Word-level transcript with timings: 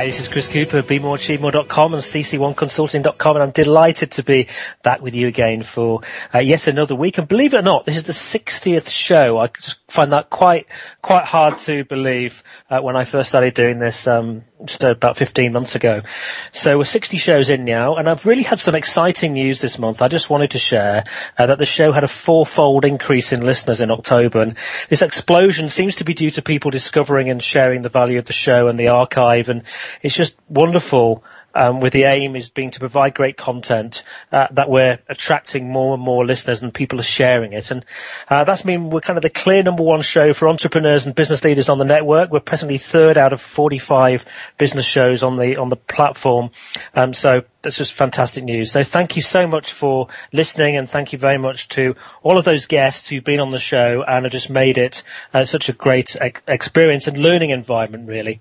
Hi, 0.00 0.06
this 0.06 0.18
is 0.18 0.28
Chris 0.28 0.48
Cooper 0.48 0.78
of 0.78 0.86
BeMoreAchieveMore.com 0.86 1.92
and 1.92 2.02
CC1Consulting.com 2.02 3.36
and 3.36 3.42
I'm 3.42 3.50
delighted 3.50 4.10
to 4.12 4.22
be 4.22 4.46
back 4.82 5.02
with 5.02 5.14
you 5.14 5.28
again 5.28 5.62
for 5.62 6.00
uh, 6.34 6.38
yet 6.38 6.68
another 6.68 6.94
week. 6.94 7.18
And 7.18 7.28
believe 7.28 7.52
it 7.52 7.58
or 7.58 7.62
not, 7.62 7.84
this 7.84 7.98
is 7.98 8.04
the 8.04 8.14
60th 8.14 8.88
show. 8.88 9.36
I 9.36 9.48
just 9.48 9.78
find 9.88 10.10
that 10.14 10.30
quite, 10.30 10.66
quite 11.02 11.26
hard 11.26 11.58
to 11.58 11.84
believe 11.84 12.42
uh, 12.70 12.80
when 12.80 12.96
I 12.96 13.04
first 13.04 13.28
started 13.28 13.52
doing 13.52 13.78
this 13.78 14.06
um, 14.06 14.44
just 14.64 14.84
about 14.84 15.16
15 15.16 15.52
months 15.52 15.74
ago. 15.74 16.02
So 16.50 16.78
we're 16.78 16.84
60 16.84 17.16
shows 17.16 17.50
in 17.50 17.64
now 17.64 17.96
and 17.96 18.08
I've 18.08 18.26
really 18.26 18.42
had 18.42 18.58
some 18.58 18.74
exciting 18.74 19.32
news 19.32 19.60
this 19.60 19.78
month. 19.78 20.02
I 20.02 20.08
just 20.08 20.30
wanted 20.30 20.50
to 20.52 20.58
share 20.58 21.04
uh, 21.38 21.46
that 21.46 21.58
the 21.58 21.66
show 21.66 21.92
had 21.92 22.04
a 22.04 22.08
fourfold 22.08 22.84
increase 22.84 23.32
in 23.32 23.40
listeners 23.40 23.80
in 23.80 23.90
October 23.90 24.40
and 24.40 24.56
this 24.88 25.02
explosion 25.02 25.68
seems 25.68 25.96
to 25.96 26.04
be 26.04 26.14
due 26.14 26.30
to 26.30 26.42
people 26.42 26.70
discovering 26.70 27.30
and 27.30 27.42
sharing 27.42 27.82
the 27.82 27.88
value 27.88 28.18
of 28.18 28.26
the 28.26 28.32
show 28.32 28.68
and 28.68 28.78
the 28.78 28.88
archive 28.88 29.48
and 29.48 29.62
it's 30.02 30.16
just 30.16 30.36
wonderful 30.48 31.24
um, 31.54 31.80
with 31.80 31.92
the 31.92 32.04
aim 32.04 32.36
is 32.36 32.50
being 32.50 32.70
to 32.70 32.80
provide 32.80 33.14
great 33.14 33.36
content 33.36 34.02
uh, 34.32 34.46
that 34.50 34.70
we're 34.70 34.98
attracting 35.08 35.70
more 35.70 35.94
and 35.94 36.02
more 36.02 36.24
listeners 36.24 36.62
and 36.62 36.72
people 36.72 37.00
are 37.00 37.04
sharing 37.04 37.52
it. 37.52 37.70
And 37.70 37.84
uh, 38.28 38.44
that's 38.44 38.64
mean 38.64 38.90
we're 38.90 39.00
kind 39.00 39.16
of 39.16 39.22
the 39.22 39.30
clear 39.30 39.62
number 39.62 39.82
one 39.82 40.02
show 40.02 40.32
for 40.32 40.48
entrepreneurs 40.48 41.06
and 41.06 41.14
business 41.14 41.44
leaders 41.44 41.68
on 41.68 41.78
the 41.78 41.84
network. 41.84 42.30
We're 42.30 42.40
presently 42.40 42.78
third 42.78 43.16
out 43.16 43.32
of 43.32 43.40
45 43.40 44.24
business 44.58 44.84
shows 44.84 45.22
on 45.22 45.36
the 45.36 45.56
on 45.56 45.68
the 45.68 45.76
platform. 45.76 46.50
Um, 46.94 47.14
so 47.14 47.44
that's 47.62 47.76
just 47.76 47.92
fantastic 47.92 48.44
news. 48.44 48.72
So 48.72 48.82
thank 48.82 49.16
you 49.16 49.22
so 49.22 49.46
much 49.46 49.72
for 49.72 50.08
listening 50.32 50.76
and 50.76 50.88
thank 50.88 51.12
you 51.12 51.18
very 51.18 51.38
much 51.38 51.68
to 51.70 51.94
all 52.22 52.38
of 52.38 52.44
those 52.44 52.66
guests 52.66 53.08
who've 53.08 53.24
been 53.24 53.40
on 53.40 53.50
the 53.50 53.58
show 53.58 54.02
and 54.06 54.24
have 54.24 54.32
just 54.32 54.50
made 54.50 54.78
it 54.78 55.02
uh, 55.34 55.44
such 55.44 55.68
a 55.68 55.72
great 55.72 56.16
ex- 56.20 56.40
experience 56.46 57.06
and 57.06 57.18
learning 57.18 57.50
environment 57.50 58.08
really. 58.08 58.40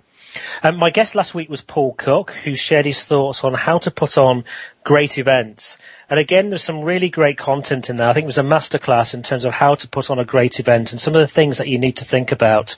Um, 0.63 0.77
my 0.77 0.89
guest 0.89 1.15
last 1.15 1.33
week 1.35 1.49
was 1.49 1.61
Paul 1.61 1.93
Cook, 1.93 2.31
who 2.43 2.55
shared 2.55 2.85
his 2.85 3.05
thoughts 3.05 3.43
on 3.43 3.53
how 3.53 3.77
to 3.79 3.91
put 3.91 4.17
on 4.17 4.43
great 4.83 5.17
events. 5.17 5.77
And 6.09 6.19
again, 6.19 6.49
there's 6.49 6.63
some 6.63 6.81
really 6.81 7.09
great 7.09 7.37
content 7.37 7.89
in 7.89 7.97
there. 7.97 8.09
I 8.09 8.13
think 8.13 8.23
it 8.23 8.27
was 8.27 8.37
a 8.37 8.43
masterclass 8.43 9.13
in 9.13 9.21
terms 9.21 9.45
of 9.45 9.53
how 9.53 9.75
to 9.75 9.87
put 9.87 10.09
on 10.09 10.19
a 10.19 10.25
great 10.25 10.59
event 10.59 10.91
and 10.91 10.99
some 10.99 11.15
of 11.15 11.21
the 11.21 11.27
things 11.27 11.57
that 11.57 11.67
you 11.67 11.77
need 11.77 11.97
to 11.97 12.05
think 12.05 12.31
about. 12.31 12.75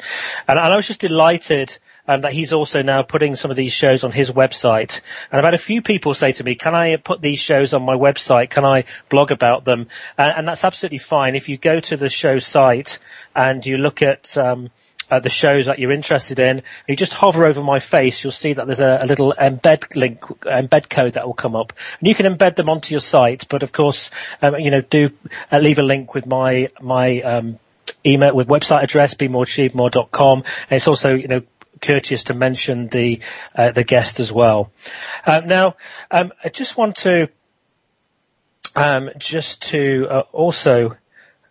And, 0.47 0.59
and 0.59 0.73
I 0.73 0.75
was 0.75 0.87
just 0.87 1.01
delighted 1.01 1.77
um, 2.07 2.21
that 2.21 2.33
he's 2.33 2.51
also 2.51 2.81
now 2.81 3.03
putting 3.03 3.35
some 3.35 3.51
of 3.51 3.57
these 3.57 3.71
shows 3.71 4.03
on 4.03 4.11
his 4.11 4.31
website. 4.31 5.01
And 5.31 5.39
I've 5.39 5.45
had 5.45 5.53
a 5.53 5.59
few 5.59 5.81
people 5.81 6.13
say 6.13 6.31
to 6.33 6.43
me, 6.43 6.55
can 6.55 6.75
I 6.75 6.95
put 6.97 7.21
these 7.21 7.39
shows 7.39 7.73
on 7.73 7.83
my 7.83 7.95
website? 7.95 8.49
Can 8.49 8.65
I 8.65 8.83
blog 9.09 9.31
about 9.31 9.65
them? 9.65 9.87
Uh, 10.17 10.33
and 10.35 10.47
that's 10.47 10.65
absolutely 10.65 10.97
fine. 10.97 11.35
If 11.35 11.47
you 11.47 11.57
go 11.57 11.79
to 11.79 11.95
the 11.95 12.09
show 12.09 12.39
site 12.39 12.99
and 13.35 13.65
you 13.65 13.77
look 13.77 14.01
at, 14.01 14.37
um, 14.37 14.71
uh, 15.11 15.19
the 15.19 15.29
shows 15.29 15.67
that 15.67 15.77
you're 15.77 15.91
interested 15.91 16.39
in, 16.39 16.63
you 16.87 16.95
just 16.95 17.13
hover 17.13 17.45
over 17.45 17.61
my 17.61 17.79
face, 17.79 18.23
you'll 18.23 18.31
see 18.31 18.53
that 18.53 18.65
there's 18.65 18.79
a, 18.79 18.99
a, 19.01 19.05
little 19.05 19.35
embed 19.39 19.95
link, 19.95 20.21
embed 20.21 20.89
code 20.89 21.13
that 21.13 21.27
will 21.27 21.33
come 21.33 21.55
up, 21.55 21.73
and 21.99 22.07
you 22.07 22.15
can 22.15 22.25
embed 22.25 22.55
them 22.55 22.69
onto 22.69 22.93
your 22.93 23.01
site. 23.01 23.47
But 23.49 23.61
of 23.61 23.73
course, 23.73 24.09
um, 24.41 24.55
you 24.55 24.71
know, 24.71 24.81
do 24.81 25.11
uh, 25.51 25.59
leave 25.59 25.77
a 25.77 25.83
link 25.83 26.15
with 26.15 26.25
my 26.25 26.69
my 26.81 27.21
um, 27.21 27.59
email 28.05 28.33
with 28.33 28.47
website 28.47 28.83
address, 28.83 29.13
be 29.13 29.27
more 29.27 29.45
bemoreachievemore.com, 29.45 30.37
and 30.39 30.71
it's 30.77 30.87
also 30.87 31.13
you 31.13 31.27
know 31.27 31.43
courteous 31.81 32.23
to 32.25 32.33
mention 32.33 32.87
the 32.87 33.19
uh, 33.55 33.71
the 33.71 33.83
guest 33.83 34.19
as 34.19 34.31
well. 34.31 34.71
Uh, 35.25 35.41
now, 35.45 35.75
um, 36.09 36.31
I 36.43 36.49
just 36.49 36.77
want 36.77 36.95
to 36.97 37.27
um, 38.75 39.09
just 39.17 39.61
to 39.63 40.07
uh, 40.09 40.23
also 40.31 40.95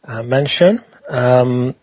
uh, 0.05 0.23
mention. 0.23 0.83
Um, 1.09 1.75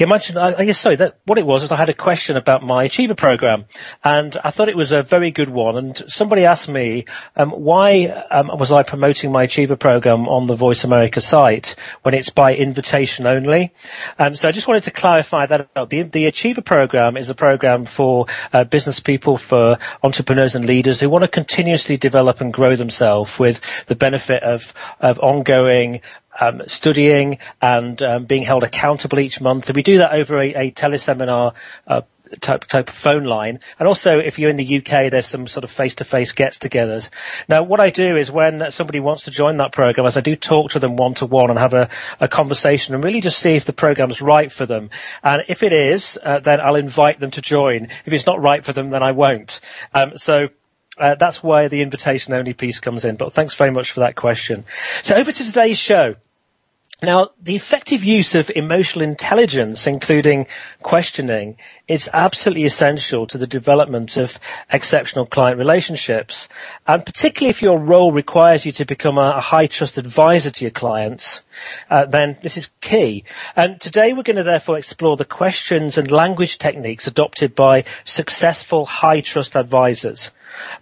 you 0.00 0.06
mentioned, 0.06 0.38
I, 0.38 0.64
guess, 0.64 0.78
sorry, 0.78 0.96
that 0.96 1.18
what 1.24 1.38
it 1.38 1.46
was 1.46 1.62
is 1.62 1.72
I 1.72 1.76
had 1.76 1.88
a 1.88 1.94
question 1.94 2.36
about 2.36 2.62
my 2.62 2.84
Achiever 2.84 3.14
program, 3.14 3.64
and 4.04 4.36
I 4.44 4.50
thought 4.50 4.68
it 4.68 4.76
was 4.76 4.92
a 4.92 5.02
very 5.02 5.30
good 5.30 5.48
one. 5.48 5.76
And 5.76 6.02
somebody 6.08 6.44
asked 6.44 6.68
me, 6.68 7.04
um, 7.36 7.50
why 7.50 8.06
um, 8.30 8.50
was 8.58 8.72
I 8.72 8.82
promoting 8.82 9.32
my 9.32 9.44
Achiever 9.44 9.76
program 9.76 10.28
on 10.28 10.46
the 10.46 10.54
Voice 10.54 10.84
America 10.84 11.20
site 11.20 11.74
when 12.02 12.14
it's 12.14 12.30
by 12.30 12.54
invitation 12.54 13.26
only? 13.26 13.72
Um, 14.18 14.36
so 14.36 14.48
I 14.48 14.52
just 14.52 14.68
wanted 14.68 14.84
to 14.84 14.90
clarify 14.90 15.46
that. 15.46 15.68
The, 15.74 16.02
the 16.02 16.26
Achiever 16.26 16.62
program 16.62 17.16
is 17.16 17.30
a 17.30 17.34
program 17.34 17.84
for 17.84 18.26
uh, 18.52 18.64
business 18.64 19.00
people, 19.00 19.36
for 19.36 19.78
entrepreneurs 20.02 20.54
and 20.54 20.64
leaders 20.64 21.00
who 21.00 21.10
want 21.10 21.22
to 21.22 21.28
continuously 21.28 21.96
develop 21.96 22.40
and 22.40 22.52
grow 22.52 22.76
themselves 22.76 23.38
with 23.38 23.60
the 23.86 23.94
benefit 23.94 24.42
of, 24.42 24.74
of 25.00 25.18
ongoing 25.20 26.00
um, 26.40 26.62
studying 26.66 27.38
and 27.60 28.02
um, 28.02 28.24
being 28.24 28.44
held 28.44 28.62
accountable 28.62 29.18
each 29.18 29.40
month. 29.40 29.68
And 29.68 29.76
we 29.76 29.82
do 29.82 29.98
that 29.98 30.12
over 30.12 30.38
a, 30.38 30.54
a 30.54 30.70
teleseminar 30.70 31.54
uh, 31.86 32.02
type 32.40 32.64
type 32.64 32.88
of 32.88 32.94
phone 32.94 33.24
line. 33.24 33.60
And 33.78 33.88
also, 33.88 34.18
if 34.18 34.38
you're 34.38 34.50
in 34.50 34.56
the 34.56 34.78
UK, 34.78 35.10
there's 35.10 35.26
some 35.26 35.46
sort 35.46 35.64
of 35.64 35.70
face-to-face 35.70 36.32
gets-togethers. 36.32 37.10
Now, 37.48 37.62
what 37.62 37.80
I 37.80 37.90
do 37.90 38.16
is 38.16 38.30
when 38.30 38.70
somebody 38.70 39.00
wants 39.00 39.24
to 39.24 39.30
join 39.30 39.56
that 39.58 39.72
program, 39.72 40.06
as 40.06 40.16
I 40.16 40.20
do 40.20 40.36
talk 40.36 40.70
to 40.72 40.78
them 40.78 40.96
one-to-one 40.96 41.50
and 41.50 41.58
have 41.58 41.74
a, 41.74 41.88
a 42.20 42.28
conversation 42.28 42.94
and 42.94 43.02
really 43.02 43.20
just 43.20 43.38
see 43.38 43.54
if 43.54 43.64
the 43.64 43.72
program's 43.72 44.20
right 44.20 44.52
for 44.52 44.66
them. 44.66 44.90
And 45.22 45.44
if 45.48 45.62
it 45.62 45.72
is, 45.72 46.18
uh, 46.22 46.40
then 46.40 46.60
I'll 46.60 46.76
invite 46.76 47.20
them 47.20 47.30
to 47.32 47.40
join. 47.40 47.88
If 48.04 48.12
it's 48.12 48.26
not 48.26 48.40
right 48.40 48.64
for 48.64 48.72
them, 48.72 48.90
then 48.90 49.02
I 49.02 49.12
won't. 49.12 49.60
Um, 49.94 50.18
so 50.18 50.50
uh, 50.98 51.14
that's 51.14 51.42
why 51.42 51.68
the 51.68 51.82
invitation 51.82 52.34
only 52.34 52.52
piece 52.52 52.80
comes 52.80 53.04
in. 53.04 53.16
But 53.16 53.32
thanks 53.32 53.54
very 53.54 53.70
much 53.70 53.92
for 53.92 54.00
that 54.00 54.16
question. 54.16 54.64
So 55.02 55.16
over 55.16 55.32
to 55.32 55.44
today's 55.44 55.78
show. 55.78 56.16
Now, 57.00 57.30
the 57.40 57.54
effective 57.54 58.02
use 58.02 58.34
of 58.34 58.50
emotional 58.56 59.04
intelligence, 59.04 59.86
including 59.86 60.48
questioning, 60.82 61.56
is 61.86 62.10
absolutely 62.12 62.64
essential 62.64 63.24
to 63.28 63.38
the 63.38 63.46
development 63.46 64.16
of 64.16 64.40
exceptional 64.72 65.24
client 65.24 65.58
relationships. 65.58 66.48
And 66.88 67.06
particularly 67.06 67.50
if 67.50 67.62
your 67.62 67.78
role 67.78 68.10
requires 68.10 68.66
you 68.66 68.72
to 68.72 68.84
become 68.84 69.16
a, 69.16 69.34
a 69.36 69.40
high 69.40 69.68
trust 69.68 69.96
advisor 69.96 70.50
to 70.50 70.64
your 70.64 70.72
clients, 70.72 71.44
uh, 71.88 72.04
then 72.04 72.36
this 72.42 72.56
is 72.56 72.70
key. 72.80 73.22
And 73.54 73.80
today 73.80 74.12
we're 74.12 74.24
going 74.24 74.34
to 74.34 74.42
therefore 74.42 74.76
explore 74.76 75.16
the 75.16 75.24
questions 75.24 75.98
and 75.98 76.10
language 76.10 76.58
techniques 76.58 77.06
adopted 77.06 77.54
by 77.54 77.84
successful 78.04 78.86
high 78.86 79.20
trust 79.20 79.54
advisors. 79.54 80.32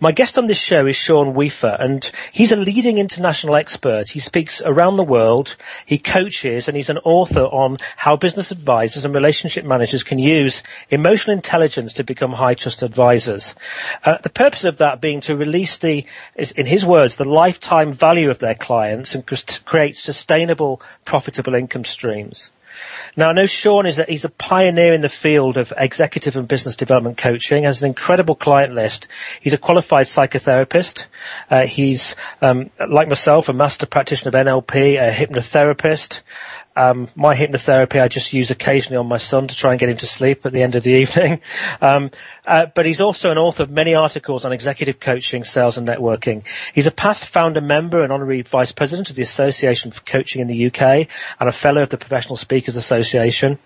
My 0.00 0.12
guest 0.12 0.38
on 0.38 0.46
this 0.46 0.58
show 0.58 0.86
is 0.86 0.96
Sean 0.96 1.34
Weafer, 1.34 1.76
and 1.78 2.10
he's 2.32 2.52
a 2.52 2.56
leading 2.56 2.98
international 2.98 3.56
expert. 3.56 4.10
He 4.10 4.20
speaks 4.20 4.62
around 4.62 4.96
the 4.96 5.04
world, 5.04 5.56
he 5.84 5.98
coaches, 5.98 6.68
and 6.68 6.76
he's 6.76 6.90
an 6.90 6.98
author 6.98 7.44
on 7.44 7.78
how 7.96 8.16
business 8.16 8.50
advisors 8.50 9.04
and 9.04 9.14
relationship 9.14 9.64
managers 9.64 10.02
can 10.02 10.18
use 10.18 10.62
emotional 10.90 11.36
intelligence 11.36 11.92
to 11.94 12.04
become 12.04 12.34
high 12.34 12.54
trust 12.54 12.82
advisors. 12.82 13.54
Uh, 14.04 14.18
the 14.22 14.30
purpose 14.30 14.64
of 14.64 14.78
that 14.78 15.00
being 15.00 15.20
to 15.20 15.36
release 15.36 15.78
the, 15.78 16.04
in 16.56 16.66
his 16.66 16.84
words, 16.84 17.16
the 17.16 17.28
lifetime 17.28 17.92
value 17.92 18.30
of 18.30 18.38
their 18.38 18.54
clients 18.54 19.14
and 19.14 19.26
create 19.64 19.96
sustainable, 19.96 20.80
profitable 21.04 21.54
income 21.54 21.84
streams. 21.84 22.50
Now, 23.16 23.30
I 23.30 23.32
know 23.32 23.46
Sean 23.46 23.86
is 23.86 23.98
a, 23.98 24.04
he's 24.08 24.24
a 24.24 24.30
pioneer 24.30 24.92
in 24.92 25.00
the 25.00 25.08
field 25.08 25.56
of 25.56 25.72
executive 25.76 26.36
and 26.36 26.46
business 26.46 26.76
development 26.76 27.16
coaching, 27.16 27.64
has 27.64 27.82
an 27.82 27.88
incredible 27.88 28.34
client 28.34 28.74
list. 28.74 29.08
He's 29.40 29.54
a 29.54 29.58
qualified 29.58 30.06
psychotherapist. 30.06 31.06
Uh, 31.50 31.66
he's, 31.66 32.14
um, 32.42 32.70
like 32.88 33.08
myself, 33.08 33.48
a 33.48 33.52
master 33.52 33.86
practitioner 33.86 34.28
of 34.28 34.46
NLP, 34.46 34.98
a 35.00 35.12
hypnotherapist, 35.12 36.22
um, 36.76 37.08
my 37.14 37.34
hypnotherapy 37.34 38.00
I 38.00 38.08
just 38.08 38.32
use 38.32 38.50
occasionally 38.50 38.96
on 38.96 39.06
my 39.06 39.16
son 39.16 39.48
to 39.48 39.56
try 39.56 39.70
and 39.70 39.80
get 39.80 39.88
him 39.88 39.96
to 39.98 40.06
sleep 40.06 40.44
at 40.46 40.52
the 40.52 40.62
end 40.62 40.74
of 40.74 40.82
the 40.82 40.90
evening. 41.02 41.40
Um, 41.80 42.10
uh, 42.46 42.66
but 42.66 42.86
he's 42.86 43.00
also 43.00 43.30
an 43.30 43.38
author 43.38 43.64
of 43.64 43.70
many 43.70 43.94
articles 43.94 44.44
on 44.44 44.52
executive 44.52 45.00
coaching, 45.00 45.42
sales 45.42 45.78
and 45.78 45.88
networking. 45.88 46.46
He's 46.74 46.86
a 46.86 46.92
past 46.92 47.26
founder 47.26 47.60
member 47.60 48.02
and 48.02 48.12
honorary 48.12 48.42
vice 48.42 48.72
president 48.72 49.10
of 49.10 49.16
the 49.16 49.22
Association 49.22 49.90
for 49.90 50.02
Coaching 50.02 50.40
in 50.40 50.46
the 50.46 50.66
UK 50.66 51.08
and 51.40 51.48
a 51.48 51.52
fellow 51.52 51.82
of 51.82 51.90
the 51.90 51.98
Professional 51.98 52.36
Speakers 52.36 52.76
Association. 52.76 53.58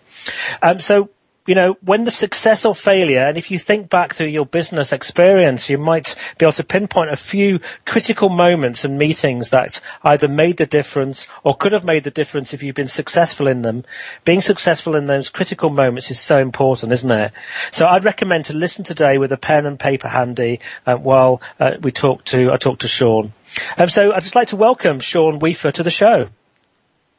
Um, 0.62 0.78
so 0.80 1.10
you 1.50 1.56
know, 1.56 1.76
when 1.80 2.04
the 2.04 2.12
success 2.12 2.64
or 2.64 2.76
failure, 2.76 3.22
and 3.22 3.36
if 3.36 3.50
you 3.50 3.58
think 3.58 3.90
back 3.90 4.14
through 4.14 4.28
your 4.28 4.46
business 4.46 4.92
experience, 4.92 5.68
you 5.68 5.76
might 5.76 6.14
be 6.38 6.46
able 6.46 6.52
to 6.52 6.62
pinpoint 6.62 7.10
a 7.10 7.16
few 7.16 7.58
critical 7.86 8.28
moments 8.28 8.84
and 8.84 8.96
meetings 8.96 9.50
that 9.50 9.80
either 10.04 10.28
made 10.28 10.58
the 10.58 10.64
difference 10.64 11.26
or 11.42 11.56
could 11.56 11.72
have 11.72 11.84
made 11.84 12.04
the 12.04 12.10
difference 12.12 12.54
if 12.54 12.62
you've 12.62 12.76
been 12.76 12.86
successful 12.86 13.48
in 13.48 13.62
them. 13.62 13.84
Being 14.24 14.42
successful 14.42 14.94
in 14.94 15.06
those 15.06 15.28
critical 15.28 15.70
moments 15.70 16.08
is 16.08 16.20
so 16.20 16.38
important, 16.38 16.92
isn't 16.92 17.10
it? 17.10 17.32
So 17.72 17.88
I'd 17.88 18.04
recommend 18.04 18.44
to 18.44 18.54
listen 18.54 18.84
today 18.84 19.18
with 19.18 19.32
a 19.32 19.36
pen 19.36 19.66
and 19.66 19.76
paper 19.76 20.06
handy 20.06 20.60
uh, 20.86 20.94
while 20.94 21.42
uh, 21.58 21.72
we 21.82 21.90
talk 21.90 22.22
to, 22.26 22.52
I 22.52 22.58
talk 22.58 22.78
to 22.78 22.86
Sean. 22.86 23.32
Um, 23.76 23.88
so 23.88 24.12
I'd 24.12 24.22
just 24.22 24.36
like 24.36 24.46
to 24.50 24.56
welcome 24.56 25.00
Sean 25.00 25.40
Weafer 25.40 25.72
to 25.72 25.82
the 25.82 25.90
show. 25.90 26.28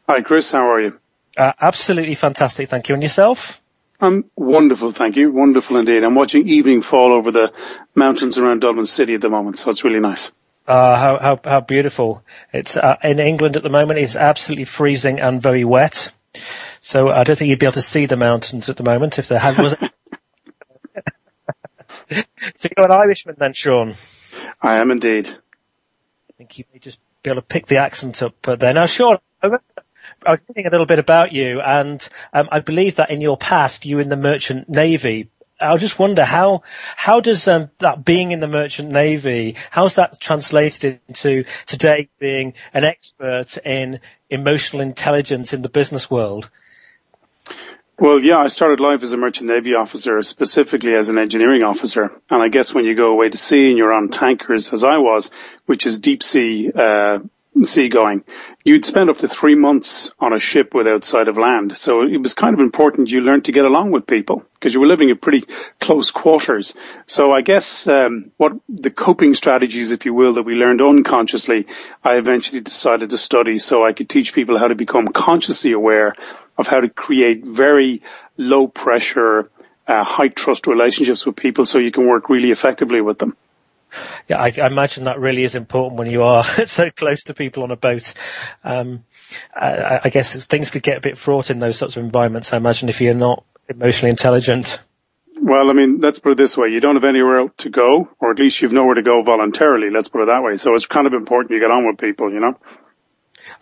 Hi, 0.08 0.22
Chris. 0.22 0.54
How 0.54 0.72
are 0.72 0.80
you? 0.80 0.98
Uh, 1.36 1.52
absolutely 1.60 2.16
fantastic. 2.16 2.70
Thank 2.70 2.88
you. 2.88 2.96
And 2.96 3.04
yourself? 3.04 3.61
I'm 4.02 4.26
wonderful, 4.36 4.92
thank 4.92 5.16
you. 5.16 5.32
Wonderful 5.32 5.78
indeed. 5.78 6.04
I'm 6.04 6.16
watching 6.16 6.50
evening 6.50 6.82
fall 6.82 7.14
over 7.14 7.32
the 7.32 7.52
mountains 7.94 8.40
around 8.40 8.62
Dublin 8.62 8.88
City 8.88 9.14
at 9.14 9.22
the 9.22 9.30
moment, 9.30 9.60
so 9.60 9.70
it's 9.70 9.84
really 9.84 10.00
nice. 10.00 10.32
Uh, 10.68 10.98
how, 10.98 11.20
how, 11.20 11.40
how 11.44 11.60
beautiful. 11.60 12.24
It's, 12.52 12.78
uh, 12.78 12.98
in 13.04 13.20
England 13.20 13.58
at 13.58 13.64
the 13.64 13.70
moment, 13.70 14.00
it's 14.00 14.16
absolutely 14.16 14.66
freezing 14.66 15.20
and 15.20 15.42
very 15.42 15.64
wet. 15.64 16.12
So 16.80 17.10
I 17.10 17.24
don't 17.24 17.36
think 17.36 17.50
you'd 17.50 17.60
be 17.60 17.68
able 17.68 17.74
to 17.74 17.82
see 17.82 18.08
the 18.08 18.18
mountains 18.18 18.70
at 18.70 18.78
the 18.78 18.84
moment 18.84 19.20
if 19.20 19.28
there 19.28 19.38
had, 19.38 19.58
was 19.58 19.76
so 22.10 22.70
you're 22.76 22.86
an 22.86 22.92
Irishman 22.92 23.36
then, 23.38 23.54
Sean? 23.54 23.94
I 24.62 24.78
am 24.78 24.90
indeed. 24.90 25.28
I 25.28 26.34
think 26.38 26.58
you 26.58 26.66
may 26.74 26.80
just 26.80 27.00
be 27.22 27.30
able 27.30 27.42
to 27.42 27.48
pick 27.48 27.68
the 27.68 27.78
accent 27.78 28.24
up 28.24 28.42
there. 28.42 28.74
Now, 28.74 28.88
Sean, 28.88 29.18
I 29.44 29.48
remember 29.48 29.64
I 30.26 30.32
was 30.32 30.40
reading 30.50 30.68
a 30.68 30.70
little 30.70 30.86
bit 30.86 31.00
about 31.00 31.32
you, 31.32 31.62
and 31.62 32.08
um, 32.32 32.48
I 32.52 32.60
believe 32.60 32.96
that 32.98 33.10
in 33.10 33.22
your 33.22 33.38
past 33.38 33.86
you 33.86 33.96
were 33.96 34.02
in 34.02 34.10
the 34.10 34.16
merchant 34.16 34.70
navy. 34.70 35.30
I 35.60 35.76
just 35.78 36.00
wonder 36.00 36.26
how 36.26 36.64
how 36.96 37.20
does 37.20 37.48
um, 37.48 37.70
that 37.80 38.04
being 38.04 38.32
in 38.32 38.40
the 38.40 38.48
merchant 38.48 38.92
navy 38.92 39.56
how's 39.70 39.96
that 39.96 40.20
translated 40.20 41.00
into 41.08 41.44
today 41.68 42.10
being 42.20 42.54
an 42.74 42.84
expert 42.84 43.58
in 43.64 44.00
emotional 44.30 44.82
intelligence 44.82 45.54
in 45.54 45.62
the 45.62 45.70
business 45.70 46.10
world? 46.10 46.50
Well, 48.00 48.20
yeah, 48.20 48.40
I 48.40 48.48
started 48.48 48.80
life 48.80 49.04
as 49.04 49.14
a 49.14 49.18
merchant 49.18 49.50
navy 49.50 49.76
officer, 49.76 50.20
specifically 50.24 50.96
as 50.96 51.10
an 51.10 51.20
engineering 51.20 51.64
officer. 51.64 52.12
And 52.32 52.42
I 52.42 52.48
guess 52.48 52.74
when 52.74 52.86
you 52.86 52.96
go 52.96 53.12
away 53.12 53.30
to 53.30 53.38
sea 53.38 53.70
and 53.70 53.78
you're 53.78 53.94
on 53.94 54.10
tankers, 54.10 54.74
as 54.74 54.84
I 54.84 54.98
was, 54.98 55.30
which 55.68 55.86
is 55.86 56.00
deep 56.00 56.24
sea 56.24 56.72
uh, 56.74 57.20
seagoing, 57.62 58.24
you'd 58.64 58.86
spend 58.86 59.10
up 59.10 59.18
to 59.18 59.28
three 59.28 59.56
months 59.56 60.14
on 60.20 60.34
a 60.34 60.40
ship 60.40 60.74
without 60.74 61.04
sight 61.04 61.28
of 61.28 61.38
land. 61.38 61.78
So 61.78 62.04
it 62.04 62.18
was 62.18 62.34
kind 62.34 62.54
of 62.54 62.60
important 62.60 63.12
you 63.12 63.22
learned 63.22 63.46
to 63.46 63.52
get 63.52 63.66
along 63.66 63.92
with 63.92 64.08
people 64.08 64.44
because 64.54 64.74
you 64.74 64.80
were 64.80 64.88
living 64.88 65.10
in 65.10 65.18
pretty 65.18 65.46
close 65.80 66.12
quarters. 66.12 66.76
So 67.08 67.32
I 67.32 67.42
guess 67.42 67.88
um, 67.88 68.32
what 68.38 68.54
the 68.70 68.90
coping 68.90 69.34
strategies, 69.34 69.92
if 69.92 70.06
you 70.06 70.14
will, 70.14 70.36
that 70.36 70.44
we 70.44 70.56
learned 70.56 70.82
unconsciously, 70.82 71.68
I 72.04 72.16
eventually 72.16 72.62
decided 72.62 73.10
to 73.10 73.18
study 73.18 73.58
so 73.58 73.86
I 73.86 73.94
could 73.94 74.10
teach 74.10 74.34
people 74.34 74.58
how 74.58 74.68
to 74.68 74.76
become 74.76 75.08
consciously 75.08 75.74
aware 75.74 76.16
of 76.58 76.68
how 76.68 76.80
to 76.80 76.90
create 76.90 77.46
very 77.46 78.02
low 78.38 78.68
pressure, 78.68 79.50
uh, 79.88 80.04
high 80.04 80.30
trust 80.30 80.68
relationships 80.68 81.26
with 81.26 81.36
people 81.36 81.66
so 81.66 81.80
you 81.80 81.92
can 81.92 82.08
work 82.08 82.30
really 82.30 82.52
effectively 82.52 83.02
with 83.02 83.20
them. 83.20 83.36
Yeah, 84.28 84.40
I, 84.42 84.54
I, 84.58 84.68
imagine 84.68 85.04
that 85.06 85.20
really 85.20 85.44
is 85.44 85.56
important 85.56 85.98
when 85.98 86.10
you 86.10 86.24
are 86.24 86.44
so 86.66 86.90
close 86.92 87.24
to 87.24 87.34
people 87.34 87.64
on 87.64 87.72
a 87.72 87.76
boat. 87.76 88.14
Um, 88.64 89.04
I, 89.56 90.02
I, 90.06 90.10
guess 90.10 90.46
things 90.46 90.72
could 90.72 90.84
get 90.84 90.98
a 90.98 91.02
bit 91.02 91.18
fraught 91.18 91.50
in 91.50 91.60
those 91.60 91.78
sorts 91.78 91.98
of 91.98 92.04
environments. 92.04 92.54
I 92.54 92.58
imagine 92.58 92.90
if 92.90 93.02
you're 93.02 93.14
not 93.14 93.44
emotionally 93.68 94.12
intelligent. 94.12 94.82
Well, 95.42 95.70
I 95.70 95.74
mean, 95.74 96.00
let's 96.00 96.20
put 96.20 96.34
it 96.34 96.38
this 96.38 96.56
way: 96.56 96.70
you 96.70 96.80
don't 96.80 96.96
have 96.96 97.04
anywhere 97.04 97.48
to 97.58 97.70
go, 97.70 98.10
or 98.20 98.32
at 98.32 98.40
least 98.40 98.62
you've 98.62 98.74
nowhere 98.74 98.96
to 98.96 99.02
go 99.02 99.24
voluntarily. 99.24 99.90
Let's 99.90 100.08
put 100.08 100.22
it 100.22 100.28
that 100.28 100.44
way. 100.44 100.58
So 100.58 100.74
it's 100.76 100.86
kind 100.86 101.08
of 101.08 101.14
important 101.14 101.52
you 101.52 101.60
get 101.60 101.72
on 101.72 101.88
with 101.88 101.98
people, 101.98 102.32
you 102.32 102.40
know. 102.40 102.58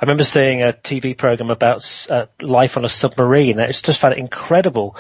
I 0.02 0.06
remember 0.06 0.24
seeing 0.24 0.64
a 0.64 0.68
TV 0.68 1.18
program 1.18 1.52
about 1.52 2.08
uh, 2.10 2.28
life 2.42 2.78
on 2.78 2.86
a 2.86 2.90
submarine. 2.90 3.60
It's 3.60 3.82
just 3.82 4.00
found 4.00 4.14
it 4.14 4.18
incredible 4.18 4.96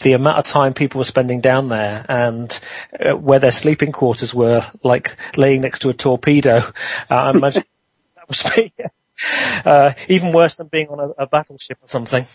the 0.00 0.12
amount 0.12 0.38
of 0.38 0.44
time 0.44 0.74
people 0.74 0.98
were 0.98 1.04
spending 1.04 1.40
down 1.40 1.68
there 1.68 2.04
and 2.08 2.58
uh, 2.98 3.16
where 3.16 3.38
their 3.38 3.52
sleeping 3.52 3.92
quarters 3.92 4.34
were, 4.34 4.64
like 4.82 5.16
laying 5.36 5.60
next 5.60 5.80
to 5.80 5.88
a 5.88 5.94
torpedo. 5.94 6.62
Uh, 7.10 7.14
I 7.14 7.30
imagine 7.30 7.64
that 8.16 8.28
was 8.28 8.42
be, 8.54 8.72
uh, 9.64 9.92
even 10.08 10.32
worse 10.32 10.56
than 10.56 10.68
being 10.68 10.88
on 10.88 11.00
a, 11.00 11.08
a 11.22 11.26
battleship 11.26 11.78
or 11.82 11.88
something. 11.88 12.26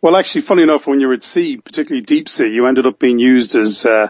well, 0.00 0.16
actually, 0.16 0.40
funny 0.42 0.62
enough, 0.62 0.86
when 0.86 1.00
you 1.00 1.08
were 1.08 1.14
at 1.14 1.22
sea, 1.22 1.56
particularly 1.58 2.04
deep 2.04 2.28
sea, 2.28 2.48
you 2.48 2.66
ended 2.66 2.86
up 2.86 2.98
being 2.98 3.18
used 3.18 3.56
as 3.56 3.84
uh, 3.84 4.08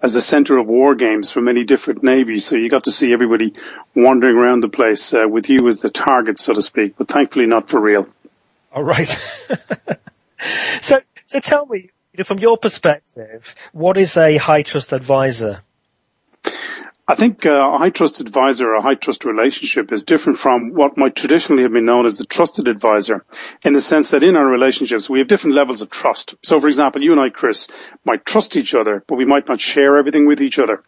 as 0.00 0.14
a 0.14 0.20
center 0.20 0.58
of 0.58 0.66
war 0.66 0.94
games 0.94 1.30
for 1.30 1.40
many 1.40 1.64
different 1.64 2.02
navies. 2.02 2.46
So 2.46 2.56
you 2.56 2.68
got 2.68 2.84
to 2.84 2.92
see 2.92 3.12
everybody 3.12 3.54
wandering 3.94 4.36
around 4.36 4.60
the 4.60 4.68
place 4.68 5.12
uh, 5.12 5.26
with 5.28 5.48
you 5.48 5.66
as 5.68 5.80
the 5.80 5.90
target, 5.90 6.38
so 6.38 6.52
to 6.54 6.62
speak. 6.62 6.96
But 6.96 7.08
thankfully, 7.08 7.46
not 7.46 7.68
for 7.68 7.80
real. 7.80 8.08
All 8.72 8.84
right. 8.84 9.08
so 10.80 11.00
so 11.26 11.40
tell 11.40 11.66
me, 11.66 11.90
you 12.12 12.18
know, 12.18 12.24
from 12.24 12.38
your 12.38 12.56
perspective, 12.56 13.54
what 13.72 13.96
is 13.96 14.16
a 14.16 14.36
high 14.36 14.62
trust 14.62 14.92
advisor? 14.92 15.62
I 17.10 17.14
think 17.14 17.46
uh, 17.46 17.70
a 17.72 17.78
high 17.78 17.88
trust 17.88 18.20
advisor 18.20 18.68
or 18.68 18.74
a 18.74 18.82
high 18.82 18.94
trust 18.94 19.24
relationship 19.24 19.92
is 19.92 20.04
different 20.04 20.38
from 20.38 20.74
what 20.74 20.98
might 20.98 21.16
traditionally 21.16 21.62
have 21.62 21.72
been 21.72 21.86
known 21.86 22.04
as 22.04 22.18
the 22.18 22.26
trusted 22.26 22.68
advisor 22.68 23.24
in 23.64 23.72
the 23.72 23.80
sense 23.80 24.10
that 24.10 24.22
in 24.22 24.36
our 24.36 24.46
relationships 24.46 25.08
we 25.08 25.20
have 25.20 25.26
different 25.26 25.56
levels 25.56 25.80
of 25.80 25.88
trust. 25.88 26.34
So 26.42 26.60
for 26.60 26.68
example, 26.68 27.02
you 27.02 27.12
and 27.12 27.20
I, 27.20 27.30
Chris, 27.30 27.68
might 28.04 28.26
trust 28.26 28.58
each 28.58 28.74
other, 28.74 29.02
but 29.08 29.16
we 29.16 29.24
might 29.24 29.48
not 29.48 29.58
share 29.58 29.96
everything 29.96 30.26
with 30.26 30.42
each 30.42 30.58
other. 30.58 30.82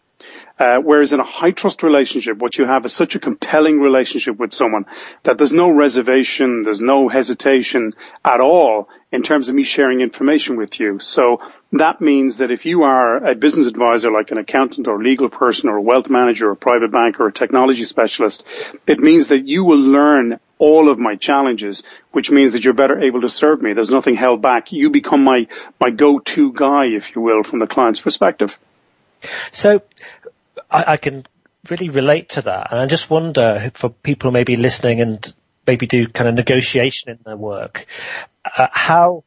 Uh, 0.60 0.76
whereas 0.78 1.14
in 1.14 1.20
a 1.20 1.24
high 1.24 1.52
trust 1.52 1.82
relationship, 1.82 2.36
what 2.36 2.58
you 2.58 2.66
have 2.66 2.84
is 2.84 2.92
such 2.92 3.14
a 3.14 3.18
compelling 3.18 3.80
relationship 3.80 4.36
with 4.36 4.52
someone 4.52 4.84
that 5.22 5.38
there's 5.38 5.54
no 5.54 5.70
reservation, 5.70 6.64
there's 6.64 6.82
no 6.82 7.08
hesitation 7.08 7.94
at 8.22 8.40
all 8.40 8.86
in 9.10 9.22
terms 9.22 9.48
of 9.48 9.54
me 9.54 9.62
sharing 9.62 10.02
information 10.02 10.58
with 10.58 10.78
you. 10.78 10.98
So 10.98 11.40
that 11.72 12.02
means 12.02 12.38
that 12.38 12.50
if 12.50 12.66
you 12.66 12.82
are 12.82 13.24
a 13.24 13.34
business 13.34 13.68
advisor 13.68 14.12
like 14.12 14.32
an 14.32 14.36
accountant 14.36 14.86
or 14.86 15.02
legal 15.02 15.30
person 15.30 15.70
or 15.70 15.76
a 15.76 15.82
wealth 15.82 16.10
manager 16.10 16.48
or 16.48 16.52
a 16.52 16.56
private 16.56 16.92
banker 16.92 17.24
or 17.24 17.28
a 17.28 17.32
technology 17.32 17.84
specialist, 17.84 18.44
it 18.86 19.00
means 19.00 19.28
that 19.28 19.46
you 19.46 19.64
will 19.64 19.80
learn 19.80 20.38
all 20.58 20.90
of 20.90 20.98
my 20.98 21.16
challenges, 21.16 21.84
which 22.12 22.30
means 22.30 22.52
that 22.52 22.66
you're 22.66 22.74
better 22.74 23.00
able 23.00 23.22
to 23.22 23.30
serve 23.30 23.62
me. 23.62 23.72
There's 23.72 23.90
nothing 23.90 24.14
held 24.14 24.42
back. 24.42 24.72
You 24.72 24.90
become 24.90 25.24
my, 25.24 25.46
my 25.80 25.88
go-to 25.88 26.52
guy, 26.52 26.88
if 26.88 27.16
you 27.16 27.22
will, 27.22 27.44
from 27.44 27.60
the 27.60 27.66
client's 27.66 28.02
perspective. 28.02 28.58
So 29.52 29.82
I, 30.70 30.92
I 30.92 30.96
can 30.96 31.26
really 31.68 31.88
relate 31.88 32.28
to 32.30 32.42
that. 32.42 32.68
And 32.70 32.80
I 32.80 32.86
just 32.86 33.10
wonder 33.10 33.70
for 33.74 33.90
people 33.90 34.30
maybe 34.30 34.56
listening 34.56 35.00
and 35.00 35.34
maybe 35.66 35.86
do 35.86 36.08
kind 36.08 36.28
of 36.28 36.34
negotiation 36.34 37.10
in 37.10 37.18
their 37.24 37.36
work, 37.36 37.86
uh, 38.56 38.68
how 38.72 39.24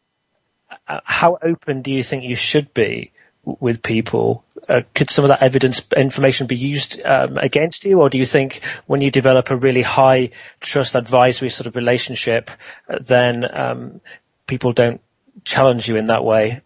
uh, 0.87 0.99
how 1.03 1.37
open 1.41 1.81
do 1.81 1.91
you 1.91 2.03
think 2.03 2.23
you 2.23 2.35
should 2.35 2.73
be 2.73 3.11
with 3.45 3.83
people? 3.83 4.43
Uh, 4.67 4.81
could 4.95 5.09
some 5.09 5.25
of 5.25 5.29
that 5.29 5.41
evidence 5.41 5.81
information 5.95 6.47
be 6.47 6.55
used 6.55 7.01
um, 7.05 7.37
against 7.37 7.83
you, 7.83 7.99
or 7.99 8.09
do 8.09 8.17
you 8.17 8.25
think 8.25 8.61
when 8.87 9.01
you 9.01 9.11
develop 9.11 9.49
a 9.49 9.55
really 9.55 9.81
high 9.81 10.29
trust 10.61 10.95
advisory 10.95 11.49
sort 11.49 11.67
of 11.67 11.75
relationship, 11.75 12.49
uh, 12.89 12.97
then 12.99 13.45
um, 13.57 14.01
people 14.47 14.71
don't 14.71 15.01
challenge 15.43 15.87
you 15.87 15.95
in 15.95 16.07
that 16.07 16.23
way? 16.23 16.61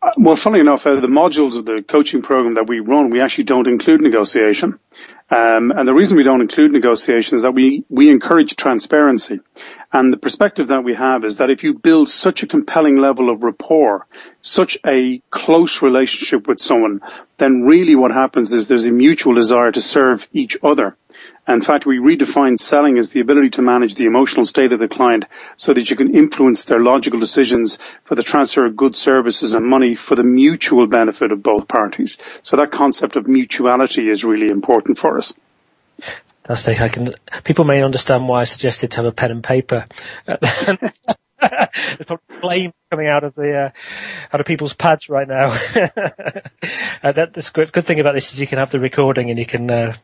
Uh, 0.00 0.12
well, 0.16 0.36
funnily 0.36 0.60
enough, 0.60 0.86
uh, 0.86 1.00
the 1.00 1.08
modules 1.08 1.56
of 1.56 1.64
the 1.64 1.82
coaching 1.82 2.22
program 2.22 2.54
that 2.54 2.68
we 2.68 2.78
run, 2.78 3.10
we 3.10 3.20
actually 3.20 3.44
don't 3.44 3.66
include 3.66 4.00
negotiation. 4.00 4.78
Um, 5.30 5.72
and 5.72 5.86
the 5.86 5.92
reason 5.92 6.16
we 6.16 6.22
don't 6.22 6.40
include 6.40 6.72
negotiation 6.72 7.36
is 7.36 7.42
that 7.42 7.52
we, 7.52 7.84
we 7.88 8.08
encourage 8.08 8.56
transparency. 8.56 9.40
And 9.92 10.12
the 10.12 10.16
perspective 10.16 10.68
that 10.68 10.84
we 10.84 10.94
have 10.94 11.24
is 11.24 11.38
that 11.38 11.50
if 11.50 11.64
you 11.64 11.74
build 11.74 12.08
such 12.08 12.42
a 12.42 12.46
compelling 12.46 12.96
level 12.96 13.28
of 13.28 13.42
rapport, 13.42 14.06
such 14.40 14.78
a 14.86 15.20
close 15.30 15.82
relationship 15.82 16.46
with 16.46 16.60
someone, 16.60 17.00
then 17.38 17.62
really 17.62 17.94
what 17.94 18.12
happens 18.12 18.52
is 18.52 18.68
there's 18.68 18.86
a 18.86 18.90
mutual 18.90 19.34
desire 19.34 19.72
to 19.72 19.80
serve 19.80 20.28
each 20.32 20.56
other. 20.62 20.96
In 21.48 21.62
fact, 21.62 21.86
we 21.86 21.98
redefine 21.98 22.60
selling 22.60 22.98
as 22.98 23.10
the 23.10 23.20
ability 23.20 23.50
to 23.50 23.62
manage 23.62 23.94
the 23.94 24.04
emotional 24.04 24.44
state 24.44 24.72
of 24.72 24.80
the 24.80 24.88
client 24.88 25.24
so 25.56 25.72
that 25.72 25.88
you 25.88 25.96
can 25.96 26.14
influence 26.14 26.64
their 26.64 26.78
logical 26.78 27.18
decisions 27.18 27.78
for 28.04 28.14
the 28.14 28.22
transfer 28.22 28.66
of 28.66 28.76
goods, 28.76 28.98
services 28.98 29.54
and 29.54 29.66
money 29.66 29.94
for 29.94 30.14
the 30.14 30.22
mutual 30.22 30.86
benefit 30.86 31.32
of 31.32 31.42
both 31.42 31.66
parties. 31.66 32.18
So 32.42 32.56
that 32.58 32.70
concept 32.70 33.16
of 33.16 33.26
mutuality 33.26 34.10
is 34.10 34.24
really 34.24 34.48
important 34.48 34.98
for 34.98 35.16
us. 35.16 35.32
Fantastic. 36.44 36.80
I 36.82 36.88
can, 36.88 37.14
people 37.44 37.64
may 37.64 37.82
understand 37.82 38.28
why 38.28 38.40
I 38.40 38.44
suggested 38.44 38.90
to 38.92 38.96
have 38.98 39.06
a 39.06 39.12
pen 39.12 39.30
and 39.30 39.44
paper. 39.44 39.86
There's 41.40 42.06
probably 42.06 42.40
flames 42.40 42.74
coming 42.90 43.06
out 43.06 43.24
of 43.24 43.34
the 43.34 43.66
uh, 43.66 43.70
out 44.32 44.40
of 44.40 44.46
people's 44.46 44.74
pads 44.74 45.08
right 45.08 45.28
now. 45.28 45.46
uh, 47.02 47.12
that, 47.12 47.30
the 47.32 47.50
good, 47.52 47.72
good 47.72 47.84
thing 47.84 48.00
about 48.00 48.14
this 48.14 48.32
is 48.32 48.40
you 48.40 48.46
can 48.46 48.58
have 48.58 48.70
the 48.70 48.80
recording 48.80 49.30
and 49.30 49.38
you 49.38 49.46
can 49.46 49.70
uh, 49.70 49.94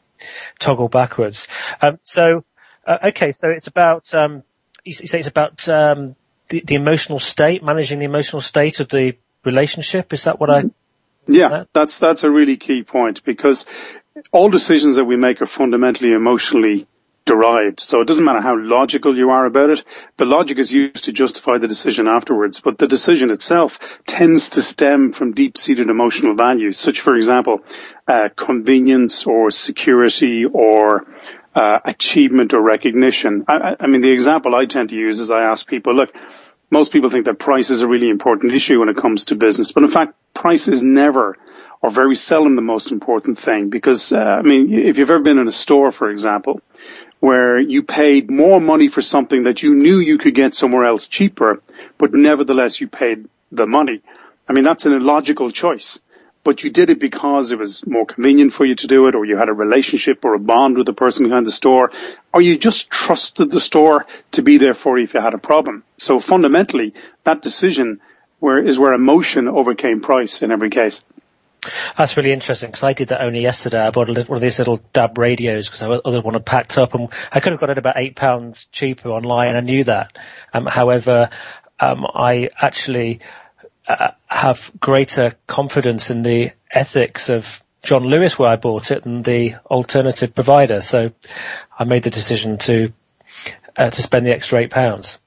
toggle 0.59 0.89
backwards. 0.89 1.49
Um, 1.81 1.99
so, 2.05 2.45
uh, 2.87 2.99
okay, 3.09 3.33
so 3.33 3.49
it's 3.49 3.67
about 3.67 4.15
um, 4.15 4.43
you, 4.85 4.93
say 4.93 5.19
it's 5.19 5.29
about 5.29 5.69
um, 5.69 6.15
the, 6.49 6.63
the, 6.67 6.75
emotional 6.75 7.19
state, 7.19 7.65
managing 7.65 7.99
the 7.99 8.05
emotional 8.05 8.43
state 8.43 8.81
of 8.81 8.89
the 8.89 9.17
relationship. 9.45 10.13
Is 10.13 10.25
that 10.25 10.39
what 10.39 10.51
I? 10.51 10.65
Yeah, 11.27 11.65
that's 11.73 11.99
that's 11.99 12.23
a 12.23 12.31
really 12.31 12.59
key 12.59 12.83
point 12.83 13.25
because 13.25 13.67
all 14.31 14.51
decisions 14.51 14.97
that 14.97 15.05
we 15.05 15.17
make 15.17 15.41
are 15.41 15.47
fundamentally 15.47 16.13
emotionally 16.13 16.87
derived. 17.25 17.81
So 17.81 18.01
it 18.01 18.07
doesn't 18.07 18.25
matter 18.25 18.41
how 18.41 18.57
logical 18.59 19.17
you 19.17 19.31
are 19.31 19.47
about 19.47 19.71
it. 19.71 19.85
The 20.17 20.25
logic 20.25 20.59
is 20.59 20.73
used 20.73 21.05
to 21.05 21.13
justify 21.13 21.59
the 21.59 21.69
decision 21.69 22.07
afterwards, 22.07 22.61
but 22.61 22.79
the 22.79 22.87
decision 22.87 23.31
itself 23.31 23.79
tends 24.07 24.51
to 24.51 24.63
stem 24.63 25.13
from 25.13 25.33
deep-seated 25.33 25.89
emotional 25.89 26.35
values, 26.35 26.79
such, 26.79 27.01
for 27.01 27.17
example, 27.17 27.61
uh, 28.07 28.29
convenience 28.37 29.27
or 29.27 29.51
security 29.51 30.45
or 30.45 31.07
uh, 31.55 31.79
achievement 31.85 32.53
or 32.53 32.61
recognition. 32.61 33.45
I, 33.49 33.77
I 33.81 33.87
mean, 33.87 34.01
the 34.01 34.11
example 34.11 34.55
I 34.55 34.67
tend 34.67 34.91
to 34.91 34.97
use 34.97 35.21
is 35.21 35.31
I 35.31 35.43
ask 35.43 35.67
people, 35.67 35.95
look, 35.95 36.15
most 36.71 36.93
people 36.93 37.09
think 37.09 37.27
that 37.27 37.39
price 37.39 37.71
is 37.71 37.83
a 37.83 37.89
really 37.89 38.09
important 38.09 38.53
issue 38.53 38.81
when 38.81 38.89
it 38.89 38.97
comes 38.97 39.27
to 39.27 39.37
business, 39.37 39.73
but 39.73 39.83
in 39.83 39.89
fact, 39.89 40.15
price 40.35 40.69
is 40.69 40.83
never 40.83 41.39
or 41.85 41.91
very 41.91 42.17
seldom 42.17 42.57
the 42.57 42.63
most 42.63 42.93
important 42.93 43.39
thing 43.39 43.69
because, 43.69 44.11
uh, 44.11 44.19
I 44.19 44.41
mean, 44.41 44.73
if 44.73 44.97
you've 44.97 45.11
ever 45.11 45.21
been 45.21 45.39
in 45.39 45.47
a 45.47 45.53
store, 45.53 45.91
for 45.91 46.09
example, 46.09 46.63
where 47.25 47.59
you 47.59 47.83
paid 47.83 48.31
more 48.31 48.61
money 48.61 48.87
for 48.87 49.01
something 49.01 49.45
that 49.45 49.63
you 49.63 49.75
knew 49.75 49.99
you 49.99 50.19
could 50.19 50.35
get 50.35 50.53
somewhere 50.53 50.85
else 50.85 51.09
cheaper, 51.09 51.63
but 51.97 52.13
nevertheless 52.13 52.83
you 52.83 52.87
paid 52.87 53.27
the 53.51 53.67
money. 53.67 54.03
I 54.47 54.53
mean, 54.53 54.63
that's 54.63 54.85
an 54.85 54.93
illogical 54.93 55.51
choice, 55.51 56.03
but 56.43 56.63
you 56.63 56.69
did 56.69 56.91
it 56.91 57.01
because 57.01 57.51
it 57.51 57.59
was 57.59 57.87
more 57.87 58.05
convenient 58.05 58.53
for 58.53 58.67
you 58.67 58.75
to 58.75 58.87
do 58.87 59.09
it, 59.09 59.15
or 59.15 59.25
you 59.25 59.39
had 59.39 59.49
a 59.49 59.55
relationship 59.55 60.23
or 60.23 60.35
a 60.35 60.39
bond 60.39 60.77
with 60.77 60.85
the 60.85 60.93
person 60.93 61.25
behind 61.25 61.47
the 61.47 61.51
store, 61.51 61.93
or 62.31 62.43
you 62.43 62.59
just 62.59 62.91
trusted 62.91 63.51
the 63.51 63.59
store 63.59 64.05
to 64.33 64.43
be 64.43 64.59
there 64.59 64.75
for 64.75 64.99
you 64.99 65.05
if 65.05 65.15
you 65.15 65.23
had 65.23 65.33
a 65.33 65.39
problem. 65.39 65.83
So 65.97 66.19
fundamentally, 66.19 66.93
that 67.23 67.41
decision 67.41 68.03
where 68.39 68.59
is 68.59 68.79
where 68.79 68.93
emotion 68.93 69.49
overcame 69.49 70.03
price 70.03 70.43
in 70.43 70.51
every 70.51 70.69
case. 70.69 71.03
That's 71.97 72.17
really 72.17 72.33
interesting 72.33 72.71
because 72.71 72.83
I 72.83 72.93
did 72.93 73.09
that 73.09 73.23
only 73.23 73.41
yesterday. 73.41 73.87
I 73.87 73.91
bought 73.91 74.09
one 74.09 74.19
of 74.19 74.41
these 74.41 74.59
little 74.59 74.77
DAB 74.93 75.19
radios 75.19 75.69
because 75.69 75.83
I 75.83 75.89
other 75.89 76.21
one 76.21 76.35
had 76.35 76.47
packed 76.47 76.79
up, 76.79 76.95
and 76.95 77.09
I 77.33 77.41
could 77.41 77.53
have 77.53 77.61
got 77.61 77.71
it 77.71 77.79
about 77.79 77.97
eight 77.97 78.17
pounds 78.17 78.67
cheaper 78.73 79.11
online. 79.11 79.57
I 79.57 79.61
knew 79.61 79.85
that. 79.85 80.17
Um, 80.53 80.67
however, 80.67 81.31
um, 81.81 82.07
I 82.15 82.51
actually 82.61 83.21
uh, 83.89 84.13
have 84.27 84.73
greater 84.81 85.35
confidence 85.47 86.11
in 86.11 86.23
the 86.23 86.53
ethics 86.71 87.29
of 87.29 87.63
John 87.83 88.05
Lewis 88.05 88.39
where 88.39 88.49
I 88.49 88.57
bought 88.57 88.91
it 88.91 89.05
than 89.05 89.23
the 89.23 89.57
alternative 89.67 90.35
provider. 90.35 90.81
So 90.81 91.13
I 91.79 91.85
made 91.85 92.03
the 92.03 92.11
decision 92.11 92.57
to 92.59 92.93
uh, 93.77 93.91
to 93.91 94.03
spend 94.03 94.27
the 94.27 94.33
extra 94.33 94.61
eight 94.61 94.71
pounds. 94.71 95.19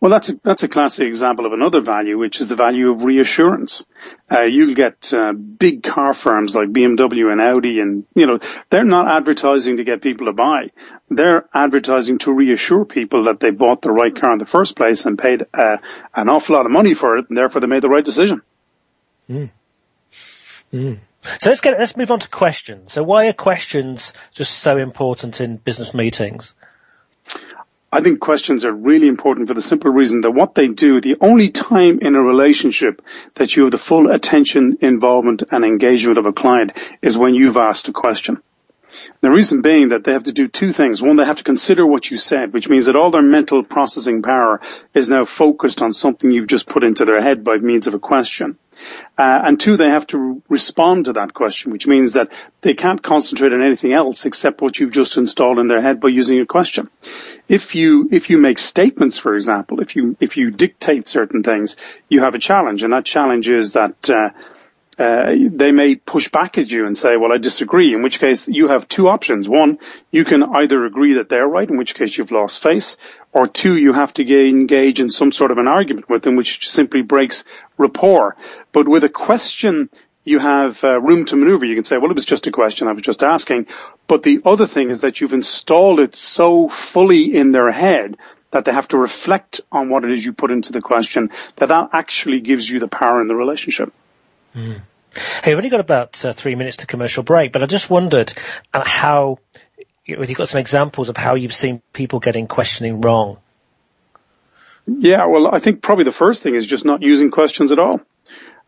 Well, 0.00 0.12
that's 0.12 0.28
a, 0.28 0.34
that's 0.44 0.62
a 0.62 0.68
classic 0.68 1.08
example 1.08 1.44
of 1.44 1.52
another 1.52 1.80
value, 1.80 2.18
which 2.18 2.40
is 2.40 2.46
the 2.46 2.54
value 2.54 2.90
of 2.90 3.02
reassurance. 3.02 3.84
Uh, 4.30 4.42
you'll 4.42 4.74
get 4.74 5.12
uh, 5.12 5.32
big 5.32 5.82
car 5.82 6.14
firms 6.14 6.54
like 6.54 6.68
BMW 6.68 7.32
and 7.32 7.40
Audi, 7.40 7.80
and 7.80 8.04
you 8.14 8.26
know 8.26 8.38
they're 8.70 8.84
not 8.84 9.08
advertising 9.08 9.78
to 9.78 9.84
get 9.84 10.00
people 10.00 10.26
to 10.26 10.32
buy. 10.32 10.70
They're 11.10 11.48
advertising 11.52 12.18
to 12.18 12.32
reassure 12.32 12.84
people 12.84 13.24
that 13.24 13.40
they 13.40 13.50
bought 13.50 13.82
the 13.82 13.90
right 13.90 14.14
car 14.14 14.32
in 14.34 14.38
the 14.38 14.46
first 14.46 14.76
place 14.76 15.04
and 15.04 15.18
paid 15.18 15.42
uh, 15.52 15.78
an 16.14 16.28
awful 16.28 16.54
lot 16.54 16.66
of 16.66 16.70
money 16.70 16.94
for 16.94 17.18
it, 17.18 17.28
and 17.28 17.36
therefore 17.36 17.60
they 17.60 17.66
made 17.66 17.82
the 17.82 17.88
right 17.88 18.04
decision. 18.04 18.42
Mm. 19.28 19.50
Mm. 20.72 20.98
So 21.40 21.50
let's 21.50 21.60
get 21.60 21.76
let's 21.76 21.96
move 21.96 22.12
on 22.12 22.20
to 22.20 22.28
questions. 22.28 22.92
So 22.92 23.02
why 23.02 23.26
are 23.26 23.32
questions 23.32 24.12
just 24.32 24.58
so 24.58 24.76
important 24.76 25.40
in 25.40 25.56
business 25.56 25.92
meetings? 25.92 26.54
I 27.90 28.02
think 28.02 28.20
questions 28.20 28.66
are 28.66 28.72
really 28.72 29.08
important 29.08 29.48
for 29.48 29.54
the 29.54 29.62
simple 29.62 29.90
reason 29.90 30.20
that 30.20 30.32
what 30.32 30.54
they 30.54 30.68
do, 30.68 31.00
the 31.00 31.16
only 31.22 31.48
time 31.48 32.00
in 32.02 32.16
a 32.16 32.22
relationship 32.22 33.00
that 33.36 33.56
you 33.56 33.62
have 33.62 33.72
the 33.72 33.78
full 33.78 34.10
attention, 34.10 34.76
involvement 34.82 35.42
and 35.50 35.64
engagement 35.64 36.18
of 36.18 36.26
a 36.26 36.32
client 36.34 36.72
is 37.00 37.16
when 37.16 37.34
you've 37.34 37.56
asked 37.56 37.88
a 37.88 37.92
question. 37.92 38.42
The 39.22 39.30
reason 39.30 39.62
being 39.62 39.88
that 39.90 40.04
they 40.04 40.12
have 40.12 40.24
to 40.24 40.32
do 40.32 40.48
two 40.48 40.70
things. 40.70 41.02
One, 41.02 41.16
they 41.16 41.24
have 41.24 41.38
to 41.38 41.44
consider 41.44 41.86
what 41.86 42.10
you 42.10 42.18
said, 42.18 42.52
which 42.52 42.68
means 42.68 42.86
that 42.86 42.96
all 42.96 43.10
their 43.10 43.22
mental 43.22 43.62
processing 43.62 44.20
power 44.20 44.60
is 44.92 45.08
now 45.08 45.24
focused 45.24 45.80
on 45.80 45.94
something 45.94 46.30
you've 46.30 46.46
just 46.46 46.68
put 46.68 46.84
into 46.84 47.06
their 47.06 47.22
head 47.22 47.42
by 47.42 47.56
means 47.56 47.86
of 47.86 47.94
a 47.94 47.98
question. 47.98 48.54
Uh, 49.16 49.42
and 49.44 49.58
two, 49.60 49.76
they 49.76 49.90
have 49.90 50.06
to 50.08 50.42
respond 50.48 51.06
to 51.06 51.14
that 51.14 51.34
question, 51.34 51.72
which 51.72 51.86
means 51.86 52.12
that 52.12 52.30
they 52.60 52.74
can't 52.74 53.02
concentrate 53.02 53.52
on 53.52 53.62
anything 53.62 53.92
else 53.92 54.26
except 54.26 54.60
what 54.60 54.78
you've 54.78 54.92
just 54.92 55.16
installed 55.16 55.58
in 55.58 55.66
their 55.66 55.82
head 55.82 56.00
by 56.00 56.08
using 56.08 56.40
a 56.40 56.46
question. 56.46 56.88
If 57.48 57.74
you, 57.74 58.08
if 58.12 58.30
you 58.30 58.38
make 58.38 58.58
statements, 58.58 59.18
for 59.18 59.34
example, 59.34 59.80
if 59.80 59.96
you, 59.96 60.16
if 60.20 60.36
you 60.36 60.50
dictate 60.50 61.08
certain 61.08 61.42
things, 61.42 61.76
you 62.08 62.20
have 62.20 62.34
a 62.34 62.38
challenge, 62.38 62.82
and 62.82 62.92
that 62.92 63.04
challenge 63.04 63.48
is 63.48 63.72
that, 63.72 64.10
uh, 64.10 64.30
uh, 64.98 65.32
they 65.38 65.70
may 65.70 65.94
push 65.94 66.28
back 66.28 66.58
at 66.58 66.68
you 66.68 66.86
and 66.86 66.98
say, 66.98 67.16
well, 67.16 67.32
I 67.32 67.38
disagree, 67.38 67.94
in 67.94 68.02
which 68.02 68.18
case 68.18 68.48
you 68.48 68.68
have 68.68 68.88
two 68.88 69.08
options. 69.08 69.48
One, 69.48 69.78
you 70.10 70.24
can 70.24 70.42
either 70.42 70.84
agree 70.84 71.14
that 71.14 71.28
they're 71.28 71.46
right, 71.46 71.68
in 71.68 71.76
which 71.76 71.94
case 71.94 72.18
you've 72.18 72.32
lost 72.32 72.62
face, 72.62 72.96
or 73.32 73.46
two, 73.46 73.76
you 73.76 73.92
have 73.92 74.12
to 74.14 74.48
engage 74.48 75.00
in 75.00 75.08
some 75.10 75.30
sort 75.30 75.52
of 75.52 75.58
an 75.58 75.68
argument 75.68 76.08
with 76.10 76.22
them, 76.22 76.34
which 76.34 76.68
simply 76.68 77.02
breaks 77.02 77.44
rapport. 77.76 78.36
But 78.72 78.88
with 78.88 79.04
a 79.04 79.08
question, 79.08 79.88
you 80.24 80.40
have 80.40 80.82
uh, 80.82 81.00
room 81.00 81.24
to 81.26 81.36
maneuver. 81.36 81.64
You 81.64 81.76
can 81.76 81.84
say, 81.84 81.96
well, 81.96 82.10
it 82.10 82.14
was 82.14 82.24
just 82.24 82.48
a 82.48 82.52
question 82.52 82.88
I 82.88 82.92
was 82.92 83.02
just 83.02 83.22
asking. 83.22 83.66
But 84.08 84.24
the 84.24 84.40
other 84.44 84.66
thing 84.66 84.90
is 84.90 85.02
that 85.02 85.20
you've 85.20 85.32
installed 85.32 86.00
it 86.00 86.16
so 86.16 86.68
fully 86.68 87.34
in 87.34 87.52
their 87.52 87.70
head 87.70 88.16
that 88.50 88.64
they 88.64 88.72
have 88.72 88.88
to 88.88 88.98
reflect 88.98 89.60
on 89.70 89.90
what 89.90 90.04
it 90.04 90.10
is 90.10 90.24
you 90.24 90.32
put 90.32 90.50
into 90.50 90.72
the 90.72 90.80
question 90.80 91.28
that 91.56 91.68
that 91.68 91.90
actually 91.92 92.40
gives 92.40 92.68
you 92.68 92.80
the 92.80 92.88
power 92.88 93.20
in 93.20 93.28
the 93.28 93.36
relationship. 93.36 93.92
Mm. 94.54 94.82
Hey, 95.42 95.52
we've 95.52 95.56
only 95.56 95.70
got 95.70 95.80
about 95.80 96.24
uh, 96.24 96.32
three 96.32 96.54
minutes 96.54 96.78
to 96.78 96.86
commercial 96.86 97.22
break, 97.22 97.52
but 97.52 97.62
I 97.62 97.66
just 97.66 97.90
wondered 97.90 98.32
uh, 98.72 98.84
how, 98.84 99.38
you've 100.04 100.34
got 100.34 100.48
some 100.48 100.60
examples 100.60 101.08
of 101.08 101.16
how 101.16 101.34
you've 101.34 101.54
seen 101.54 101.82
people 101.92 102.20
getting 102.20 102.46
questioning 102.46 103.00
wrong. 103.00 103.38
Yeah, 104.86 105.26
well, 105.26 105.54
I 105.54 105.58
think 105.58 105.82
probably 105.82 106.04
the 106.04 106.12
first 106.12 106.42
thing 106.42 106.54
is 106.54 106.66
just 106.66 106.84
not 106.84 107.02
using 107.02 107.30
questions 107.30 107.72
at 107.72 107.78
all. 107.78 108.00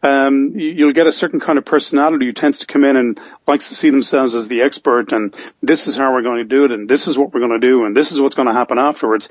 Um, 0.03 0.53
you'll 0.55 0.93
get 0.93 1.07
a 1.07 1.13
certain 1.13 1.41
kind 1.41 1.59
of 1.59 1.67
personality 1.67 2.25
who 2.25 2.33
tends 2.33 2.61
to 2.61 2.67
come 2.67 2.85
in 2.85 2.97
and 2.97 3.21
likes 3.47 3.69
to 3.69 3.75
see 3.75 3.91
themselves 3.91 4.35
as 4.35 4.49
the 4.49 4.63
expert 4.63 5.13
and 5.13 5.35
this 5.63 5.89
is 5.89 5.97
how 5.97 6.15
we're 6.15 6.23
going 6.23 6.39
to 6.39 6.45
do 6.45 6.65
it 6.65 6.73
and 6.73 6.89
this 6.89 7.07
is 7.07 7.19
what 7.19 7.35
we're 7.35 7.41
going 7.41 7.61
to 7.61 7.67
do 7.67 7.85
and 7.85 7.95
this 7.95 8.11
is 8.11 8.21
what's 8.21 8.35
going 8.35 8.49
to 8.49 8.55
happen 8.55 8.79
afterwards. 8.79 9.29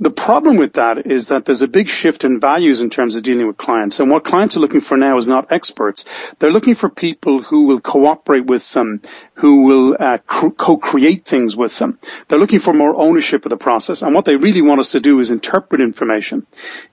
The 0.00 0.10
problem 0.12 0.58
with 0.58 0.74
that 0.74 1.06
is 1.06 1.28
that 1.28 1.44
there's 1.44 1.62
a 1.62 1.66
big 1.66 1.88
shift 1.88 2.22
in 2.22 2.38
values 2.38 2.82
in 2.82 2.90
terms 2.90 3.16
of 3.16 3.24
dealing 3.24 3.48
with 3.48 3.56
clients. 3.56 3.98
And 3.98 4.08
what 4.08 4.22
clients 4.22 4.56
are 4.56 4.60
looking 4.60 4.80
for 4.80 4.96
now 4.96 5.18
is 5.18 5.26
not 5.26 5.50
experts. 5.50 6.04
They're 6.38 6.52
looking 6.52 6.76
for 6.76 6.88
people 6.88 7.42
who 7.42 7.66
will 7.66 7.80
cooperate 7.80 8.46
with 8.46 8.72
them, 8.72 9.02
who 9.34 9.62
will 9.62 9.96
uh, 9.98 10.18
co-create 10.18 11.24
things 11.24 11.56
with 11.56 11.76
them. 11.80 11.98
They're 12.28 12.38
looking 12.38 12.60
for 12.60 12.72
more 12.72 12.94
ownership 12.94 13.44
of 13.44 13.50
the 13.50 13.56
process. 13.56 14.02
And 14.02 14.14
what 14.14 14.24
they 14.24 14.36
really 14.36 14.62
want 14.62 14.78
us 14.78 14.92
to 14.92 15.00
do 15.00 15.18
is 15.18 15.32
interpret 15.32 15.80
information. 15.80 16.46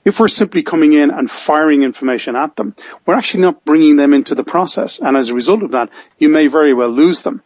If 0.03 0.19
we're 0.19 0.27
simply 0.27 0.63
coming 0.63 0.93
in 0.93 1.11
and 1.11 1.29
firing 1.29 1.83
information 1.83 2.35
at 2.35 2.55
them, 2.55 2.75
we're 3.05 3.13
actually 3.13 3.41
not 3.41 3.63
bringing 3.65 3.97
them 3.97 4.15
into 4.15 4.33
the 4.33 4.43
process. 4.43 4.97
And 4.97 5.15
as 5.15 5.29
a 5.29 5.35
result 5.35 5.61
of 5.61 5.71
that, 5.71 5.91
you 6.17 6.29
may 6.29 6.47
very 6.47 6.73
well 6.73 6.89
lose 6.89 7.21
them. 7.21 7.43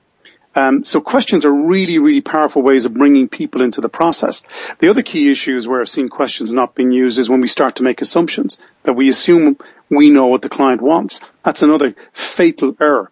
Um, 0.56 0.84
so 0.84 1.00
questions 1.00 1.46
are 1.46 1.54
really, 1.54 2.00
really 2.00 2.22
powerful 2.22 2.62
ways 2.62 2.86
of 2.86 2.94
bringing 2.94 3.30
people 3.30 3.62
into 3.62 3.82
the 3.82 3.90
process. 3.90 4.44
The 4.80 4.90
other 4.90 5.04
key 5.04 5.30
issues 5.30 5.68
where 5.68 5.80
I've 5.80 5.90
seen 5.90 6.10
questions 6.10 6.54
not 6.54 6.76
being 6.76 6.92
used 6.92 7.20
is 7.20 7.30
when 7.30 7.42
we 7.42 7.48
start 7.48 7.76
to 7.78 7.84
make 7.84 8.02
assumptions 8.02 8.58
that 8.84 8.94
we 8.94 9.10
assume 9.10 9.58
we 9.90 10.10
know 10.10 10.28
what 10.28 10.42
the 10.42 10.50
client 10.50 10.82
wants. 10.82 11.22
That's 11.44 11.62
another 11.62 11.96
fatal 12.14 12.76
error. 12.82 13.12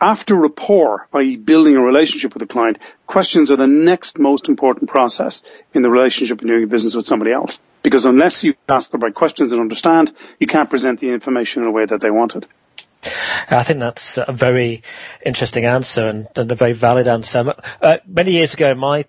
After 0.00 0.34
rapport, 0.34 1.08
i.e. 1.14 1.36
building 1.36 1.76
a 1.76 1.80
relationship 1.80 2.34
with 2.34 2.40
the 2.40 2.46
client, 2.46 2.78
questions 3.06 3.50
are 3.50 3.56
the 3.56 3.66
next 3.66 4.18
most 4.18 4.48
important 4.48 4.90
process 4.90 5.42
in 5.72 5.80
the 5.82 5.90
relationship 5.90 6.40
and 6.40 6.50
doing 6.50 6.68
business 6.68 6.94
with 6.94 7.06
somebody 7.06 7.32
else. 7.32 7.60
Because 7.82 8.04
unless 8.04 8.44
you 8.44 8.54
ask 8.68 8.90
the 8.90 8.98
right 8.98 9.14
questions 9.14 9.52
and 9.52 9.60
understand, 9.60 10.12
you 10.38 10.46
can't 10.46 10.68
present 10.68 11.00
the 11.00 11.08
information 11.08 11.62
in 11.62 11.68
a 11.68 11.72
way 11.72 11.86
that 11.86 12.00
they 12.02 12.10
wanted. 12.10 12.46
I 13.48 13.62
think 13.62 13.80
that's 13.80 14.18
a 14.18 14.32
very 14.32 14.82
interesting 15.24 15.64
answer 15.64 16.08
and, 16.08 16.28
and 16.36 16.50
a 16.50 16.54
very 16.54 16.72
valid 16.72 17.08
answer. 17.08 17.54
Uh, 17.80 17.98
many 18.06 18.32
years 18.32 18.54
ago, 18.54 18.74
my 18.74 19.04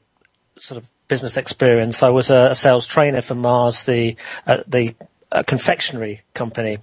sort 0.58 0.82
of 0.82 0.90
business 1.08 1.38
experience, 1.38 2.04
I 2.04 2.10
was 2.10 2.30
a, 2.30 2.52
a 2.52 2.56
sales 2.56 2.86
trainer 2.86 3.22
for 3.22 3.36
Mars, 3.36 3.86
the 3.86 4.16
uh, 4.46 4.58
the 4.68 4.96
uh, 5.32 5.44
confectionery 5.44 6.22
company 6.34 6.78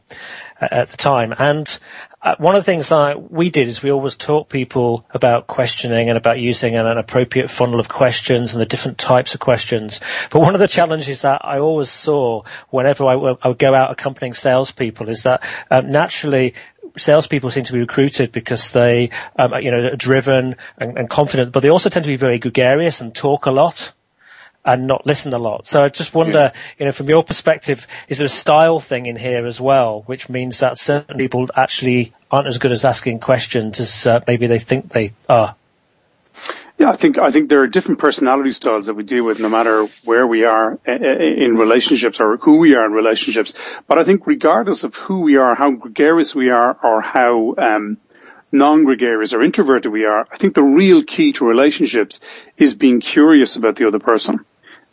uh, 0.60 0.68
at 0.70 0.88
the 0.88 0.96
time, 0.96 1.34
and 1.38 1.78
uh, 2.24 2.34
one 2.38 2.54
of 2.54 2.60
the 2.60 2.64
things 2.64 2.90
I, 2.90 3.14
we 3.16 3.50
did 3.50 3.68
is 3.68 3.82
we 3.82 3.92
always 3.92 4.16
taught 4.16 4.48
people 4.48 5.04
about 5.10 5.46
questioning 5.46 6.08
and 6.08 6.16
about 6.16 6.40
using 6.40 6.74
an, 6.74 6.86
an, 6.86 6.96
appropriate 6.96 7.50
funnel 7.50 7.78
of 7.78 7.90
questions 7.90 8.54
and 8.54 8.62
the 8.62 8.66
different 8.66 8.96
types 8.96 9.34
of 9.34 9.40
questions. 9.40 10.00
But 10.30 10.40
one 10.40 10.54
of 10.54 10.60
the 10.60 10.66
challenges 10.66 11.20
that 11.20 11.42
I 11.44 11.58
always 11.58 11.90
saw 11.90 12.40
whenever 12.70 13.04
I, 13.04 13.14
would 13.14 13.58
go 13.58 13.74
out 13.74 13.90
accompanying 13.90 14.32
salespeople 14.32 15.10
is 15.10 15.24
that 15.24 15.42
um, 15.70 15.90
naturally 15.90 16.54
salespeople 16.96 17.50
seem 17.50 17.64
to 17.64 17.72
be 17.72 17.80
recruited 17.80 18.32
because 18.32 18.72
they, 18.72 19.10
um, 19.36 19.54
you 19.60 19.70
know, 19.70 19.88
are 19.92 19.96
driven 19.96 20.56
and, 20.78 20.96
and, 20.98 21.10
confident, 21.10 21.52
but 21.52 21.60
they 21.60 21.68
also 21.68 21.88
tend 21.88 22.04
to 22.04 22.08
be 22.08 22.16
very 22.16 22.38
gregarious 22.38 23.00
and 23.00 23.14
talk 23.14 23.46
a 23.46 23.50
lot 23.50 23.92
and 24.64 24.86
not 24.86 25.06
listen 25.06 25.34
a 25.34 25.38
lot. 25.38 25.66
So 25.66 25.84
I 25.84 25.88
just 25.88 26.14
wonder, 26.14 26.52
yeah. 26.54 26.60
you 26.78 26.86
know, 26.86 26.92
from 26.92 27.08
your 27.08 27.22
perspective, 27.22 27.86
is 28.08 28.18
there 28.18 28.26
a 28.26 28.30
style 28.30 28.78
thing 28.78 29.06
in 29.06 29.16
here 29.16 29.46
as 29.46 29.60
well, 29.60 30.02
which 30.06 30.28
means 30.28 30.60
that 30.60 30.78
certain 30.78 31.18
people 31.18 31.48
actually 31.54 32.12
aren't 32.30 32.46
as 32.46 32.58
good 32.58 32.72
as 32.72 32.84
asking 32.84 33.20
questions 33.20 33.78
as 33.78 34.06
uh, 34.06 34.20
maybe 34.26 34.46
they 34.46 34.58
think 34.58 34.90
they 34.90 35.12
are? 35.28 35.56
Yeah, 36.76 36.90
I 36.90 36.92
think 36.96 37.18
I 37.18 37.30
think 37.30 37.48
there 37.48 37.60
are 37.60 37.68
different 37.68 38.00
personality 38.00 38.50
styles 38.50 38.86
that 38.86 38.94
we 38.94 39.04
deal 39.04 39.24
with, 39.24 39.38
no 39.38 39.48
matter 39.48 39.86
where 40.04 40.26
we 40.26 40.44
are 40.44 40.72
eh, 40.84 40.92
eh, 40.92 40.98
eh, 41.02 41.44
in 41.44 41.54
relationships 41.56 42.20
or 42.20 42.36
who 42.36 42.58
we 42.58 42.74
are 42.74 42.84
in 42.84 42.92
relationships. 42.92 43.54
But 43.86 43.98
I 43.98 44.04
think, 44.04 44.26
regardless 44.26 44.82
of 44.82 44.96
who 44.96 45.20
we 45.20 45.36
are, 45.36 45.54
how 45.54 45.70
gregarious 45.70 46.34
we 46.34 46.50
are, 46.50 46.76
or 46.82 47.00
how 47.00 47.54
um, 47.58 47.98
non-gregarious 48.50 49.34
or 49.34 49.42
introverted 49.42 49.92
we 49.92 50.04
are, 50.04 50.26
I 50.32 50.36
think 50.36 50.54
the 50.54 50.64
real 50.64 51.02
key 51.02 51.32
to 51.34 51.46
relationships 51.46 52.18
is 52.56 52.74
being 52.74 53.00
curious 53.00 53.54
about 53.54 53.76
the 53.76 53.86
other 53.86 54.00
person. 54.00 54.44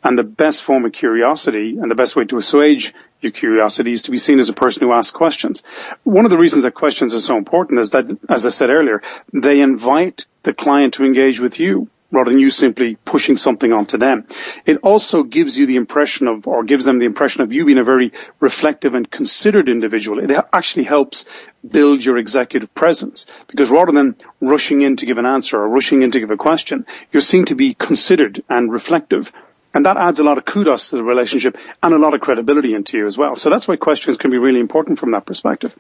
And 0.03 0.17
the 0.17 0.24
best 0.24 0.63
form 0.63 0.86
of 0.86 0.91
curiosity 0.93 1.77
and 1.79 1.89
the 1.91 1.96
best 1.96 2.15
way 2.15 2.25
to 2.25 2.38
assuage 2.38 2.93
your 3.22 3.31
curiosity 3.31 3.93
is 3.93 4.03
to 4.03 4.12
be 4.12 4.17
seen 4.17 4.39
as 4.39 4.50
a 4.50 4.53
person 4.53 4.88
who 4.88 4.93
asks 4.93 5.12
questions. 5.12 5.63
One 6.03 6.25
of 6.25 6.31
the 6.31 6.39
reasons 6.39 6.63
that 6.63 6.74
questions 6.74 7.13
are 7.13 7.20
so 7.20 7.38
important 7.38 7.79
is 7.79 7.91
that, 7.91 8.05
as 8.27 8.48
I 8.48 8.50
said 8.50 8.70
earlier, 8.70 9.01
they 9.31 9.62
invite 9.62 10.25
the 10.43 10.53
client 10.53 10.96
to 10.96 11.05
engage 11.05 11.39
with 11.39 11.60
you 11.60 11.88
rather 12.12 12.29
than 12.29 12.39
you 12.39 12.50
simply 12.50 12.96
pushing 13.05 13.38
something 13.38 13.72
onto 13.72 13.98
them. 13.98 14.25
It 14.65 14.77
also 14.84 15.24
gives 15.24 15.58
you 15.58 15.65
the 15.65 15.77
impression 15.77 16.27
of, 16.27 16.46
or 16.48 16.63
gives 16.63 16.86
them 16.86 17.00
the 17.00 17.05
impression 17.05 17.41
of 17.41 17.51
you 17.51 17.65
being 17.65 17.77
a 17.77 17.84
very 17.84 18.12
reflective 18.39 18.96
and 18.96 19.10
considered 19.10 19.70
individual. 19.70 20.20
It 20.20 20.38
actually 20.51 20.84
helps 20.84 21.25
build 21.67 22.03
your 22.03 22.17
executive 22.17 22.74
presence 22.74 23.27
because 23.48 23.72
rather 23.72 23.91
than 23.91 24.15
rushing 24.41 24.81
in 24.81 24.98
to 24.98 25.05
give 25.05 25.17
an 25.17 25.25
answer 25.25 25.58
or 25.58 25.70
rushing 25.70 26.01
in 26.01 26.12
to 26.12 26.20
give 26.20 26.31
a 26.31 26.38
question, 26.38 26.86
you're 27.12 27.22
seen 27.22 27.46
to 27.46 27.55
be 27.55 27.74
considered 27.74 28.43
and 28.50 28.72
reflective 28.72 29.31
and 29.74 29.86
that 29.86 29.98
adds 29.98 30.20
a 30.20 30.24
lot 30.24 30.38
of 30.38 30.46
kudos 30.46 30.90
to 30.90 30.98
the 30.98 31.04
relationship 31.04 31.58
and 31.82 31.94
a 31.94 31.98
lot 31.98 32.13
of 32.13 32.22
credibility 32.22 32.74
into 32.74 32.98
you 32.98 33.06
as 33.06 33.18
well. 33.18 33.36
So 33.36 33.50
that's 33.50 33.68
why 33.68 33.75
questions 33.78 34.18
can 34.18 34.32
be 34.32 34.38
really 34.38 34.60
important 34.60 35.00
from 35.00 35.12
that 35.12 35.25
perspective. 35.25 35.74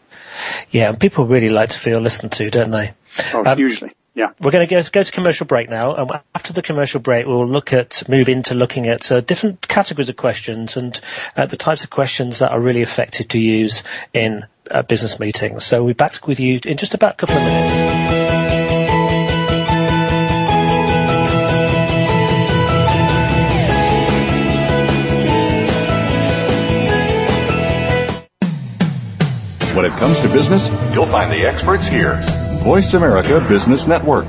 Yeah, 0.69 0.89
and 0.89 0.99
people 0.99 1.25
really 1.25 1.49
like 1.49 1.69
to 1.69 1.79
feel 1.79 1.99
listened 1.99 2.31
to, 2.33 2.49
don't 2.49 2.71
they? 2.71 2.93
Oh, 3.33 3.43
um, 3.45 3.59
usually. 3.59 3.91
Yeah. 4.13 4.31
We're 4.41 4.51
going 4.51 4.67
to 4.67 4.75
go, 4.75 4.81
go 4.91 5.03
to 5.03 5.11
commercial 5.11 5.45
break 5.45 5.69
now. 5.69 5.95
And 5.95 6.11
after 6.35 6.51
the 6.51 6.61
commercial 6.61 6.99
break, 6.99 7.25
we'll 7.25 7.47
look 7.47 7.71
at, 7.71 8.07
move 8.09 8.27
into 8.27 8.53
looking 8.53 8.87
at 8.87 9.09
uh, 9.11 9.21
different 9.21 9.67
categories 9.67 10.09
of 10.09 10.17
questions 10.17 10.75
and 10.75 10.99
uh, 11.37 11.45
the 11.45 11.57
types 11.57 11.83
of 11.83 11.89
questions 11.89 12.39
that 12.39 12.51
are 12.51 12.59
really 12.59 12.81
effective 12.81 13.29
to 13.29 13.39
use 13.39 13.83
in 14.13 14.45
uh, 14.69 14.81
business 14.81 15.19
meetings. 15.19 15.63
So 15.63 15.83
we'll 15.83 15.93
be 15.93 15.97
back 15.97 16.27
with 16.27 16.39
you 16.39 16.59
in 16.65 16.77
just 16.77 16.93
about 16.93 17.13
a 17.13 17.17
couple 17.17 17.37
of 17.37 17.43
minutes. 17.43 18.20
It 29.91 29.99
comes 29.99 30.19
to 30.19 30.27
business, 30.29 30.69
you'll 30.93 31.05
find 31.05 31.31
the 31.31 31.45
experts 31.45 31.87
here. 31.87 32.19
Voice 32.63 32.93
America 32.93 33.43
Business 33.47 33.87
Network. 33.87 34.25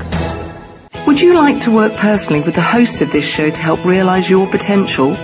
Would 1.06 1.20
you 1.20 1.34
like 1.34 1.60
to 1.62 1.70
work 1.70 1.94
personally 1.96 2.40
with 2.42 2.54
the 2.54 2.62
host 2.62 3.02
of 3.02 3.12
this 3.12 3.24
show 3.24 3.50
to 3.50 3.62
help 3.62 3.84
realize 3.84 4.30
your 4.30 4.48
potential? 4.48 5.16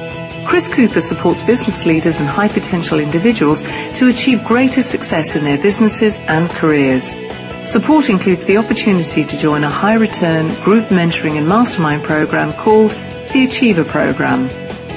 Chris 0.46 0.72
Cooper 0.72 1.00
supports 1.00 1.42
business 1.42 1.86
leaders 1.86 2.20
and 2.20 2.28
high 2.28 2.48
potential 2.48 3.00
individuals 3.00 3.62
to 3.98 4.08
achieve 4.08 4.44
greater 4.44 4.82
success 4.82 5.36
in 5.36 5.44
their 5.44 5.58
businesses 5.58 6.16
and 6.20 6.50
careers. 6.50 7.16
Support 7.64 8.08
includes 8.08 8.44
the 8.44 8.56
opportunity 8.56 9.24
to 9.24 9.38
join 9.38 9.64
a 9.64 9.70
high 9.70 9.94
return 9.94 10.48
group 10.62 10.88
mentoring 10.88 11.36
and 11.36 11.48
mastermind 11.48 12.02
program 12.02 12.52
called 12.52 12.90
the 13.32 13.44
Achiever 13.44 13.84
Program. 13.84 14.48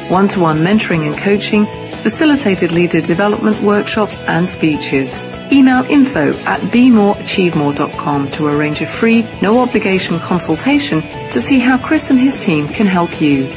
One 0.10 0.28
to 0.30 0.40
one 0.40 0.60
mentoring 0.60 1.06
and 1.06 1.18
coaching 1.18 1.66
facilitated 2.02 2.72
leader 2.72 3.02
development 3.02 3.62
workshops 3.62 4.18
and 4.28 4.50
speeches. 4.50 5.24
Email 5.52 5.84
info 5.90 6.34
at 6.46 6.60
bemoreachievemore.com 6.72 8.32
to 8.32 8.48
arrange 8.48 8.82
a 8.82 8.86
free, 8.86 9.28
no 9.42 9.60
obligation 9.60 10.20
consultation 10.20 11.02
to 11.32 11.40
see 11.40 11.60
how 11.60 11.78
Chris 11.78 12.10
and 12.10 12.20
his 12.20 12.40
team 12.40 12.68
can 12.68 12.88
help 12.88 13.22
you. 13.22 13.52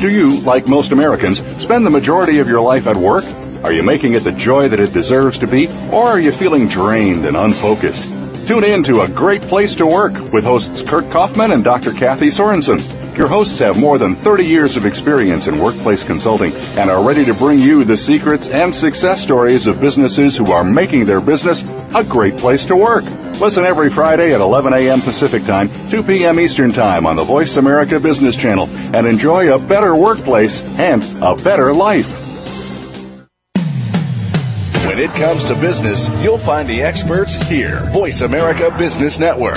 Do 0.00 0.10
you, 0.10 0.40
like 0.40 0.68
most 0.68 0.92
Americans, 0.92 1.38
spend 1.62 1.86
the 1.86 1.90
majority 1.90 2.38
of 2.38 2.48
your 2.48 2.60
life 2.60 2.86
at 2.86 2.96
work? 2.96 3.24
Are 3.64 3.72
you 3.72 3.82
making 3.82 4.12
it 4.12 4.20
the 4.20 4.32
joy 4.32 4.68
that 4.68 4.78
it 4.78 4.92
deserves 4.92 5.38
to 5.38 5.46
be, 5.46 5.68
or 5.90 6.04
are 6.04 6.20
you 6.20 6.32
feeling 6.32 6.68
drained 6.68 7.24
and 7.24 7.36
unfocused? 7.36 8.04
Tune 8.46 8.62
in 8.62 8.84
to 8.84 9.00
A 9.00 9.08
Great 9.08 9.42
Place 9.42 9.74
to 9.76 9.86
Work 9.86 10.32
with 10.32 10.44
hosts 10.44 10.82
Kurt 10.82 11.10
Kaufman 11.10 11.50
and 11.50 11.64
Dr. 11.64 11.92
Kathy 11.92 12.28
Sorensen. 12.28 12.78
Your 13.16 13.28
hosts 13.28 13.58
have 13.60 13.80
more 13.80 13.96
than 13.96 14.14
30 14.14 14.44
years 14.44 14.76
of 14.76 14.84
experience 14.84 15.46
in 15.46 15.58
workplace 15.58 16.02
consulting 16.02 16.52
and 16.76 16.90
are 16.90 17.02
ready 17.02 17.24
to 17.24 17.32
bring 17.32 17.58
you 17.58 17.82
the 17.82 17.96
secrets 17.96 18.48
and 18.48 18.74
success 18.74 19.22
stories 19.22 19.66
of 19.66 19.80
businesses 19.80 20.36
who 20.36 20.52
are 20.52 20.62
making 20.62 21.06
their 21.06 21.22
business 21.22 21.62
a 21.94 22.04
great 22.04 22.36
place 22.36 22.66
to 22.66 22.76
work. 22.76 23.04
Listen 23.40 23.64
every 23.64 23.88
Friday 23.88 24.34
at 24.34 24.42
11 24.42 24.74
a.m. 24.74 25.00
Pacific 25.00 25.44
Time, 25.44 25.70
2 25.88 26.02
p.m. 26.02 26.38
Eastern 26.38 26.70
Time 26.70 27.06
on 27.06 27.16
the 27.16 27.24
Voice 27.24 27.56
America 27.56 27.98
Business 27.98 28.36
Channel 28.36 28.68
and 28.94 29.06
enjoy 29.06 29.54
a 29.54 29.58
better 29.66 29.96
workplace 29.96 30.62
and 30.78 31.02
a 31.22 31.34
better 31.42 31.72
life. 31.72 32.22
When 34.84 34.98
it 34.98 35.10
comes 35.12 35.46
to 35.46 35.54
business, 35.54 36.10
you'll 36.22 36.36
find 36.36 36.68
the 36.68 36.82
experts 36.82 37.34
here. 37.48 37.80
Voice 37.92 38.20
America 38.20 38.74
Business 38.76 39.18
Network. 39.18 39.56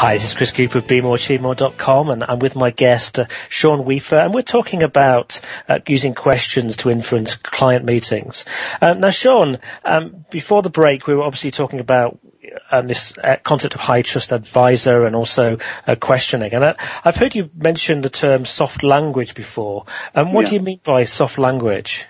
Hi, 0.00 0.14
this 0.14 0.28
is 0.28 0.34
Chris 0.34 0.50
Cooper 0.50 0.78
of 0.78 0.86
BeMoreAchieveMore.com 0.86 2.08
and 2.08 2.24
I'm 2.24 2.38
with 2.38 2.56
my 2.56 2.70
guest, 2.70 3.18
uh, 3.18 3.26
Sean 3.50 3.84
Weafer, 3.84 4.16
and 4.16 4.32
we're 4.32 4.40
talking 4.40 4.82
about 4.82 5.42
uh, 5.68 5.80
using 5.86 6.14
questions 6.14 6.74
to 6.78 6.88
influence 6.88 7.34
client 7.34 7.84
meetings. 7.84 8.46
Um, 8.80 9.00
now, 9.00 9.10
Sean, 9.10 9.58
um, 9.84 10.24
before 10.30 10.62
the 10.62 10.70
break, 10.70 11.06
we 11.06 11.14
were 11.14 11.22
obviously 11.22 11.50
talking 11.50 11.80
about 11.80 12.18
um, 12.70 12.86
this 12.86 13.12
uh, 13.18 13.36
concept 13.42 13.74
of 13.74 13.82
high 13.82 14.00
trust 14.00 14.32
advisor 14.32 15.04
and 15.04 15.14
also 15.14 15.58
uh, 15.86 15.96
questioning. 15.96 16.54
And 16.54 16.64
I, 16.64 16.74
have 17.04 17.16
heard 17.16 17.34
you 17.34 17.50
mention 17.54 18.00
the 18.00 18.08
term 18.08 18.46
soft 18.46 18.82
language 18.82 19.34
before. 19.34 19.84
Um, 20.14 20.32
what 20.32 20.44
yeah. 20.44 20.48
do 20.48 20.54
you 20.54 20.62
mean 20.62 20.80
by 20.82 21.04
soft 21.04 21.36
language? 21.38 22.06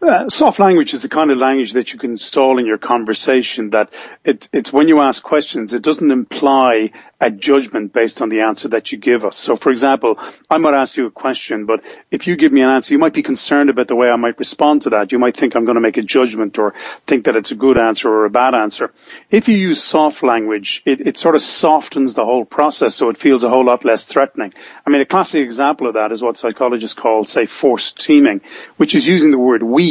Uh, 0.00 0.28
soft 0.28 0.60
language 0.60 0.94
is 0.94 1.02
the 1.02 1.08
kind 1.08 1.32
of 1.32 1.38
language 1.38 1.72
that 1.72 1.92
you 1.92 1.98
can 1.98 2.12
install 2.12 2.58
in 2.58 2.66
your 2.66 2.78
conversation 2.78 3.70
that 3.70 3.92
it, 4.24 4.48
it's 4.52 4.72
when 4.72 4.86
you 4.86 5.00
ask 5.00 5.24
questions, 5.24 5.74
it 5.74 5.82
doesn't 5.82 6.12
imply 6.12 6.92
a 7.20 7.32
judgment 7.32 7.92
based 7.92 8.22
on 8.22 8.28
the 8.28 8.42
answer 8.42 8.68
that 8.68 8.92
you 8.92 8.98
give 8.98 9.24
us. 9.24 9.36
So 9.36 9.56
for 9.56 9.70
example, 9.70 10.16
I 10.48 10.58
might 10.58 10.74
ask 10.74 10.96
you 10.96 11.06
a 11.06 11.10
question, 11.10 11.66
but 11.66 11.82
if 12.12 12.28
you 12.28 12.36
give 12.36 12.52
me 12.52 12.60
an 12.60 12.68
answer, 12.68 12.94
you 12.94 12.98
might 13.00 13.12
be 13.12 13.24
concerned 13.24 13.70
about 13.70 13.88
the 13.88 13.96
way 13.96 14.08
I 14.08 14.14
might 14.14 14.38
respond 14.38 14.82
to 14.82 14.90
that. 14.90 15.10
You 15.10 15.18
might 15.18 15.36
think 15.36 15.56
I'm 15.56 15.64
going 15.64 15.74
to 15.74 15.80
make 15.80 15.96
a 15.96 16.02
judgment 16.02 16.60
or 16.60 16.74
think 17.04 17.24
that 17.24 17.34
it's 17.34 17.50
a 17.50 17.56
good 17.56 17.76
answer 17.76 18.08
or 18.08 18.24
a 18.24 18.30
bad 18.30 18.54
answer. 18.54 18.92
If 19.32 19.48
you 19.48 19.56
use 19.56 19.82
soft 19.82 20.22
language, 20.22 20.80
it, 20.86 21.08
it 21.08 21.16
sort 21.16 21.34
of 21.34 21.42
softens 21.42 22.14
the 22.14 22.24
whole 22.24 22.44
process 22.44 22.94
so 22.94 23.10
it 23.10 23.18
feels 23.18 23.42
a 23.42 23.48
whole 23.48 23.64
lot 23.64 23.84
less 23.84 24.04
threatening. 24.04 24.54
I 24.86 24.90
mean, 24.90 25.00
a 25.00 25.06
classic 25.06 25.44
example 25.44 25.88
of 25.88 25.94
that 25.94 26.12
is 26.12 26.22
what 26.22 26.36
psychologists 26.36 26.94
call, 26.94 27.24
say, 27.24 27.46
forced 27.46 27.98
teaming, 27.98 28.42
which 28.76 28.94
is 28.94 29.08
using 29.08 29.32
the 29.32 29.38
word 29.38 29.64
we 29.64 29.87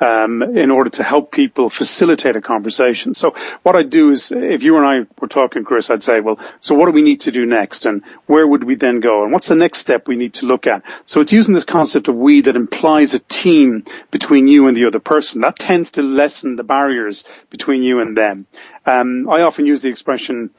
um, 0.00 0.42
in 0.42 0.70
order 0.70 0.90
to 0.90 1.02
help 1.02 1.32
people 1.32 1.68
facilitate 1.68 2.36
a 2.36 2.40
conversation. 2.40 3.14
So 3.14 3.34
what 3.62 3.76
I'd 3.76 3.90
do 3.90 4.10
is, 4.10 4.30
if 4.30 4.62
you 4.62 4.76
and 4.76 4.86
I 4.86 5.06
were 5.20 5.28
talking, 5.28 5.64
Chris, 5.64 5.90
I'd 5.90 6.02
say, 6.02 6.20
well, 6.20 6.38
so 6.60 6.74
what 6.74 6.86
do 6.86 6.92
we 6.92 7.02
need 7.02 7.22
to 7.22 7.32
do 7.32 7.46
next, 7.46 7.86
and 7.86 8.04
where 8.26 8.46
would 8.46 8.64
we 8.64 8.76
then 8.76 9.00
go, 9.00 9.24
and 9.24 9.32
what's 9.32 9.48
the 9.48 9.54
next 9.54 9.80
step 9.80 10.06
we 10.06 10.16
need 10.16 10.34
to 10.34 10.46
look 10.46 10.66
at? 10.66 10.82
So 11.04 11.20
it's 11.20 11.32
using 11.32 11.54
this 11.54 11.64
concept 11.64 12.08
of 12.08 12.14
we 12.14 12.42
that 12.42 12.56
implies 12.56 13.14
a 13.14 13.20
team 13.20 13.84
between 14.10 14.48
you 14.48 14.68
and 14.68 14.76
the 14.76 14.86
other 14.86 15.00
person. 15.00 15.40
That 15.40 15.58
tends 15.58 15.92
to 15.92 16.02
lessen 16.02 16.56
the 16.56 16.64
barriers 16.64 17.24
between 17.50 17.82
you 17.82 18.00
and 18.00 18.16
them. 18.16 18.46
Um, 18.86 19.28
I 19.28 19.42
often 19.42 19.66
use 19.66 19.82
the 19.82 19.90
expression 19.90 20.50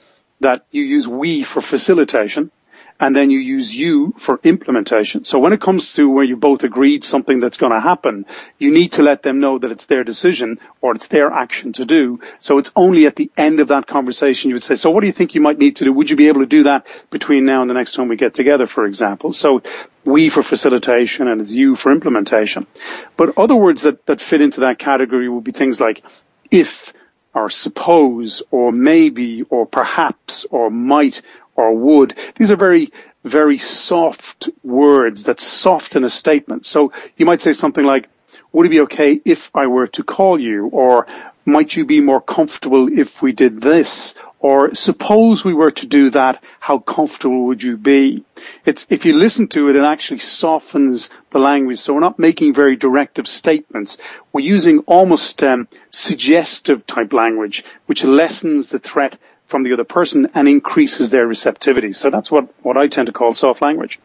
that 0.42 0.66
you 0.72 0.84
use 0.84 1.08
we 1.08 1.44
for 1.44 1.62
facilitation 1.62 2.52
and 3.00 3.16
then 3.16 3.32
you 3.32 3.40
use 3.40 3.76
you 3.76 4.14
for 4.18 4.40
implementation. 4.44 5.24
So 5.24 5.40
when 5.40 5.54
it 5.54 5.62
comes 5.62 5.94
to 5.94 6.10
where 6.10 6.24
you 6.24 6.36
both 6.36 6.64
agreed 6.64 7.04
something 7.04 7.40
that's 7.40 7.58
going 7.58 7.72
to 7.72 7.80
happen, 7.80 8.26
you 8.58 8.72
need 8.72 8.94
to 8.94 9.04
let 9.04 9.24
them 9.24 9.40
know 9.40 9.58
that 9.58 9.72
it's 9.72 9.86
their 9.86 10.04
decision 10.04 10.58
or 10.82 10.96
it's 10.96 11.08
their 11.08 11.32
action 11.32 11.74
to 11.74 11.86
do. 11.86 12.20
So 12.40 12.58
it's 12.58 12.72
only 12.76 13.06
at 13.06 13.16
the 13.16 13.32
end 13.38 13.62
of 13.62 13.70
that 13.70 13.88
conversation 13.88 14.50
you 14.50 14.56
would 14.56 14.64
say, 14.64 14.76
so 14.76 14.90
what 14.90 15.02
do 15.02 15.08
you 15.08 15.14
think 15.14 15.34
you 15.34 15.42
might 15.42 15.58
need 15.58 15.78
to 15.78 15.86
do? 15.86 15.94
Would 15.94 16.10
you 16.10 16.18
be 16.18 16.28
able 16.28 16.42
to 16.42 16.48
do 16.48 16.64
that 16.64 16.88
between 17.10 17.46
now 17.46 17.62
and 17.62 17.70
the 17.70 17.74
next 17.74 17.94
time 17.94 18.10
we 18.10 18.18
get 18.18 18.34
together, 18.34 18.68
for 18.68 18.86
example? 18.86 19.32
So 19.32 19.62
we 20.04 20.30
for 20.30 20.44
facilitation 20.44 21.28
and 21.28 21.42
it's 21.42 21.54
you 21.54 21.76
for 21.76 21.92
implementation. 21.92 22.68
But 23.16 23.38
other 23.38 23.56
words 23.56 23.84
that, 23.84 24.06
that 24.08 24.20
fit 24.20 24.42
into 24.42 24.62
that 24.62 24.80
category 24.80 25.30
would 25.30 25.44
be 25.44 25.52
things 25.52 25.80
like 25.80 26.04
if, 26.52 26.94
or 27.34 27.50
suppose, 27.50 28.42
or 28.52 28.72
maybe, 28.72 29.44
or 29.44 29.66
perhaps, 29.66 30.46
or 30.46 30.70
might, 30.70 31.22
or 31.60 31.74
would. 31.74 32.18
These 32.36 32.52
are 32.52 32.56
very, 32.56 32.92
very 33.24 33.58
soft 33.58 34.50
words 34.64 35.26
that 35.26 35.40
soften 35.40 36.04
a 36.04 36.10
statement. 36.10 36.66
So 36.66 36.94
you 37.18 37.26
might 37.26 37.42
say 37.42 37.54
something 37.54 37.86
like, 37.86 38.10
would 38.52 38.66
it 38.66 38.70
be 38.70 38.82
okay 38.82 39.22
if 39.26 39.52
I 39.54 39.68
were 39.68 39.88
to 39.88 40.04
call 40.04 40.40
you? 40.40 40.68
Or 40.68 41.08
might 41.46 41.76
you 41.76 41.86
be 41.86 42.00
more 42.00 42.22
comfortable 42.22 42.88
if 42.88 43.22
we 43.22 43.32
did 43.32 43.62
this? 43.62 44.16
Or 44.40 44.74
suppose 44.74 45.44
we 45.44 45.54
were 45.54 45.72
to 45.72 45.86
do 45.86 46.12
that, 46.12 46.42
how 46.62 46.80
comfortable 46.80 47.48
would 47.48 47.62
you 47.62 47.76
be? 47.76 48.24
It's, 48.66 48.88
if 48.90 49.06
you 49.06 49.14
listen 49.14 49.50
to 49.50 49.70
it, 49.70 49.76
it 49.76 49.84
actually 49.84 50.20
softens 50.20 51.10
the 51.32 51.40
language. 51.40 51.80
So 51.80 51.94
we're 51.94 52.00
not 52.00 52.20
making 52.20 52.54
very 52.54 52.78
directive 52.78 53.28
statements. 53.28 53.98
We're 54.32 54.46
using 54.46 54.80
almost 54.80 55.44
um, 55.44 55.68
suggestive 55.92 56.88
type 56.88 57.12
language, 57.12 57.66
which 57.86 58.06
lessens 58.06 58.70
the 58.70 58.80
threat 58.80 59.20
from 59.50 59.64
the 59.64 59.74
other 59.74 59.84
person 59.84 60.30
and 60.36 60.48
increases 60.48 61.10
their 61.10 61.28
receptivity. 61.28 61.92
So 61.92 62.10
that's 62.10 62.32
what, 62.32 62.48
what 62.64 62.78
I 62.78 62.88
tend 62.88 63.08
to 63.08 63.12
call 63.12 63.34
soft 63.34 63.62
language. 63.62 64.00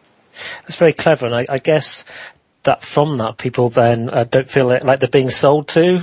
That's 0.62 0.76
very 0.76 0.92
clever, 0.92 1.26
and 1.26 1.35
I, 1.35 1.44
I 1.48 1.59
guess 1.59 2.04
that 2.64 2.83
from 2.83 3.18
that 3.18 3.37
people 3.37 3.68
then 3.68 4.09
uh, 4.11 4.24
don't 4.24 4.48
feel 4.48 4.66
like 4.66 4.98
they're 4.98 5.09
being 5.09 5.30
sold 5.30 5.68
to. 5.68 6.02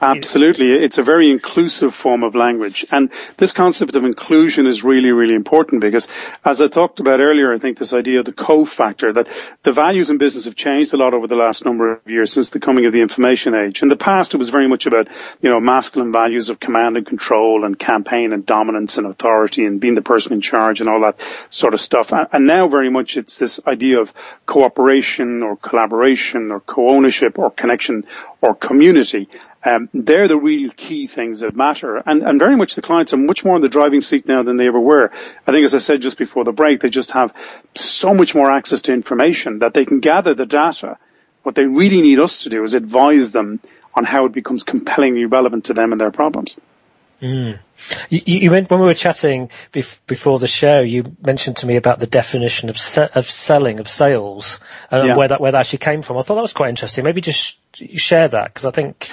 Absolutely. 0.00 0.70
It's 0.72 0.98
a 0.98 1.02
very 1.02 1.28
inclusive 1.28 1.92
form 1.92 2.22
of 2.22 2.36
language. 2.36 2.86
And 2.92 3.10
this 3.36 3.50
concept 3.50 3.96
of 3.96 4.04
inclusion 4.04 4.68
is 4.68 4.84
really, 4.84 5.10
really 5.10 5.34
important 5.34 5.80
because 5.80 6.06
as 6.44 6.62
I 6.62 6.68
talked 6.68 7.00
about 7.00 7.18
earlier, 7.18 7.52
I 7.52 7.58
think 7.58 7.78
this 7.78 7.92
idea 7.92 8.20
of 8.20 8.24
the 8.24 8.32
co-factor 8.32 9.12
that 9.12 9.26
the 9.64 9.72
values 9.72 10.10
in 10.10 10.18
business 10.18 10.44
have 10.44 10.54
changed 10.54 10.94
a 10.94 10.96
lot 10.96 11.14
over 11.14 11.26
the 11.26 11.34
last 11.34 11.64
number 11.64 11.94
of 11.94 12.00
years 12.06 12.32
since 12.32 12.50
the 12.50 12.60
coming 12.60 12.86
of 12.86 12.92
the 12.92 13.00
information 13.00 13.56
age. 13.56 13.82
In 13.82 13.88
the 13.88 13.96
past, 13.96 14.34
it 14.34 14.36
was 14.36 14.50
very 14.50 14.68
much 14.68 14.86
about, 14.86 15.08
you 15.42 15.50
know, 15.50 15.58
masculine 15.58 16.12
values 16.12 16.48
of 16.48 16.60
command 16.60 16.96
and 16.96 17.04
control 17.04 17.64
and 17.64 17.76
campaign 17.76 18.32
and 18.32 18.46
dominance 18.46 18.98
and 18.98 19.06
authority 19.08 19.64
and 19.64 19.80
being 19.80 19.94
the 19.94 20.02
person 20.02 20.32
in 20.32 20.40
charge 20.40 20.80
and 20.80 20.88
all 20.88 21.00
that 21.00 21.20
sort 21.50 21.74
of 21.74 21.80
stuff. 21.80 22.12
And 22.12 22.46
now 22.46 22.68
very 22.68 22.88
much 22.88 23.16
it's 23.16 23.36
this 23.38 23.58
idea 23.66 24.00
of 24.00 24.14
cooperation 24.46 25.42
or 25.42 25.56
collaboration 25.56 26.52
or 26.52 26.60
co-ownership 26.60 27.36
or 27.40 27.50
connection 27.50 28.04
or 28.40 28.54
community. 28.54 29.28
Um, 29.64 29.88
they're 29.92 30.28
the 30.28 30.36
real 30.36 30.70
key 30.70 31.06
things 31.08 31.40
that 31.40 31.56
matter. 31.56 31.96
And, 31.96 32.22
and 32.22 32.38
very 32.38 32.56
much 32.56 32.74
the 32.74 32.82
clients 32.82 33.12
are 33.12 33.16
much 33.16 33.44
more 33.44 33.56
in 33.56 33.62
the 33.62 33.68
driving 33.68 34.00
seat 34.00 34.26
now 34.26 34.42
than 34.42 34.56
they 34.56 34.68
ever 34.68 34.78
were. 34.78 35.10
I 35.46 35.52
think 35.52 35.64
as 35.64 35.74
I 35.74 35.78
said 35.78 36.00
just 36.00 36.16
before 36.16 36.44
the 36.44 36.52
break, 36.52 36.80
they 36.80 36.90
just 36.90 37.10
have 37.10 37.34
so 37.74 38.14
much 38.14 38.34
more 38.34 38.50
access 38.50 38.82
to 38.82 38.92
information 38.92 39.58
that 39.60 39.74
they 39.74 39.84
can 39.84 40.00
gather 40.00 40.34
the 40.34 40.46
data. 40.46 40.96
What 41.42 41.54
they 41.54 41.64
really 41.64 42.00
need 42.02 42.20
us 42.20 42.44
to 42.44 42.50
do 42.50 42.62
is 42.62 42.74
advise 42.74 43.32
them 43.32 43.60
on 43.94 44.04
how 44.04 44.26
it 44.26 44.32
becomes 44.32 44.62
compellingly 44.62 45.24
relevant 45.24 45.64
to 45.66 45.74
them 45.74 45.92
and 45.92 46.00
their 46.00 46.12
problems. 46.12 46.56
Mm. 47.20 47.58
You, 48.10 48.20
you, 48.24 48.50
when 48.50 48.66
we 48.70 48.76
were 48.76 48.94
chatting 48.94 49.48
bef- 49.72 49.98
before 50.06 50.38
the 50.38 50.46
show, 50.46 50.78
you 50.78 51.16
mentioned 51.20 51.56
to 51.56 51.66
me 51.66 51.74
about 51.74 51.98
the 51.98 52.06
definition 52.06 52.70
of 52.70 52.78
se- 52.78 53.08
of 53.14 53.28
selling 53.28 53.80
of 53.80 53.88
sales 53.88 54.60
and 54.90 55.08
yeah. 55.08 55.16
where 55.16 55.26
that 55.26 55.40
where 55.40 55.50
that 55.50 55.58
actually 55.58 55.78
came 55.78 56.02
from. 56.02 56.16
I 56.16 56.22
thought 56.22 56.36
that 56.36 56.42
was 56.42 56.52
quite 56.52 56.68
interesting. 56.68 57.04
Maybe 57.04 57.20
just 57.20 57.57
share 57.74 58.28
that 58.28 58.52
because 58.52 58.66
I 58.66 58.70
think 58.70 59.08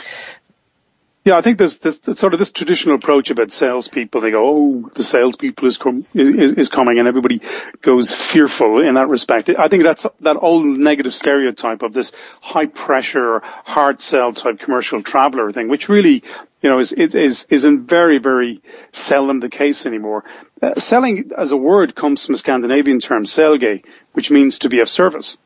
yeah, 1.25 1.37
I 1.37 1.41
think 1.41 1.57
there's, 1.57 1.79
there's, 1.79 1.99
sort 2.19 2.33
of 2.33 2.39
this 2.39 2.51
traditional 2.51 2.93
approach 2.93 3.31
about 3.31 3.51
salespeople. 3.51 4.21
They 4.21 4.29
go, 4.29 4.47
"Oh, 4.47 4.89
the 4.93 5.01
salespeople 5.01 5.67
is, 5.67 5.77
com- 5.77 6.05
is, 6.13 6.51
is 6.51 6.69
coming," 6.69 6.99
and 6.99 7.07
everybody 7.07 7.41
goes 7.81 8.13
fearful 8.13 8.87
in 8.87 8.93
that 8.93 9.09
respect. 9.09 9.49
I 9.49 9.67
think 9.67 9.81
that's 9.81 10.05
that 10.19 10.37
old 10.39 10.65
negative 10.65 11.15
stereotype 11.15 11.81
of 11.81 11.93
this 11.93 12.11
high 12.41 12.67
pressure, 12.67 13.41
hard 13.43 14.01
sell 14.01 14.33
type 14.33 14.59
commercial 14.59 15.01
traveler 15.01 15.51
thing, 15.51 15.67
which 15.67 15.89
really, 15.89 16.23
you 16.61 16.69
know, 16.69 16.77
is 16.77 16.91
is 16.91 17.47
is 17.49 17.65
in 17.65 17.87
very 17.87 18.19
very 18.19 18.61
seldom 18.91 19.39
the 19.39 19.49
case 19.49 19.87
anymore. 19.87 20.25
Uh, 20.61 20.79
selling 20.79 21.31
as 21.35 21.51
a 21.51 21.57
word 21.57 21.95
comes 21.95 22.23
from 22.23 22.35
a 22.35 22.37
Scandinavian 22.37 22.99
term 22.99 23.25
"selge," 23.25 23.83
which 24.13 24.29
means 24.29 24.59
to 24.59 24.69
be 24.69 24.79
of 24.79 24.89
service. 24.89 25.39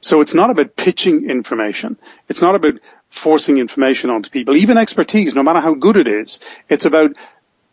So 0.00 0.20
it's 0.20 0.34
not 0.34 0.50
about 0.50 0.76
pitching 0.76 1.28
information. 1.28 1.96
It's 2.28 2.42
not 2.42 2.54
about 2.54 2.80
forcing 3.08 3.58
information 3.58 4.10
onto 4.10 4.30
people, 4.30 4.56
even 4.56 4.78
expertise, 4.78 5.34
no 5.34 5.42
matter 5.42 5.60
how 5.60 5.74
good 5.74 5.96
it 5.96 6.08
is. 6.08 6.40
It's 6.68 6.84
about 6.84 7.16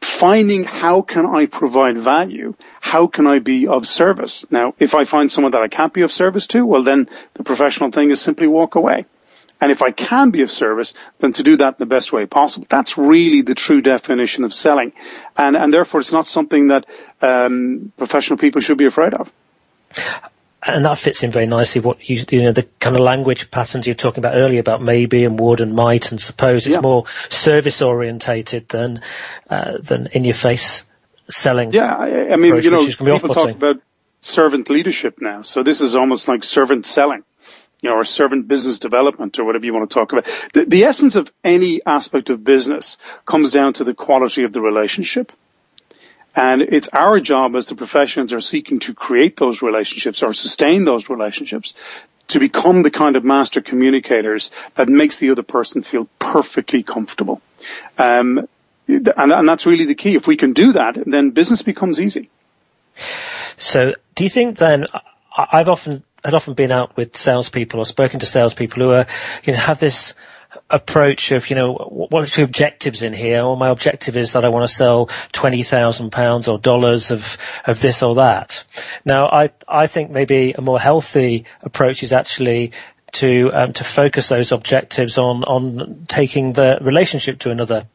finding 0.02 0.64
how 0.64 1.02
can 1.02 1.26
I 1.26 1.46
provide 1.48 1.98
value? 1.98 2.56
How 2.82 3.08
can 3.08 3.28
I 3.28 3.40
be 3.40 3.68
of 3.68 3.88
service? 3.88 4.50
Now, 4.52 4.74
if 4.80 4.96
I 4.96 5.04
find 5.06 5.32
someone 5.32 5.52
that 5.52 5.62
I 5.62 5.68
can't 5.68 5.94
be 5.94 6.02
of 6.02 6.12
service 6.12 6.48
to, 6.48 6.66
well 6.66 6.84
then 6.84 7.10
the 7.34 7.44
professional 7.44 7.92
thing 7.92 8.12
is 8.12 8.22
simply 8.22 8.48
walk 8.48 8.76
away. 8.76 9.06
And 9.62 9.72
if 9.72 9.82
I 9.82 9.92
can 9.92 10.32
be 10.32 10.42
of 10.42 10.52
service, 10.52 10.94
then 11.20 11.32
to 11.34 11.44
do 11.44 11.58
that 11.58 11.76
in 11.76 11.80
the 11.80 11.86
best 11.86 12.12
way 12.12 12.26
possible. 12.26 12.68
That's 12.70 12.98
really 12.98 13.44
the 13.44 13.56
true 13.56 13.82
definition 13.82 14.44
of 14.44 14.54
selling. 14.54 14.92
And, 15.38 15.56
and 15.56 15.74
therefore 15.74 16.02
it's 16.02 16.12
not 16.12 16.26
something 16.26 16.68
that 16.68 16.86
um, 17.22 17.94
professional 17.96 18.38
people 18.38 18.60
should 18.62 18.78
be 18.78 18.86
afraid 18.86 19.14
of 19.14 19.32
and 20.66 20.86
that 20.86 20.98
fits 20.98 21.24
in 21.24 21.32
very 21.32 21.46
nicely 21.46 21.82
what 21.82 22.10
you, 22.10 22.24
you 22.32 22.44
know, 22.44 22.52
the 22.52 22.68
kind 22.80 22.96
of 22.96 23.02
language 23.02 23.52
patterns 23.52 23.86
you're 23.86 23.96
talking 23.96 24.20
about 24.20 24.36
earlier 24.36 24.60
about 24.60 24.82
maybe 24.82 25.26
and 25.26 25.40
would 25.40 25.60
and 25.60 25.74
might 25.74 26.12
and 26.12 26.22
suppose. 26.22 26.66
It's 26.66 26.76
yeah. 26.76 26.82
more 26.82 27.06
service 27.30 27.82
orientated 27.82 28.70
than, 28.70 29.02
uh, 29.50 29.78
than 29.80 30.08
in 30.08 30.24
your 30.24 30.36
face 30.36 30.86
selling. 31.30 31.74
Yeah. 31.74 31.96
I, 31.96 32.34
I 32.34 32.36
mean, 32.38 32.62
you 32.62 32.72
know, 32.72 32.86
people 32.86 33.30
talk 33.30 33.50
about 33.50 33.82
servant 34.22 34.70
leadership 34.70 35.20
now. 35.20 35.42
So 35.42 35.64
this 35.64 35.82
is 35.82 35.96
almost 35.96 36.28
like 36.28 36.44
servant 36.44 36.86
selling. 36.86 37.24
You 37.82 37.90
know, 37.90 37.98
or 37.98 38.06
servant 38.06 38.48
business 38.48 38.80
development 38.80 39.38
or 39.40 39.44
whatever 39.44 39.66
you 39.66 39.74
want 39.74 39.90
to 39.90 39.94
talk 39.94 40.14
about. 40.14 40.26
The, 40.54 40.64
the 40.64 40.86
essence 40.86 41.18
of 41.18 41.30
any 41.44 41.82
aspect 41.86 42.30
of 42.30 42.42
business 42.42 42.98
comes 43.26 43.52
down 43.52 43.74
to 43.74 43.84
the 43.84 43.94
quality 43.94 44.46
of 44.46 44.54
the 44.54 44.62
relationship. 44.62 45.34
And 46.36 46.62
it's 46.62 46.90
our 46.90 47.20
job 47.20 47.56
as 47.56 47.68
the 47.68 47.76
professions 47.76 48.34
are 48.34 48.42
seeking 48.42 48.80
to 48.80 48.94
create 48.94 49.38
those 49.38 49.62
relationships 49.62 50.24
or 50.24 50.34
sustain 50.34 50.84
those 50.84 51.10
relationships 51.10 51.76
to 52.30 52.40
become 52.40 52.82
the 52.82 52.90
kind 52.90 53.16
of 53.16 53.24
master 53.24 53.62
communicators 53.62 54.50
that 54.76 54.90
makes 54.90 55.20
the 55.20 55.30
other 55.30 55.44
person 55.44 55.82
feel 55.82 56.08
perfectly 56.20 56.82
comfortable. 56.82 57.42
Um, 57.98 58.48
and, 58.88 59.08
and 59.16 59.48
that's 59.48 59.66
really 59.66 59.86
the 59.86 59.96
key. 59.96 60.16
If 60.16 60.28
we 60.28 60.38
can 60.38 60.54
do 60.54 60.74
that, 60.74 60.98
then 61.06 61.32
business 61.32 61.62
becomes 61.62 62.02
easy. 62.02 62.30
So 63.58 63.94
do 64.16 64.24
you 64.24 64.30
think 64.30 64.58
then, 64.58 64.86
I've 65.38 65.70
often, 65.70 66.04
had 66.24 66.34
often 66.34 66.54
been 66.54 66.72
out 66.72 66.96
with 66.96 67.16
salespeople 67.16 67.80
or 67.80 67.86
spoken 67.86 68.20
to 68.22 68.26
salespeople 68.26 68.82
who 68.84 68.92
are, 68.92 69.06
you 69.44 69.54
know, 69.54 69.60
have 69.60 69.80
this, 69.80 70.16
approach 70.70 71.32
of, 71.32 71.50
you 71.50 71.56
know, 71.56 71.74
what's 71.74 72.38
your 72.38 72.46
objectives 72.46 73.02
in 73.02 73.14
here? 73.14 73.44
Well, 73.44 73.56
my 73.56 73.70
objective 73.70 74.18
is 74.18 74.34
that 74.34 74.46
I 74.46 74.50
want 74.50 74.68
to 74.68 74.74
sell 74.74 75.08
£20,000 75.34 76.52
or 76.52 76.60
dollars 76.60 77.12
of, 77.12 77.38
of 77.66 77.82
this 77.82 78.04
or 78.04 78.16
that. 78.16 78.64
Now, 79.06 79.28
I, 79.28 79.52
I 79.68 79.88
think 79.88 80.12
maybe 80.12 80.54
a 80.54 80.62
more 80.62 80.80
healthy 80.80 81.46
approach 81.62 82.04
is 82.04 82.14
actually 82.14 82.72
to, 83.14 83.52
um, 83.54 83.74
to 83.74 83.84
focus 83.84 84.30
those 84.30 84.52
objectives 84.52 85.18
on, 85.18 85.44
on 85.44 86.06
taking 86.08 86.54
the 86.54 86.80
relationship 86.82 87.40
to 87.40 87.52
another 87.52 87.88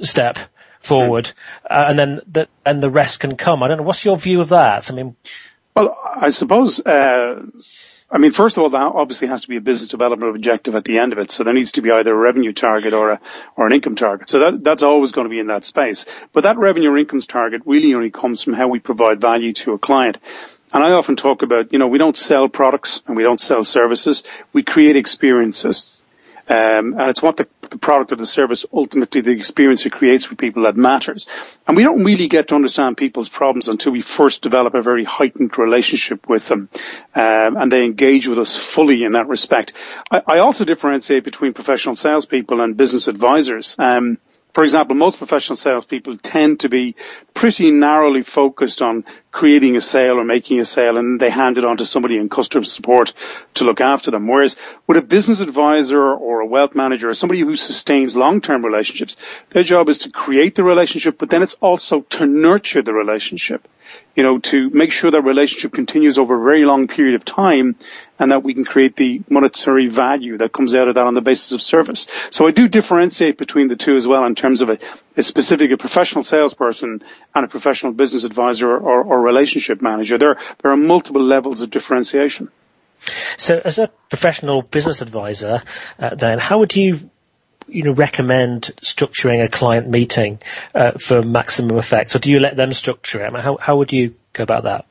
step 0.00 0.38
forward, 0.80 1.24
mm. 1.24 1.32
uh, 1.70 1.86
and 1.88 1.98
then 1.98 2.20
the, 2.26 2.48
and 2.64 2.82
the 2.82 2.90
rest 2.90 3.20
can 3.20 3.36
come. 3.36 3.62
I 3.62 3.68
don't 3.68 3.78
know. 3.78 3.82
What's 3.82 4.04
your 4.04 4.16
view 4.16 4.40
of 4.40 4.48
that? 4.50 4.90
I 4.90 4.94
mean, 4.94 5.16
well, 5.74 5.96
I 6.16 6.30
suppose, 6.30 6.80
uh, 6.80 7.44
I 8.10 8.16
mean, 8.16 8.32
first 8.32 8.56
of 8.56 8.62
all, 8.62 8.70
that 8.70 8.94
obviously 8.94 9.28
has 9.28 9.42
to 9.42 9.48
be 9.48 9.56
a 9.56 9.60
business 9.60 9.88
development 9.88 10.34
objective 10.34 10.74
at 10.74 10.84
the 10.84 10.96
end 10.96 11.12
of 11.12 11.18
it. 11.18 11.30
So 11.30 11.44
there 11.44 11.52
needs 11.52 11.72
to 11.72 11.82
be 11.82 11.90
either 11.90 12.12
a 12.12 12.16
revenue 12.16 12.54
target 12.54 12.94
or 12.94 13.10
a, 13.10 13.20
or 13.54 13.66
an 13.66 13.72
income 13.72 13.96
target. 13.96 14.30
So 14.30 14.38
that, 14.38 14.64
that's 14.64 14.82
always 14.82 15.12
going 15.12 15.26
to 15.26 15.30
be 15.30 15.40
in 15.40 15.48
that 15.48 15.64
space. 15.64 16.06
But 16.32 16.44
that 16.44 16.56
revenue 16.56 16.90
or 16.90 16.96
income 16.96 17.20
target 17.20 17.62
really 17.66 17.92
only 17.92 18.10
comes 18.10 18.42
from 18.42 18.54
how 18.54 18.68
we 18.68 18.78
provide 18.78 19.20
value 19.20 19.52
to 19.52 19.74
a 19.74 19.78
client. 19.78 20.16
And 20.72 20.82
I 20.82 20.92
often 20.92 21.16
talk 21.16 21.42
about, 21.42 21.72
you 21.72 21.78
know, 21.78 21.86
we 21.88 21.98
don't 21.98 22.16
sell 22.16 22.48
products 22.48 23.02
and 23.06 23.16
we 23.16 23.24
don't 23.24 23.40
sell 23.40 23.62
services. 23.62 24.22
We 24.54 24.62
create 24.62 24.96
experiences. 24.96 25.97
Um, 26.48 26.94
and 26.98 27.10
it's 27.10 27.22
what 27.22 27.36
the, 27.36 27.46
the 27.70 27.78
product 27.78 28.12
or 28.12 28.16
the 28.16 28.26
service, 28.26 28.64
ultimately 28.72 29.20
the 29.20 29.32
experience 29.32 29.84
it 29.84 29.92
creates 29.92 30.24
for 30.24 30.34
people 30.34 30.62
that 30.62 30.76
matters. 30.76 31.26
And 31.66 31.76
we 31.76 31.82
don't 31.82 32.04
really 32.04 32.28
get 32.28 32.48
to 32.48 32.54
understand 32.54 32.96
people's 32.96 33.28
problems 33.28 33.68
until 33.68 33.92
we 33.92 34.00
first 34.00 34.42
develop 34.42 34.74
a 34.74 34.80
very 34.80 35.04
heightened 35.04 35.56
relationship 35.58 36.28
with 36.28 36.48
them. 36.48 36.70
Um, 37.14 37.56
and 37.56 37.70
they 37.70 37.84
engage 37.84 38.28
with 38.28 38.38
us 38.38 38.56
fully 38.56 39.04
in 39.04 39.12
that 39.12 39.28
respect. 39.28 39.74
I, 40.10 40.22
I 40.26 40.38
also 40.38 40.64
differentiate 40.64 41.24
between 41.24 41.52
professional 41.52 41.96
salespeople 41.96 42.60
and 42.60 42.76
business 42.76 43.08
advisors. 43.08 43.76
Um, 43.78 44.18
for 44.58 44.64
example, 44.64 44.96
most 44.96 45.18
professional 45.18 45.54
salespeople 45.54 46.16
tend 46.16 46.58
to 46.58 46.68
be 46.68 46.96
pretty 47.32 47.70
narrowly 47.70 48.22
focused 48.22 48.82
on 48.82 49.04
creating 49.30 49.76
a 49.76 49.80
sale 49.80 50.18
or 50.18 50.24
making 50.24 50.58
a 50.58 50.64
sale 50.64 50.96
and 50.96 51.20
they 51.20 51.30
hand 51.30 51.58
it 51.58 51.64
on 51.64 51.76
to 51.76 51.86
somebody 51.86 52.16
in 52.16 52.28
customer 52.28 52.64
support 52.64 53.14
to 53.54 53.62
look 53.62 53.80
after 53.80 54.10
them. 54.10 54.26
Whereas 54.26 54.56
with 54.88 54.96
a 54.96 55.00
business 55.00 55.38
advisor 55.38 56.02
or 56.02 56.40
a 56.40 56.46
wealth 56.46 56.74
manager 56.74 57.08
or 57.08 57.14
somebody 57.14 57.42
who 57.42 57.54
sustains 57.54 58.16
long-term 58.16 58.64
relationships, 58.64 59.16
their 59.50 59.62
job 59.62 59.88
is 59.88 59.98
to 59.98 60.10
create 60.10 60.56
the 60.56 60.64
relationship, 60.64 61.18
but 61.18 61.30
then 61.30 61.44
it's 61.44 61.54
also 61.60 62.00
to 62.00 62.26
nurture 62.26 62.82
the 62.82 62.92
relationship 62.92 63.68
you 64.14 64.22
know, 64.22 64.38
to 64.38 64.70
make 64.70 64.92
sure 64.92 65.10
that 65.10 65.22
relationship 65.22 65.72
continues 65.72 66.18
over 66.18 66.40
a 66.40 66.44
very 66.44 66.64
long 66.64 66.88
period 66.88 67.14
of 67.14 67.24
time 67.24 67.76
and 68.18 68.32
that 68.32 68.42
we 68.42 68.54
can 68.54 68.64
create 68.64 68.96
the 68.96 69.22
monetary 69.30 69.88
value 69.88 70.38
that 70.38 70.52
comes 70.52 70.74
out 70.74 70.88
of 70.88 70.96
that 70.96 71.06
on 71.06 71.14
the 71.14 71.20
basis 71.20 71.52
of 71.52 71.62
service. 71.62 72.06
So 72.30 72.46
I 72.46 72.50
do 72.50 72.68
differentiate 72.68 73.38
between 73.38 73.68
the 73.68 73.76
two 73.76 73.94
as 73.94 74.06
well 74.06 74.24
in 74.24 74.34
terms 74.34 74.60
of 74.60 74.70
a, 74.70 74.78
a 75.16 75.22
specific, 75.22 75.70
a 75.70 75.76
professional 75.76 76.24
salesperson 76.24 77.02
and 77.34 77.44
a 77.44 77.48
professional 77.48 77.92
business 77.92 78.24
advisor 78.24 78.70
or, 78.70 79.02
or 79.02 79.20
relationship 79.20 79.80
manager. 79.80 80.18
There, 80.18 80.36
there 80.62 80.72
are 80.72 80.76
multiple 80.76 81.22
levels 81.22 81.62
of 81.62 81.70
differentiation. 81.70 82.50
So 83.36 83.60
as 83.64 83.78
a 83.78 83.88
professional 84.08 84.62
business 84.62 85.00
advisor, 85.00 85.62
uh, 85.98 86.14
then 86.16 86.38
how 86.38 86.58
would 86.58 86.74
you 86.74 87.10
you 87.68 87.82
know, 87.82 87.92
recommend 87.92 88.72
structuring 88.82 89.44
a 89.44 89.48
client 89.48 89.88
meeting 89.88 90.40
uh, 90.74 90.92
for 90.92 91.22
maximum 91.22 91.76
effect, 91.76 92.14
or 92.14 92.18
do 92.18 92.30
you 92.30 92.40
let 92.40 92.56
them 92.56 92.72
structure 92.72 93.22
it? 93.22 93.26
I 93.26 93.30
mean, 93.30 93.42
how 93.42 93.56
how 93.56 93.76
would 93.76 93.92
you 93.92 94.14
go 94.32 94.42
about 94.42 94.64
that? 94.64 94.86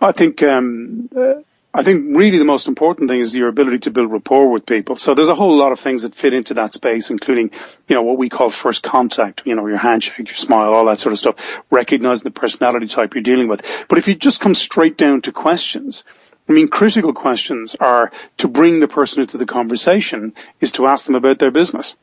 I 0.00 0.12
think 0.12 0.42
um, 0.42 1.08
uh, 1.14 1.34
I 1.72 1.84
think 1.84 2.16
really 2.16 2.38
the 2.38 2.44
most 2.44 2.66
important 2.66 3.08
thing 3.08 3.20
is 3.20 3.36
your 3.36 3.48
ability 3.48 3.80
to 3.80 3.92
build 3.92 4.10
rapport 4.10 4.50
with 4.50 4.66
people. 4.66 4.96
So 4.96 5.14
there's 5.14 5.28
a 5.28 5.36
whole 5.36 5.56
lot 5.56 5.70
of 5.70 5.78
things 5.78 6.02
that 6.02 6.16
fit 6.16 6.34
into 6.34 6.54
that 6.54 6.74
space, 6.74 7.10
including 7.10 7.52
you 7.86 7.94
know 7.94 8.02
what 8.02 8.18
we 8.18 8.28
call 8.28 8.50
first 8.50 8.82
contact. 8.82 9.42
You 9.44 9.54
know, 9.54 9.66
your 9.66 9.78
handshake, 9.78 10.28
your 10.28 10.36
smile, 10.36 10.74
all 10.74 10.86
that 10.86 10.98
sort 10.98 11.12
of 11.12 11.18
stuff. 11.20 11.62
Recognizing 11.70 12.24
the 12.24 12.32
personality 12.32 12.88
type 12.88 13.14
you're 13.14 13.22
dealing 13.22 13.46
with. 13.46 13.86
But 13.88 13.98
if 13.98 14.08
you 14.08 14.16
just 14.16 14.40
come 14.40 14.54
straight 14.54 14.96
down 14.96 15.22
to 15.22 15.32
questions. 15.32 16.04
I 16.48 16.52
mean, 16.52 16.68
critical 16.68 17.12
questions 17.12 17.76
are 17.78 18.10
to 18.38 18.48
bring 18.48 18.80
the 18.80 18.88
person 18.88 19.22
into 19.22 19.38
the 19.38 19.46
conversation 19.46 20.34
is 20.60 20.72
to 20.72 20.86
ask 20.86 21.06
them 21.06 21.14
about 21.14 21.38
their 21.38 21.50
business. 21.52 21.96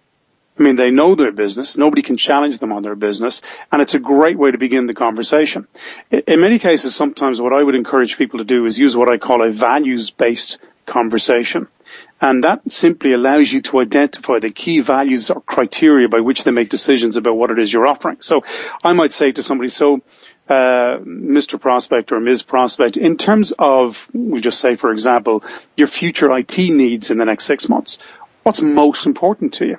I 0.60 0.64
mean, 0.64 0.76
they 0.76 0.90
know 0.90 1.16
their 1.16 1.32
business. 1.32 1.78
Nobody 1.78 2.02
can 2.02 2.18
challenge 2.18 2.58
them 2.58 2.72
on 2.72 2.82
their 2.82 2.96
business. 2.96 3.42
And 3.72 3.82
it's 3.82 3.94
a 3.94 4.00
great 4.00 4.38
way 4.38 4.50
to 4.52 4.58
begin 4.58 4.88
the 4.88 4.94
conversation. 4.94 5.68
In 6.10 6.42
many 6.42 6.58
cases, 6.58 6.96
sometimes 6.96 7.40
what 7.40 7.54
I 7.54 7.62
would 7.62 7.76
encourage 7.76 8.18
people 8.18 8.40
to 8.40 8.46
do 8.46 8.66
is 8.66 8.80
use 8.80 8.98
what 8.98 9.12
I 9.12 9.18
call 9.18 9.44
a 9.44 9.52
values-based 9.52 10.58
conversation. 10.86 11.68
And 12.20 12.44
that 12.44 12.72
simply 12.72 13.14
allows 13.14 13.52
you 13.52 13.62
to 13.64 13.80
identify 13.80 14.40
the 14.40 14.50
key 14.50 14.80
values 14.80 15.30
or 15.30 15.42
criteria 15.42 16.10
by 16.10 16.22
which 16.22 16.44
they 16.44 16.52
make 16.52 16.70
decisions 16.70 17.18
about 17.18 17.36
what 17.36 17.52
it 17.52 17.60
is 17.60 17.72
you're 17.72 17.88
offering. 17.88 18.18
So 18.22 18.44
I 18.84 18.94
might 18.94 19.12
say 19.12 19.32
to 19.32 19.44
somebody, 19.44 19.70
so 19.70 20.02
uh, 20.50 20.98
Mr. 21.00 21.60
Prospect 21.60 22.12
or 22.12 22.20
Ms. 22.20 22.44
Prospect, 22.44 22.98
in 22.98 23.18
terms 23.18 23.54
of, 23.58 24.08
we 24.14 24.42
just 24.42 24.60
say, 24.60 24.76
for 24.76 24.92
example, 24.92 25.44
your 25.76 25.88
future 25.88 26.36
IT 26.36 26.58
needs 26.58 27.12
in 27.12 27.18
the 27.18 27.26
next 27.26 27.46
six 27.46 27.68
months, 27.70 28.00
what's 28.44 28.62
most 28.62 29.06
important 29.06 29.56
to 29.56 29.66
you? 29.66 29.78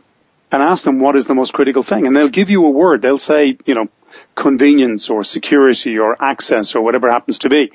And 0.50 0.62
ask 0.62 0.84
them 0.84 1.00
what 1.00 1.16
is 1.16 1.26
the 1.26 1.34
most 1.34 1.52
critical 1.52 1.82
thing. 1.82 2.06
And 2.06 2.16
they'll 2.16 2.28
give 2.28 2.50
you 2.50 2.64
a 2.64 2.70
word. 2.70 3.02
They'll 3.02 3.18
say, 3.18 3.58
you 3.66 3.74
know, 3.74 3.88
convenience 4.34 5.10
or 5.10 5.24
security 5.24 5.98
or 5.98 6.22
access 6.22 6.74
or 6.74 6.82
whatever 6.82 7.10
happens 7.10 7.40
to 7.40 7.48
be. 7.48 7.72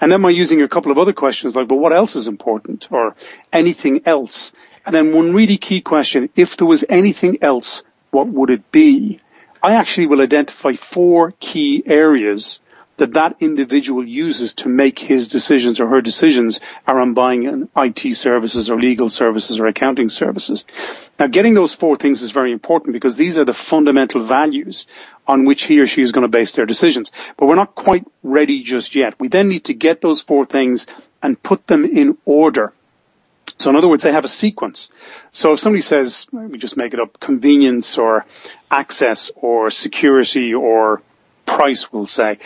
And 0.00 0.10
then 0.10 0.22
by 0.22 0.30
using 0.30 0.62
a 0.62 0.68
couple 0.68 0.92
of 0.92 0.98
other 0.98 1.12
questions 1.12 1.54
like, 1.54 1.68
but 1.68 1.76
what 1.76 1.92
else 1.92 2.16
is 2.16 2.26
important 2.26 2.88
or 2.90 3.14
anything 3.52 4.02
else? 4.06 4.52
And 4.84 4.94
then 4.94 5.14
one 5.14 5.34
really 5.34 5.56
key 5.56 5.80
question, 5.80 6.28
if 6.36 6.56
there 6.56 6.66
was 6.66 6.84
anything 6.88 7.38
else, 7.42 7.84
what 8.10 8.28
would 8.28 8.50
it 8.50 8.70
be? 8.70 9.20
I 9.66 9.74
actually 9.74 10.06
will 10.06 10.20
identify 10.20 10.74
four 10.74 11.34
key 11.40 11.82
areas 11.84 12.60
that 12.98 13.14
that 13.14 13.38
individual 13.40 14.06
uses 14.06 14.54
to 14.54 14.68
make 14.68 15.00
his 15.00 15.26
decisions 15.26 15.80
or 15.80 15.88
her 15.88 16.00
decisions 16.00 16.60
around 16.86 17.14
buying 17.14 17.68
IT 17.76 18.14
services 18.14 18.70
or 18.70 18.78
legal 18.78 19.08
services 19.08 19.58
or 19.58 19.66
accounting 19.66 20.08
services. 20.08 20.64
Now 21.18 21.26
getting 21.26 21.54
those 21.54 21.74
four 21.74 21.96
things 21.96 22.22
is 22.22 22.30
very 22.30 22.52
important 22.52 22.92
because 22.92 23.16
these 23.16 23.38
are 23.38 23.44
the 23.44 23.52
fundamental 23.52 24.22
values 24.22 24.86
on 25.26 25.46
which 25.46 25.64
he 25.64 25.80
or 25.80 25.88
she 25.88 26.00
is 26.00 26.12
going 26.12 26.22
to 26.22 26.38
base 26.38 26.52
their 26.52 26.66
decisions. 26.66 27.10
But 27.36 27.46
we're 27.46 27.56
not 27.56 27.74
quite 27.74 28.04
ready 28.22 28.62
just 28.62 28.94
yet. 28.94 29.18
We 29.18 29.26
then 29.26 29.48
need 29.48 29.64
to 29.64 29.74
get 29.74 30.00
those 30.00 30.20
four 30.20 30.44
things 30.44 30.86
and 31.20 31.42
put 31.42 31.66
them 31.66 31.84
in 31.84 32.18
order. 32.24 32.72
So 33.58 33.70
in 33.70 33.76
other 33.76 33.88
words, 33.88 34.02
they 34.02 34.12
have 34.12 34.24
a 34.24 34.28
sequence. 34.28 34.90
So 35.32 35.52
if 35.52 35.60
somebody 35.60 35.80
says, 35.80 36.26
we 36.32 36.58
just 36.58 36.76
make 36.76 36.94
it 36.94 37.00
up, 37.00 37.18
convenience 37.20 37.98
or 37.98 38.26
access 38.70 39.30
or 39.36 39.70
security 39.70 40.54
or 40.54 41.02
price, 41.46 41.92
we'll 41.92 42.06
say, 42.06 42.38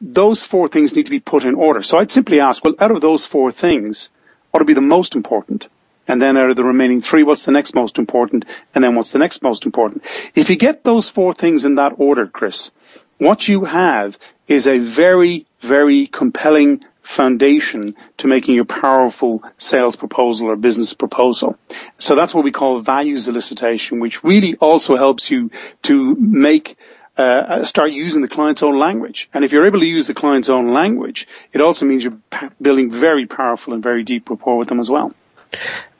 those 0.00 0.44
four 0.44 0.68
things 0.68 0.94
need 0.94 1.06
to 1.06 1.10
be 1.10 1.20
put 1.20 1.44
in 1.44 1.54
order. 1.54 1.82
So 1.82 1.98
I'd 1.98 2.10
simply 2.10 2.40
ask, 2.40 2.64
well, 2.64 2.74
out 2.78 2.90
of 2.90 3.00
those 3.00 3.26
four 3.26 3.50
things, 3.52 4.10
what 4.50 4.60
would 4.60 4.66
be 4.66 4.74
the 4.74 4.80
most 4.80 5.14
important? 5.14 5.68
And 6.06 6.22
then 6.22 6.36
out 6.38 6.48
of 6.50 6.56
the 6.56 6.64
remaining 6.64 7.00
three, 7.00 7.22
what's 7.22 7.44
the 7.44 7.52
next 7.52 7.74
most 7.74 7.98
important? 7.98 8.46
And 8.74 8.82
then 8.82 8.94
what's 8.94 9.12
the 9.12 9.18
next 9.18 9.42
most 9.42 9.66
important? 9.66 10.04
If 10.34 10.48
you 10.48 10.56
get 10.56 10.82
those 10.82 11.08
four 11.08 11.34
things 11.34 11.66
in 11.66 11.74
that 11.74 11.94
order, 11.98 12.26
Chris, 12.26 12.70
what 13.18 13.46
you 13.46 13.64
have 13.64 14.18
is 14.46 14.66
a 14.66 14.78
very, 14.78 15.46
very 15.60 16.06
compelling 16.06 16.84
foundation 17.08 17.94
to 18.18 18.28
making 18.28 18.58
a 18.58 18.66
powerful 18.66 19.42
sales 19.56 19.96
proposal 19.96 20.48
or 20.50 20.56
business 20.56 20.92
proposal. 20.92 21.58
So 21.98 22.14
that's 22.14 22.34
what 22.34 22.44
we 22.44 22.52
call 22.52 22.80
values 22.80 23.26
elicitation, 23.26 23.98
which 23.98 24.22
really 24.22 24.56
also 24.56 24.94
helps 24.94 25.30
you 25.30 25.50
to 25.84 26.14
make 26.16 26.76
uh, 27.16 27.64
start 27.64 27.92
using 27.92 28.20
the 28.20 28.28
client's 28.28 28.62
own 28.62 28.78
language. 28.78 29.30
And 29.32 29.42
if 29.42 29.52
you're 29.52 29.64
able 29.64 29.80
to 29.80 29.86
use 29.86 30.06
the 30.06 30.12
client's 30.12 30.50
own 30.50 30.74
language, 30.74 31.26
it 31.50 31.62
also 31.62 31.86
means 31.86 32.04
you're 32.04 32.20
p- 32.30 32.48
building 32.60 32.90
very 32.90 33.24
powerful 33.24 33.72
and 33.72 33.82
very 33.82 34.04
deep 34.04 34.28
rapport 34.28 34.58
with 34.58 34.68
them 34.68 34.78
as 34.78 34.90
well. 34.90 35.14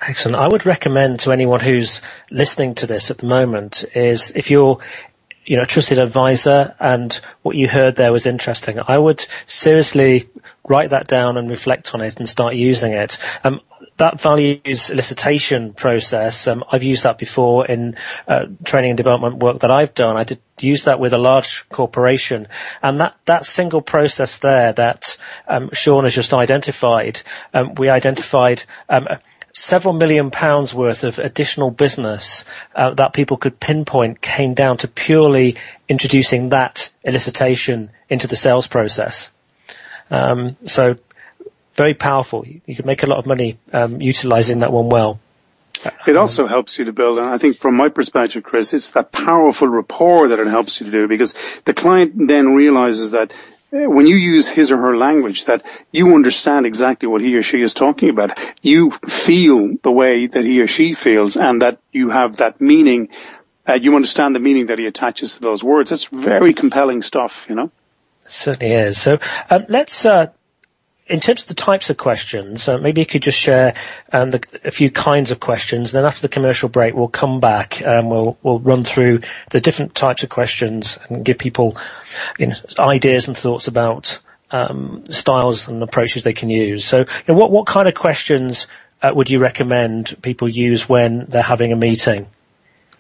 Excellent. 0.03 0.37
I 0.37 0.47
would 0.47 0.67
recommend 0.67 1.21
to 1.21 1.33
anyone 1.33 1.61
who's 1.61 2.03
listening 2.31 2.75
to 2.77 2.87
this 2.87 3.11
at 3.11 3.19
the 3.19 3.27
moment 3.27 3.83
is 3.95 4.31
if 4.37 4.51
you're 4.51 4.79
you 5.49 5.57
know, 5.57 5.63
a 5.63 5.67
trusted 5.67 5.99
advisor 5.99 6.75
and 6.79 7.21
what 7.41 7.57
you 7.57 7.69
heard 7.69 7.97
there 7.97 8.13
was 8.13 8.27
interesting. 8.27 8.79
I 8.87 8.99
would 8.99 9.25
seriously 9.47 10.29
write 10.69 10.91
that 10.91 11.07
down 11.07 11.37
and 11.37 11.51
reflect 11.51 11.95
on 11.95 12.01
it 12.01 12.17
and 12.19 12.29
start 12.29 12.55
using 12.55 12.93
it. 12.93 13.19
Um, 13.45 13.61
that 13.99 14.21
values 14.21 14.91
elicitation 14.91 15.75
process, 15.75 16.47
um, 16.47 16.65
I've 16.71 16.85
used 16.85 17.03
that 17.03 17.19
before 17.19 17.67
in 17.67 17.97
uh, 18.29 18.47
training 18.65 18.91
and 18.91 18.97
development 18.97 19.39
work 19.39 19.59
that 19.61 19.73
I've 19.73 19.95
done. 19.95 20.17
I 20.17 20.25
did 20.25 20.41
use 20.61 20.85
that 20.85 21.01
with 21.01 21.13
a 21.13 21.19
large 21.19 21.69
corporation, 21.69 22.47
and 22.83 23.01
that, 23.01 23.17
that 23.27 23.45
single 23.45 23.83
process 23.83 24.39
there 24.39 24.73
that 24.73 25.17
um, 25.49 25.71
Sean 25.73 26.05
has 26.05 26.15
just 26.15 26.33
identified, 26.33 27.23
um, 27.53 27.75
we 27.75 27.89
identified 27.89 28.63
um, 28.89 29.09
several 29.53 29.95
million 29.95 30.31
pounds 30.31 30.75
worth 30.75 31.03
of 31.03 31.19
additional 31.19 31.73
business 31.73 32.45
uh, 32.77 32.95
that 32.95 33.13
people 33.13 33.37
could 33.37 33.59
pinpoint 33.59 34.21
came 34.21 34.55
down 34.55 34.77
to 34.77 34.87
purely 34.87 35.57
introducing 35.89 36.51
that 36.51 36.91
elicitation 37.05 37.89
into 38.09 38.29
the 38.29 38.37
sales 38.37 38.69
process. 38.69 39.31
Um, 40.11 40.57
so 40.67 40.97
very 41.75 41.95
powerful. 41.95 42.45
You 42.47 42.75
can 42.75 42.87
make 42.87 43.03
a 43.03 43.07
lot 43.07 43.19
of 43.19 43.27
money 43.27 43.59
um, 43.73 44.01
utilizing 44.01 44.61
that 44.61 44.73
one 44.73 44.89
well. 44.89 45.21
It 46.07 46.17
also 46.17 46.49
helps 46.49 46.79
you 46.79 46.87
to 46.87 46.93
build, 46.93 47.19
and 47.19 47.29
I 47.29 47.39
think 47.39 47.57
from 47.57 47.77
my 47.77 47.89
perspective, 47.89 48.43
Chris, 48.43 48.75
it's 48.75 48.91
that 48.93 49.13
powerful 49.13 49.69
rapport 49.69 50.29
that 50.29 50.41
it 50.41 50.49
helps 50.49 50.81
you 50.81 50.87
to 50.87 50.93
do 50.93 51.07
because 51.07 51.35
the 51.65 51.73
client 51.73 52.15
then 52.17 52.55
realizes 52.55 53.13
that 53.13 53.33
uh, 53.71 53.89
when 53.89 54.07
you 54.07 54.17
use 54.17 54.49
his 54.49 54.73
or 54.73 54.79
her 54.79 54.97
language 54.97 55.45
that 55.45 55.63
you 55.93 56.15
understand 56.15 56.65
exactly 56.65 57.07
what 57.07 57.21
he 57.21 57.37
or 57.37 57.43
she 57.43 57.61
is 57.61 57.75
talking 57.75 58.09
about. 58.09 58.39
You 58.63 58.91
feel 58.91 59.77
the 59.83 59.93
way 59.93 60.27
that 60.27 60.43
he 60.43 60.63
or 60.63 60.67
she 60.67 60.95
feels 60.95 61.37
and 61.37 61.61
that 61.61 61.79
you 61.93 62.09
have 62.09 62.39
that 62.39 62.61
meaning. 62.63 63.11
Uh, 63.69 63.75
you 63.75 63.95
understand 63.95 64.35
the 64.35 64.41
meaning 64.41 64.67
that 64.67 64.79
he 64.79 64.87
attaches 64.87 65.35
to 65.35 65.43
those 65.43 65.63
words. 65.63 65.93
It's 65.93 66.07
very 66.07 66.55
compelling 66.55 67.03
stuff, 67.03 67.47
you 67.51 67.55
know. 67.55 67.71
Certainly 68.29 68.75
is. 68.75 69.01
So 69.01 69.19
um, 69.51 69.65
let's 69.69 70.05
uh, 70.05 70.29
in 71.09 71.21
terms 71.21 71.43
of 71.43 71.49
the 71.49 71.55
types 71.55 71.89
of 71.91 71.97
questions, 71.97 72.69
uh, 72.69 72.79
maybe 72.79 73.01
you 73.01 73.07
could 73.07 73.23
just 73.23 73.39
share 73.39 73.75
um, 74.13 74.31
the, 74.31 74.45
a 74.65 74.71
few 74.71 74.91
kinds 74.91 75.31
of 75.31 75.41
questions. 75.41 75.93
Then 75.93 76.05
after 76.05 76.23
the 76.23 76.29
commercial 76.29 76.69
break, 76.69 76.95
we'll 76.95 77.09
come 77.09 77.41
back 77.41 77.81
and 77.81 78.11
we'll 78.11 78.37
we'll 78.43 78.61
run 78.61 78.85
through 78.85 79.23
the 79.51 79.61
different 79.61 79.95
types 79.95 80.23
of 80.23 80.29
questions 80.29 80.99
and 81.09 81.25
give 81.25 81.39
people 81.39 81.77
you 82.39 82.49
know, 82.49 82.57
ideas 82.79 83.27
and 83.27 83.37
thoughts 83.37 83.67
about 83.67 84.21
um, 84.51 85.03
styles 85.09 85.69
and 85.69 85.83
approaches 85.83 86.25
they 86.25 86.33
can 86.33 86.51
use. 86.51 86.85
So, 86.85 86.99
you 86.99 87.07
know, 87.29 87.35
what 87.35 87.51
what 87.51 87.67
kind 87.67 87.89
of 87.89 87.95
questions 87.95 88.67
uh, 89.03 89.13
would 89.15 89.31
you 89.31 89.39
recommend 89.39 90.17
people 90.23 90.49
use 90.49 90.89
when 90.89 91.25
they're 91.27 91.43
having 91.43 91.73
a 91.73 91.77
meeting? 91.77 92.29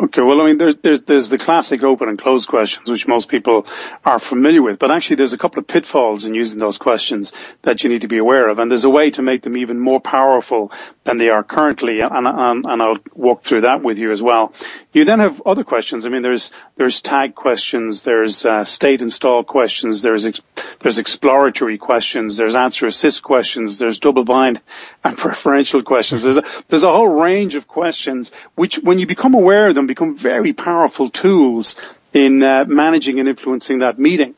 Okay, 0.01 0.23
well, 0.23 0.41
I 0.41 0.47
mean, 0.47 0.59
there's, 0.59 0.79
there's, 0.79 1.03
there's 1.03 1.29
the 1.29 1.39
classic 1.39 1.83
open 1.83 2.09
and 2.09 2.17
closed 2.17 2.49
questions, 2.49 2.89
which 2.89 3.09
most 3.09 3.29
people 3.29 3.67
are 4.05 4.21
familiar 4.21 4.63
with, 4.63 4.79
but 4.79 4.93
actually 4.93 5.17
there's 5.17 5.33
a 5.33 5.39
couple 5.39 5.59
of 5.59 5.67
pitfalls 5.67 6.25
in 6.25 6.35
using 6.35 6.61
those 6.61 6.79
questions 6.79 7.33
that 7.63 7.83
you 7.83 7.91
need 7.91 8.03
to 8.03 8.09
be 8.09 8.19
aware 8.19 8.49
of, 8.49 8.61
and 8.61 8.71
there's 8.71 8.85
a 8.85 8.91
way 8.91 9.11
to 9.11 9.23
make 9.23 9.43
them 9.43 9.57
even 9.57 9.81
more 9.81 10.01
powerful 10.01 10.71
than 11.03 11.19
they 11.19 11.31
are 11.31 11.43
currently, 11.43 11.99
and, 12.01 12.29
and, 12.29 12.65
and 12.65 12.81
I'll 12.81 12.99
walk 13.13 13.43
through 13.43 13.63
that 13.63 13.83
with 13.83 13.99
you 13.99 14.13
as 14.13 14.23
well. 14.23 14.53
You 14.93 15.05
then 15.05 15.19
have 15.19 15.43
other 15.45 15.65
questions. 15.65 16.07
I 16.07 16.11
mean, 16.11 16.23
there's, 16.23 16.53
there's 16.77 17.01
tag 17.01 17.35
questions, 17.35 18.03
there's, 18.03 18.45
uh, 18.45 18.65
state 18.65 19.03
install 19.03 19.43
questions, 19.43 20.03
there's, 20.03 20.27
ex- 20.27 20.41
there's 20.79 20.99
exploratory 20.99 21.77
questions, 21.77 22.37
there's 22.37 22.55
answer 22.55 22.87
assist 22.87 23.25
questions, 23.25 23.81
there's 23.81 23.99
double 23.99 24.23
blind 24.23 24.61
and 25.03 25.19
preferential 25.19 25.83
questions. 25.83 26.23
There's 26.23 26.39
a, 26.39 26.45
there's 26.69 26.85
a 26.85 26.93
whole 26.93 27.09
range 27.09 27.57
of 27.57 27.67
questions, 27.67 28.31
which 28.55 28.77
when 28.77 29.01
you 29.01 29.07
become 29.07 29.35
aware 29.35 29.69
of 29.69 29.75
them, 29.75 29.88
become 29.89 30.17
very 30.17 30.53
powerful 30.53 31.11
tools 31.11 31.75
in 32.13 32.43
uh, 32.43 32.65
managing 32.67 33.19
and 33.19 33.29
influencing 33.29 33.81
that 33.81 33.99
meeting. 33.99 34.35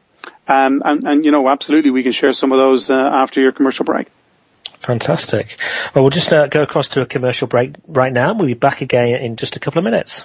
Um, 0.48 0.82
and, 0.84 1.04
and, 1.04 1.24
you 1.24 1.30
know, 1.30 1.48
absolutely, 1.48 1.90
we 1.90 2.02
can 2.02 2.12
share 2.12 2.32
some 2.32 2.52
of 2.52 2.58
those 2.58 2.90
uh, 2.90 2.94
after 2.94 3.40
your 3.40 3.52
commercial 3.52 3.84
break. 3.84 4.08
Fantastic. 4.78 5.58
Well, 5.94 6.02
we'll 6.02 6.10
just 6.10 6.32
uh, 6.32 6.46
go 6.46 6.62
across 6.62 6.88
to 6.88 7.02
a 7.02 7.06
commercial 7.06 7.46
break 7.46 7.74
right 7.86 8.12
now. 8.12 8.30
And 8.30 8.38
we'll 8.38 8.48
be 8.48 8.54
back 8.54 8.80
again 8.80 9.22
in 9.22 9.36
just 9.36 9.54
a 9.54 9.60
couple 9.60 9.78
of 9.78 9.84
minutes. 9.84 10.24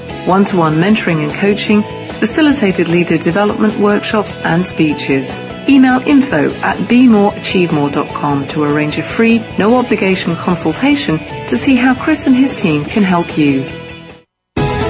One 0.25 0.45
to 0.45 0.57
one 0.57 0.75
mentoring 0.75 1.23
and 1.23 1.33
coaching, 1.33 1.81
facilitated 2.19 2.87
leader 2.87 3.17
development 3.17 3.75
workshops 3.79 4.35
and 4.43 4.63
speeches. 4.63 5.39
Email 5.67 5.99
info 6.07 6.51
at 6.61 6.77
bemoreachievemore.com 6.87 8.47
to 8.49 8.63
arrange 8.63 8.99
a 8.99 9.03
free, 9.03 9.43
no 9.57 9.77
obligation 9.77 10.35
consultation 10.35 11.17
to 11.47 11.57
see 11.57 11.75
how 11.75 11.95
Chris 11.95 12.27
and 12.27 12.35
his 12.35 12.55
team 12.55 12.85
can 12.85 13.01
help 13.01 13.35
you. 13.35 13.63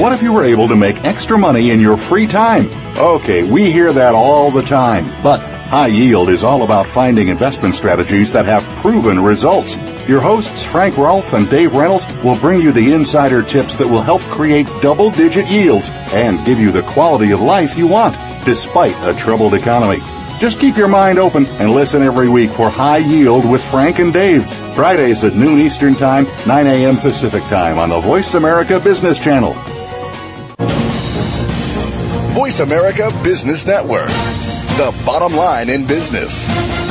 What 0.02 0.12
if 0.12 0.22
you 0.22 0.34
were 0.34 0.44
able 0.44 0.68
to 0.68 0.76
make 0.76 1.02
extra 1.06 1.38
money 1.38 1.72
in 1.72 1.80
your 1.80 1.96
free 1.96 2.28
time? 2.28 2.68
Okay, 2.98 3.50
we 3.50 3.72
hear 3.72 3.94
that 3.94 4.14
all 4.14 4.52
the 4.52 4.64
time. 4.64 5.06
But 5.24 5.40
High 5.70 5.88
Yield 5.88 6.28
is 6.28 6.44
all 6.44 6.64
about 6.64 6.88
finding 6.88 7.30
investment 7.30 7.76
strategies 7.76 8.34
that 8.34 8.46
have 8.46 8.64
proven 8.82 9.20
results. 9.20 9.78
Your 10.12 10.20
hosts, 10.20 10.62
Frank 10.62 10.98
Rolfe 10.98 11.32
and 11.32 11.50
Dave 11.50 11.74
Reynolds, 11.74 12.06
will 12.22 12.38
bring 12.42 12.60
you 12.60 12.74
the 12.74 12.92
insider 12.92 13.42
tips 13.42 13.78
that 13.78 13.88
will 13.88 14.02
help 14.02 14.22
create 14.24 14.68
double 14.82 15.10
digit 15.10 15.48
yields 15.48 15.88
and 16.12 16.46
give 16.46 16.60
you 16.60 16.70
the 16.70 16.82
quality 16.82 17.32
of 17.32 17.40
life 17.40 17.78
you 17.78 17.88
want, 17.88 18.18
despite 18.44 18.94
a 19.08 19.18
troubled 19.18 19.54
economy. 19.54 20.04
Just 20.38 20.60
keep 20.60 20.76
your 20.76 20.90
mind 20.90 21.18
open 21.18 21.46
and 21.46 21.72
listen 21.72 22.04
every 22.04 22.28
week 22.28 22.52
for 22.52 22.70
High 22.70 22.98
Yield 22.98 23.50
with 23.50 23.64
Frank 23.64 24.00
and 24.00 24.12
Dave. 24.12 24.44
Fridays 24.76 25.24
at 25.24 25.36
noon 25.36 25.62
Eastern 25.62 25.96
Time, 25.96 26.28
9 26.46 26.68
a.m. 26.68 26.98
Pacific 26.98 27.44
Time 27.44 27.80
on 27.80 27.88
the 27.88 28.02
Voice 28.02 28.34
America 28.34 28.82
Business 28.82 29.18
Channel. 29.18 29.54
Voice 32.34 32.60
America 32.60 33.10
Business 33.24 33.66
Network, 33.66 34.10
the 34.10 34.94
bottom 35.06 35.34
line 35.38 35.70
in 35.70 35.88
business. 35.88 36.91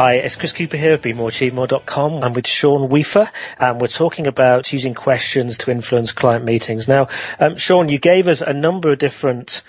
Hi, 0.00 0.14
it's 0.14 0.34
Chris 0.34 0.54
Cooper 0.54 0.78
here 0.78 0.94
of 0.94 1.02
BeMoreAchieveMore.com. 1.02 2.24
I'm 2.24 2.32
with 2.32 2.46
Sean 2.46 2.88
Weafer, 2.88 3.30
and 3.58 3.78
we're 3.82 3.88
talking 3.88 4.26
about 4.26 4.72
using 4.72 4.94
questions 4.94 5.58
to 5.58 5.70
influence 5.70 6.10
client 6.10 6.42
meetings. 6.42 6.88
Now, 6.88 7.06
um, 7.38 7.58
Sean, 7.58 7.90
you 7.90 7.98
gave 7.98 8.26
us 8.26 8.40
a 8.40 8.54
number 8.54 8.90
of 8.90 8.98
different 8.98 9.62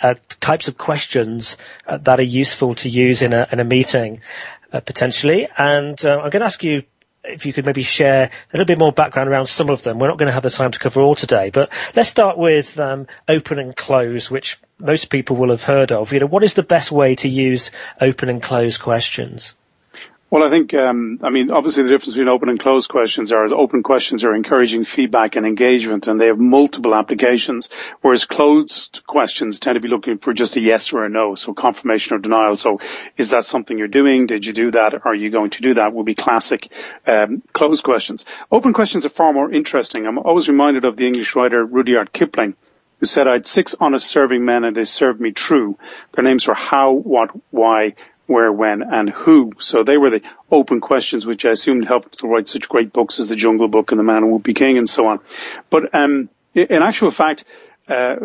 uh, 0.00 0.14
types 0.38 0.68
of 0.68 0.78
questions 0.78 1.56
uh, 1.88 1.96
that 1.96 2.20
are 2.20 2.22
useful 2.22 2.76
to 2.76 2.88
use 2.88 3.20
in 3.20 3.32
a, 3.32 3.48
in 3.50 3.58
a 3.58 3.64
meeting, 3.64 4.20
uh, 4.72 4.78
potentially. 4.78 5.48
And 5.58 6.04
uh, 6.04 6.20
I'm 6.20 6.30
going 6.30 6.42
to 6.42 6.46
ask 6.46 6.62
you 6.62 6.84
if 7.24 7.44
you 7.44 7.52
could 7.52 7.66
maybe 7.66 7.82
share 7.82 8.26
a 8.26 8.56
little 8.56 8.66
bit 8.66 8.78
more 8.78 8.92
background 8.92 9.28
around 9.28 9.48
some 9.48 9.70
of 9.70 9.82
them. 9.82 9.98
We're 9.98 10.06
not 10.06 10.18
going 10.18 10.28
to 10.28 10.34
have 10.34 10.44
the 10.44 10.50
time 10.50 10.70
to 10.70 10.78
cover 10.78 11.00
all 11.00 11.16
today, 11.16 11.50
but 11.50 11.72
let's 11.96 12.08
start 12.08 12.38
with 12.38 12.78
um, 12.78 13.08
open 13.26 13.58
and 13.58 13.74
close, 13.74 14.30
which 14.30 14.60
most 14.78 15.10
people 15.10 15.34
will 15.34 15.50
have 15.50 15.64
heard 15.64 15.90
of. 15.90 16.12
You 16.12 16.20
know, 16.20 16.26
what 16.26 16.44
is 16.44 16.54
the 16.54 16.62
best 16.62 16.92
way 16.92 17.16
to 17.16 17.28
use 17.28 17.72
open 18.00 18.28
and 18.28 18.40
close 18.40 18.78
questions? 18.78 19.56
Well, 20.30 20.42
I 20.42 20.50
think, 20.50 20.74
um, 20.74 21.20
I 21.22 21.30
mean, 21.30 21.52
obviously 21.52 21.84
the 21.84 21.90
difference 21.90 22.14
between 22.14 22.28
open 22.28 22.48
and 22.48 22.58
closed 22.58 22.88
questions 22.88 23.30
are 23.30 23.44
open 23.54 23.84
questions 23.84 24.24
are 24.24 24.34
encouraging 24.34 24.82
feedback 24.84 25.36
and 25.36 25.46
engagement 25.46 26.08
and 26.08 26.20
they 26.20 26.26
have 26.26 26.40
multiple 26.40 26.94
applications, 26.94 27.68
whereas 28.00 28.24
closed 28.24 29.02
questions 29.06 29.60
tend 29.60 29.76
to 29.76 29.80
be 29.80 29.86
looking 29.86 30.18
for 30.18 30.32
just 30.32 30.56
a 30.56 30.60
yes 30.60 30.92
or 30.92 31.04
a 31.04 31.08
no, 31.08 31.36
so 31.36 31.54
confirmation 31.54 32.16
or 32.16 32.18
denial. 32.18 32.56
So 32.56 32.80
is 33.16 33.30
that 33.30 33.44
something 33.44 33.78
you're 33.78 33.86
doing? 33.86 34.26
Did 34.26 34.44
you 34.44 34.52
do 34.54 34.70
that? 34.72 35.06
Are 35.06 35.14
you 35.14 35.30
going 35.30 35.50
to 35.50 35.62
do 35.62 35.74
that? 35.74 35.92
Will 35.92 36.04
be 36.04 36.16
classic 36.16 36.72
um, 37.06 37.42
closed 37.52 37.84
questions. 37.84 38.24
Open 38.50 38.72
questions 38.72 39.06
are 39.06 39.10
far 39.10 39.32
more 39.32 39.52
interesting. 39.52 40.04
I'm 40.04 40.18
always 40.18 40.48
reminded 40.48 40.84
of 40.84 40.96
the 40.96 41.06
English 41.06 41.36
writer 41.36 41.64
Rudyard 41.64 42.12
Kipling, 42.12 42.56
who 42.98 43.06
said, 43.06 43.28
I 43.28 43.34
had 43.34 43.46
six 43.46 43.76
honest 43.78 44.06
serving 44.06 44.44
men 44.44 44.64
and 44.64 44.74
they 44.74 44.84
served 44.84 45.20
me 45.20 45.30
true. 45.30 45.78
Their 46.12 46.24
names 46.24 46.48
were 46.48 46.54
how, 46.54 46.92
what, 46.92 47.30
why, 47.50 47.94
where, 48.26 48.52
when, 48.52 48.82
and 48.82 49.10
who. 49.10 49.52
So 49.58 49.82
they 49.82 49.96
were 49.96 50.10
the 50.10 50.22
open 50.50 50.80
questions, 50.80 51.26
which 51.26 51.44
I 51.44 51.50
assumed 51.50 51.86
helped 51.86 52.18
to 52.20 52.26
write 52.26 52.48
such 52.48 52.68
great 52.68 52.92
books 52.92 53.20
as 53.20 53.28
The 53.28 53.36
Jungle 53.36 53.68
Book 53.68 53.92
and 53.92 53.98
The 53.98 54.04
Man 54.04 54.22
Who 54.22 54.32
Would 54.32 54.42
Be 54.42 54.54
King 54.54 54.78
and 54.78 54.88
so 54.88 55.06
on. 55.06 55.20
But 55.70 55.94
um, 55.94 56.30
in 56.54 56.82
actual 56.82 57.10
fact, 57.10 57.44
uh, 57.88 58.16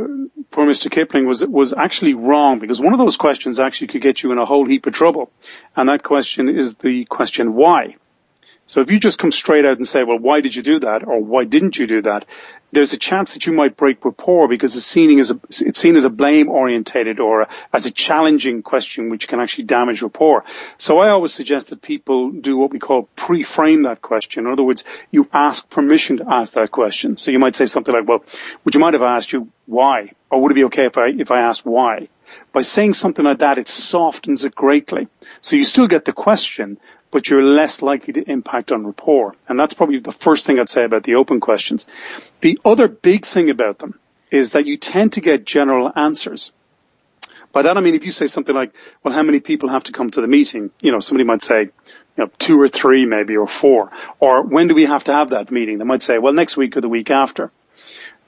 poor 0.52 0.66
Mr. 0.66 0.90
Kipling 0.90 1.26
was 1.26 1.46
was 1.46 1.74
actually 1.74 2.14
wrong 2.14 2.60
because 2.60 2.80
one 2.80 2.94
of 2.94 3.00
those 3.00 3.18
questions 3.18 3.60
actually 3.60 3.88
could 3.88 4.02
get 4.02 4.24
you 4.24 4.32
in 4.32 4.38
a 4.38 4.46
whole 4.46 4.66
heap 4.66 4.86
of 4.86 4.94
trouble, 4.94 5.30
and 5.76 5.90
that 5.90 6.02
question 6.02 6.48
is 6.48 6.76
the 6.76 7.04
question 7.06 7.54
why. 7.56 7.98
So 8.70 8.82
if 8.82 8.92
you 8.92 9.00
just 9.00 9.18
come 9.18 9.32
straight 9.32 9.66
out 9.66 9.78
and 9.78 9.88
say, 9.88 10.04
well, 10.04 10.20
why 10.20 10.42
did 10.42 10.56
you 10.56 10.62
do 10.62 10.80
that? 10.82 11.04
Or 11.08 11.20
why 11.20 11.44
didn't 11.44 11.80
you 11.80 11.88
do 11.88 12.04
that? 12.04 12.26
There's 12.72 12.94
a 12.94 13.00
chance 13.00 13.34
that 13.34 13.48
you 13.48 13.52
might 13.52 13.76
break 13.76 14.06
rapport 14.06 14.48
because 14.48 14.76
it's 14.76 14.86
seen 14.86 15.18
as 15.18 15.32
a, 15.32 15.40
it's 15.50 15.80
seen 15.80 15.96
as 15.96 16.06
a 16.06 16.10
blame 16.12 16.50
orientated 16.50 17.20
or 17.20 17.42
a, 17.42 17.50
as 17.74 17.88
a 17.88 17.92
challenging 17.92 18.62
question 18.62 19.10
which 19.10 19.28
can 19.28 19.40
actually 19.40 19.64
damage 19.64 20.04
rapport. 20.04 20.46
So 20.78 21.00
I 21.00 21.10
always 21.10 21.34
suggest 21.34 21.72
that 21.72 21.82
people 21.82 22.30
do 22.30 22.58
what 22.58 22.70
we 22.70 22.78
call 22.78 23.10
pre-frame 23.16 23.84
that 23.84 24.04
question. 24.04 24.46
In 24.46 24.52
other 24.52 24.64
words, 24.64 24.84
you 25.10 25.28
ask 25.34 25.68
permission 25.68 26.18
to 26.18 26.26
ask 26.32 26.54
that 26.54 26.70
question. 26.70 27.18
So 27.18 27.32
you 27.32 27.40
might 27.40 27.56
say 27.56 27.66
something 27.66 27.96
like, 27.96 28.08
well, 28.08 28.24
would 28.64 28.76
you 28.76 28.82
mind 28.82 28.94
if 28.94 29.02
I 29.02 29.16
asked 29.16 29.34
you 29.34 29.52
why? 29.66 30.12
Or 30.30 30.44
would 30.44 30.52
it 30.52 30.56
be 30.56 30.66
okay 30.66 30.86
if 30.86 30.96
I, 30.96 31.08
if 31.08 31.32
I 31.32 31.42
asked 31.42 31.66
why? 31.66 32.10
By 32.54 32.62
saying 32.62 32.94
something 32.94 33.26
like 33.26 33.40
that, 33.40 33.58
it 33.58 33.68
softens 33.68 34.46
it 34.46 34.54
greatly. 34.54 35.08
So 35.42 35.56
you 35.56 35.64
still 35.64 35.88
get 35.88 36.06
the 36.06 36.14
question, 36.14 36.78
but 37.12 37.30
you're 37.30 37.44
less 37.44 37.82
likely 37.82 38.14
to 38.14 38.30
impact 38.30 38.72
on 38.72 38.86
rapport. 38.86 39.34
And 39.48 39.60
that's 39.60 39.74
probably 39.74 40.00
the 40.00 40.12
first 40.12 40.46
thing 40.46 40.60
I'd 40.60 40.70
say 40.70 40.84
about 40.86 41.04
the 41.04 41.16
open 41.16 41.40
questions. 41.40 41.88
The 42.42 42.60
other 42.64 42.88
big 42.88 43.26
thing 43.26 43.50
about 43.50 43.80
them 43.80 44.00
is 44.32 44.52
that 44.52 44.66
you 44.66 44.78
tend 44.78 45.14
to 45.14 45.22
get 45.22 45.46
general 45.46 45.92
answers. 45.96 46.52
By 47.52 47.64
that 47.64 47.78
I 47.78 47.82
mean 47.82 47.96
if 47.96 48.06
you 48.06 48.12
say 48.12 48.28
something 48.28 48.56
like, 48.56 48.76
well, 49.04 49.14
how 49.14 49.24
many 49.24 49.40
people 49.40 49.70
have 49.70 49.86
to 49.86 49.92
come 49.92 50.12
to 50.12 50.22
the 50.22 50.28
meeting? 50.28 50.70
You 50.82 50.92
know, 50.92 51.00
somebody 51.00 51.26
might 51.26 51.42
say, 51.42 51.62
you 51.62 51.70
know, 52.18 52.30
two 52.38 52.62
or 52.62 52.68
three 52.68 53.06
maybe 53.06 53.38
or 53.38 53.48
four. 53.48 53.92
Or 54.20 54.44
when 54.44 54.68
do 54.68 54.76
we 54.76 54.86
have 54.86 55.06
to 55.06 55.14
have 55.14 55.32
that 55.32 55.50
meeting? 55.50 55.80
They 55.80 55.86
might 55.86 56.04
say, 56.04 56.20
well, 56.20 56.34
next 56.34 56.58
week 56.58 56.78
or 56.78 56.82
the 56.82 56.90
week 56.90 57.10
after. 57.10 57.52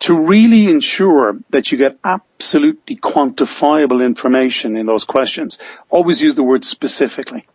to 0.01 0.19
really 0.19 0.67
ensure 0.67 1.37
that 1.51 1.71
you 1.71 1.77
get 1.77 1.99
absolutely 2.03 2.95
quantifiable 2.95 4.03
information 4.03 4.75
in 4.75 4.87
those 4.87 5.05
questions, 5.05 5.59
always 5.89 6.21
use 6.21 6.33
the 6.33 6.43
word 6.43 6.65
specifically. 6.65 7.45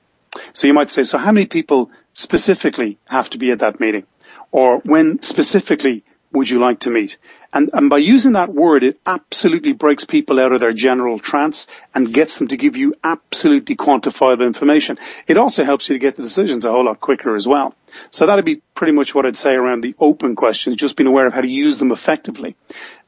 So 0.52 0.66
you 0.66 0.74
might 0.74 0.90
say, 0.90 1.02
so 1.04 1.18
how 1.18 1.32
many 1.32 1.46
people 1.46 1.90
specifically 2.12 2.98
have 3.06 3.30
to 3.30 3.38
be 3.38 3.50
at 3.50 3.60
that 3.60 3.80
meeting? 3.80 4.06
Or 4.52 4.78
when 4.78 5.22
specifically 5.22 6.04
would 6.32 6.48
you 6.48 6.58
like 6.58 6.80
to 6.80 6.90
meet? 6.90 7.16
And, 7.52 7.70
and 7.72 7.88
by 7.88 7.98
using 7.98 8.32
that 8.32 8.52
word, 8.52 8.82
it 8.82 9.00
absolutely 9.06 9.72
breaks 9.72 10.04
people 10.04 10.38
out 10.40 10.52
of 10.52 10.60
their 10.60 10.72
general 10.72 11.18
trance 11.18 11.66
and 11.94 12.12
gets 12.12 12.38
them 12.38 12.48
to 12.48 12.56
give 12.56 12.76
you 12.76 12.94
absolutely 13.02 13.76
quantifiable 13.76 14.46
information. 14.46 14.98
It 15.26 15.38
also 15.38 15.64
helps 15.64 15.88
you 15.88 15.94
to 15.94 15.98
get 15.98 16.16
the 16.16 16.22
decisions 16.22 16.66
a 16.66 16.70
whole 16.70 16.84
lot 16.84 17.00
quicker 17.00 17.34
as 17.34 17.46
well. 17.46 17.74
So 18.10 18.26
that'd 18.26 18.44
be 18.44 18.62
pretty 18.76 18.92
much 18.92 19.14
what 19.14 19.26
I'd 19.26 19.36
say 19.36 19.54
around 19.54 19.80
the 19.82 19.96
open 19.98 20.36
questions, 20.36 20.76
just 20.76 20.96
being 20.96 21.08
aware 21.08 21.26
of 21.26 21.32
how 21.32 21.40
to 21.40 21.48
use 21.48 21.78
them 21.78 21.90
effectively. 21.90 22.54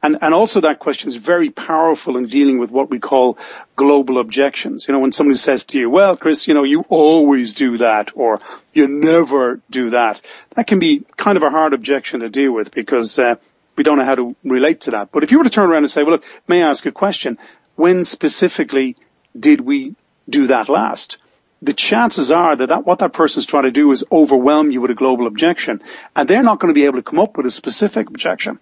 And, 0.02 0.18
and 0.22 0.34
also 0.34 0.62
that 0.62 0.80
question 0.80 1.08
is 1.08 1.16
very 1.16 1.50
powerful 1.50 2.16
in 2.16 2.26
dealing 2.26 2.58
with 2.58 2.70
what 2.70 2.90
we 2.90 2.98
call 2.98 3.38
global 3.76 4.18
objections. 4.18 4.88
You 4.88 4.94
know, 4.94 5.00
when 5.00 5.12
somebody 5.12 5.36
says 5.36 5.66
to 5.66 5.78
you, 5.78 5.90
well, 5.90 6.16
Chris, 6.16 6.48
you 6.48 6.54
know, 6.54 6.64
you 6.64 6.84
always 6.88 7.54
do 7.54 7.78
that 7.78 8.12
or 8.16 8.40
you 8.72 8.88
never 8.88 9.60
do 9.70 9.90
that. 9.90 10.20
That 10.56 10.66
can 10.66 10.78
be 10.78 11.04
kind 11.16 11.36
of 11.36 11.44
a 11.44 11.50
hard 11.50 11.74
objection 11.74 12.20
to 12.20 12.28
deal 12.28 12.52
with 12.52 12.72
because, 12.72 13.18
uh, 13.18 13.36
we 13.76 13.84
don't 13.84 13.98
know 13.98 14.04
how 14.04 14.16
to 14.16 14.34
relate 14.42 14.80
to 14.82 14.90
that. 14.92 15.12
But 15.12 15.22
if 15.22 15.30
you 15.30 15.38
were 15.38 15.44
to 15.44 15.50
turn 15.50 15.70
around 15.70 15.84
and 15.84 15.90
say, 15.90 16.02
well, 16.02 16.12
look, 16.12 16.24
may 16.48 16.64
I 16.64 16.68
ask 16.68 16.84
a 16.86 16.90
question? 16.90 17.38
When 17.76 18.04
specifically 18.04 18.96
did 19.38 19.60
we 19.60 19.94
do 20.28 20.48
that 20.48 20.68
last? 20.68 21.18
The 21.60 21.72
chances 21.72 22.30
are 22.30 22.54
that, 22.54 22.68
that 22.68 22.86
what 22.86 23.00
that 23.00 23.12
person 23.12 23.40
is 23.40 23.46
trying 23.46 23.64
to 23.64 23.70
do 23.70 23.90
is 23.90 24.04
overwhelm 24.12 24.70
you 24.70 24.80
with 24.80 24.92
a 24.92 24.94
global 24.94 25.26
objection, 25.26 25.82
and 26.14 26.28
they're 26.28 26.42
not 26.42 26.60
going 26.60 26.72
to 26.72 26.78
be 26.78 26.84
able 26.84 26.98
to 26.98 27.02
come 27.02 27.18
up 27.18 27.36
with 27.36 27.46
a 27.46 27.50
specific 27.50 28.08
objection. 28.08 28.60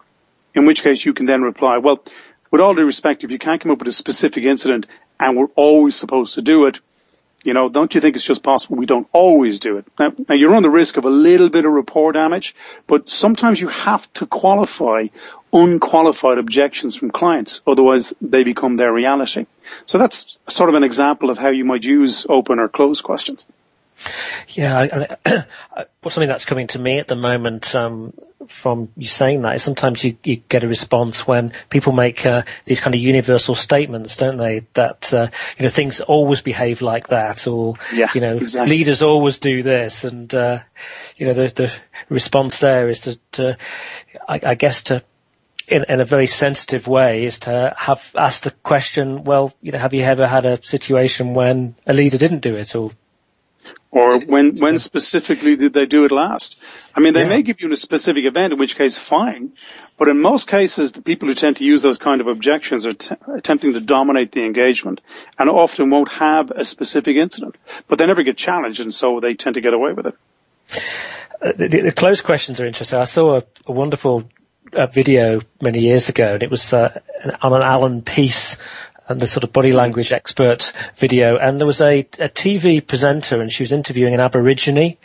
In 0.54 0.64
which 0.64 0.82
case 0.82 1.04
you 1.04 1.12
can 1.12 1.26
then 1.26 1.42
reply, 1.42 1.78
well, 1.78 2.02
with 2.50 2.60
all 2.62 2.74
due 2.74 2.86
respect, 2.86 3.24
if 3.24 3.30
you 3.30 3.38
can't 3.38 3.60
come 3.60 3.70
up 3.70 3.78
with 3.78 3.88
a 3.88 3.92
specific 3.92 4.44
incident 4.44 4.86
and 5.20 5.36
we're 5.36 5.48
always 5.56 5.94
supposed 5.96 6.34
to 6.34 6.42
do 6.42 6.66
it, 6.66 6.80
you 7.44 7.54
know, 7.54 7.68
don't 7.68 7.94
you 7.94 8.00
think 8.00 8.16
it's 8.16 8.24
just 8.24 8.42
possible 8.42 8.76
we 8.76 8.86
don't 8.86 9.08
always 9.12 9.60
do 9.60 9.76
it? 9.76 9.86
Now, 9.98 10.12
now 10.28 10.34
you're 10.34 10.54
on 10.54 10.62
the 10.62 10.70
risk 10.70 10.96
of 10.96 11.04
a 11.04 11.10
little 11.10 11.48
bit 11.48 11.64
of 11.64 11.72
rapport 11.72 12.12
damage, 12.12 12.56
but 12.86 13.08
sometimes 13.08 13.60
you 13.60 13.68
have 13.68 14.12
to 14.14 14.26
qualify 14.26 15.06
unqualified 15.56 16.38
objections 16.38 16.96
from 16.96 17.10
clients, 17.10 17.62
otherwise 17.66 18.14
they 18.20 18.44
become 18.44 18.76
their 18.76 18.92
reality. 18.92 19.46
So 19.86 19.98
that's 19.98 20.38
sort 20.48 20.68
of 20.68 20.74
an 20.74 20.84
example 20.84 21.30
of 21.30 21.38
how 21.38 21.48
you 21.48 21.64
might 21.64 21.84
use 21.84 22.26
open 22.28 22.58
or 22.58 22.68
closed 22.68 23.02
questions. 23.02 23.46
Yeah, 24.48 24.78
I, 24.78 25.44
I, 25.74 25.84
something 26.02 26.28
that's 26.28 26.44
coming 26.44 26.66
to 26.68 26.78
me 26.78 26.98
at 26.98 27.08
the 27.08 27.16
moment 27.16 27.74
um, 27.74 28.12
from 28.46 28.90
you 28.96 29.08
saying 29.08 29.40
that 29.42 29.56
is 29.56 29.62
sometimes 29.62 30.04
you, 30.04 30.18
you 30.22 30.36
get 30.36 30.62
a 30.62 30.68
response 30.68 31.26
when 31.26 31.52
people 31.70 31.94
make 31.94 32.26
uh, 32.26 32.42
these 32.66 32.78
kind 32.78 32.94
of 32.94 33.00
universal 33.00 33.54
statements, 33.54 34.16
don't 34.16 34.36
they? 34.36 34.66
That 34.74 35.12
uh, 35.14 35.28
you 35.58 35.62
know 35.62 35.70
things 35.70 36.02
always 36.02 36.42
behave 36.42 36.82
like 36.82 37.08
that, 37.08 37.46
or 37.46 37.76
yeah, 37.92 38.08
you 38.14 38.20
know 38.20 38.36
exactly. 38.36 38.76
leaders 38.76 39.02
always 39.02 39.38
do 39.38 39.62
this, 39.62 40.04
and 40.04 40.32
uh, 40.34 40.60
you 41.16 41.26
know 41.26 41.32
the, 41.32 41.48
the 41.48 41.72
response 42.10 42.60
there 42.60 42.90
is 42.90 43.00
to, 43.00 43.18
to 43.32 43.56
I, 44.28 44.40
I 44.44 44.54
guess 44.54 44.82
to 44.84 45.02
in, 45.68 45.84
in, 45.88 46.00
a 46.00 46.04
very 46.04 46.26
sensitive 46.26 46.86
way 46.86 47.24
is 47.24 47.38
to 47.40 47.74
have 47.76 48.12
asked 48.16 48.44
the 48.44 48.50
question, 48.50 49.24
well, 49.24 49.52
you 49.62 49.72
know, 49.72 49.78
have 49.78 49.94
you 49.94 50.02
ever 50.02 50.26
had 50.26 50.46
a 50.46 50.62
situation 50.64 51.34
when 51.34 51.74
a 51.86 51.92
leader 51.92 52.18
didn't 52.18 52.40
do 52.40 52.56
it 52.56 52.74
or 52.74 52.92
or 53.96 54.18
when, 54.18 54.58
when 54.58 54.78
specifically 54.78 55.56
did 55.56 55.72
they 55.72 55.86
do 55.86 56.04
it 56.04 56.10
last? 56.10 56.56
I 56.94 57.00
mean, 57.00 57.14
they 57.14 57.22
yeah. 57.22 57.28
may 57.28 57.42
give 57.42 57.62
you 57.62 57.72
a 57.72 57.76
specific 57.76 58.26
event, 58.26 58.52
in 58.52 58.58
which 58.58 58.76
case 58.76 58.98
fine, 58.98 59.52
but 59.96 60.08
in 60.08 60.20
most 60.20 60.48
cases, 60.48 60.92
the 60.92 61.00
people 61.00 61.28
who 61.28 61.34
tend 61.34 61.56
to 61.58 61.64
use 61.64 61.80
those 61.80 61.96
kind 61.96 62.20
of 62.20 62.26
objections 62.26 62.86
are 62.86 62.92
t- 62.92 63.14
attempting 63.34 63.72
to 63.72 63.80
dominate 63.80 64.32
the 64.32 64.44
engagement 64.44 65.00
and 65.38 65.48
often 65.48 65.88
won't 65.88 66.12
have 66.12 66.50
a 66.50 66.64
specific 66.64 67.16
incident, 67.16 67.56
but 67.88 67.98
they 67.98 68.06
never 68.06 68.22
get 68.22 68.36
challenged 68.36 68.80
and 68.80 68.92
so 68.92 69.18
they 69.20 69.32
tend 69.32 69.54
to 69.54 69.62
get 69.62 69.72
away 69.72 69.92
with 69.92 70.08
it. 70.08 70.14
Uh, 71.40 71.52
the, 71.56 71.68
the, 71.68 71.92
closed 71.92 72.24
questions 72.24 72.60
are 72.60 72.66
interesting. 72.66 72.98
I 72.98 73.04
saw 73.04 73.36
a, 73.36 73.42
a 73.66 73.72
wonderful 73.72 74.28
uh, 74.72 74.86
video 74.86 75.40
many 75.60 75.80
years 75.80 76.08
ago 76.08 76.34
and 76.34 76.42
it 76.42 76.50
was 76.50 76.72
uh, 76.72 77.00
on 77.42 77.52
an 77.52 77.62
Allan 77.62 78.02
Pease 78.02 78.56
and 79.08 79.20
the 79.20 79.26
sort 79.26 79.44
of 79.44 79.52
body 79.52 79.72
language 79.72 80.12
expert 80.12 80.72
video, 80.96 81.36
and 81.36 81.60
there 81.60 81.66
was 81.66 81.80
a, 81.80 82.00
a 82.00 82.28
TV 82.28 82.84
presenter, 82.84 83.40
and 83.40 83.52
she 83.52 83.62
was 83.62 83.72
interviewing 83.72 84.14
an 84.14 84.20
Aborigine. 84.20 84.96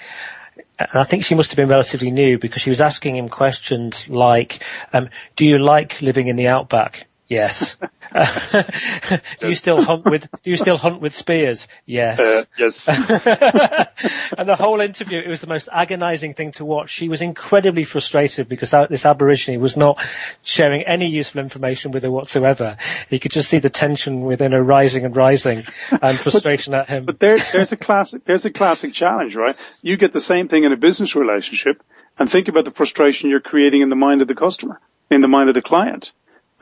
And 0.80 0.89
I 0.95 1.03
think 1.03 1.24
she 1.24 1.36
must 1.36 1.51
have 1.51 1.57
been 1.57 1.70
relatively 1.70 2.09
new 2.09 2.39
because 2.39 2.64
she 2.64 2.72
was 2.72 2.82
asking 2.82 3.16
him 3.16 3.30
questions 3.30 4.09
like, 4.09 4.64
um, 4.93 5.09
"Do 5.36 5.45
you 5.45 5.59
like 5.59 6.01
living 6.01 6.28
in 6.28 6.36
the 6.36 6.47
outback?" 6.47 7.07
Yes. 7.32 7.78
do 9.40 9.48
you 9.48 9.56
still 9.56 9.82
hunt 9.84 10.04
with 10.04 10.30
Do 10.44 10.50
you 10.50 10.58
still 10.58 10.76
hunt 10.76 11.00
with 11.00 11.14
spears? 11.14 11.66
Yes. 11.86 12.20
Uh, 12.20 12.44
yes. 12.58 12.90
and 14.38 14.50
the 14.50 14.58
whole 14.58 14.82
interview, 14.82 15.20
it 15.20 15.30
was 15.30 15.40
the 15.40 15.48
most 15.48 15.70
agonising 15.72 16.34
thing 16.34 16.52
to 16.52 16.66
watch. 16.66 16.90
She 16.90 17.08
was 17.08 17.22
incredibly 17.22 17.86
frustrated 17.86 18.50
because 18.50 18.72
this 18.90 19.06
Aborigine 19.06 19.62
was 19.62 19.78
not 19.78 19.98
sharing 20.44 20.84
any 20.84 21.08
useful 21.08 21.40
information 21.40 21.92
with 21.92 22.04
her 22.04 22.12
whatsoever. 22.12 22.76
You 23.10 23.18
could 23.18 23.32
just 23.32 23.50
see 23.50 23.60
the 23.60 23.70
tension 23.70 24.24
within 24.24 24.52
her 24.52 24.62
rising 24.62 25.06
and 25.06 25.16
rising, 25.16 25.64
and 25.90 26.18
frustration 26.18 26.72
but, 26.72 26.82
at 26.82 26.90
him. 26.90 27.06
But 27.06 27.20
there, 27.20 27.38
there's 27.38 27.72
a 27.72 27.78
classic. 27.78 28.26
There's 28.26 28.44
a 28.44 28.52
classic 28.52 28.94
challenge, 28.94 29.38
right? 29.38 29.56
You 29.84 29.96
get 29.96 30.12
the 30.12 30.20
same 30.20 30.50
thing 30.50 30.66
in 30.66 30.74
a 30.74 30.78
business 30.78 31.16
relationship, 31.16 31.82
and 32.20 32.30
think 32.30 32.50
about 32.50 32.66
the 32.66 32.72
frustration 32.72 33.30
you're 33.30 33.40
creating 33.40 33.84
in 33.84 33.88
the 33.88 33.96
mind 33.96 34.22
of 34.22 34.28
the 34.28 34.36
customer, 34.36 34.82
in 35.10 35.22
the 35.22 35.30
mind 35.30 35.48
of 35.48 35.56
the 35.56 35.62
client. 35.62 36.12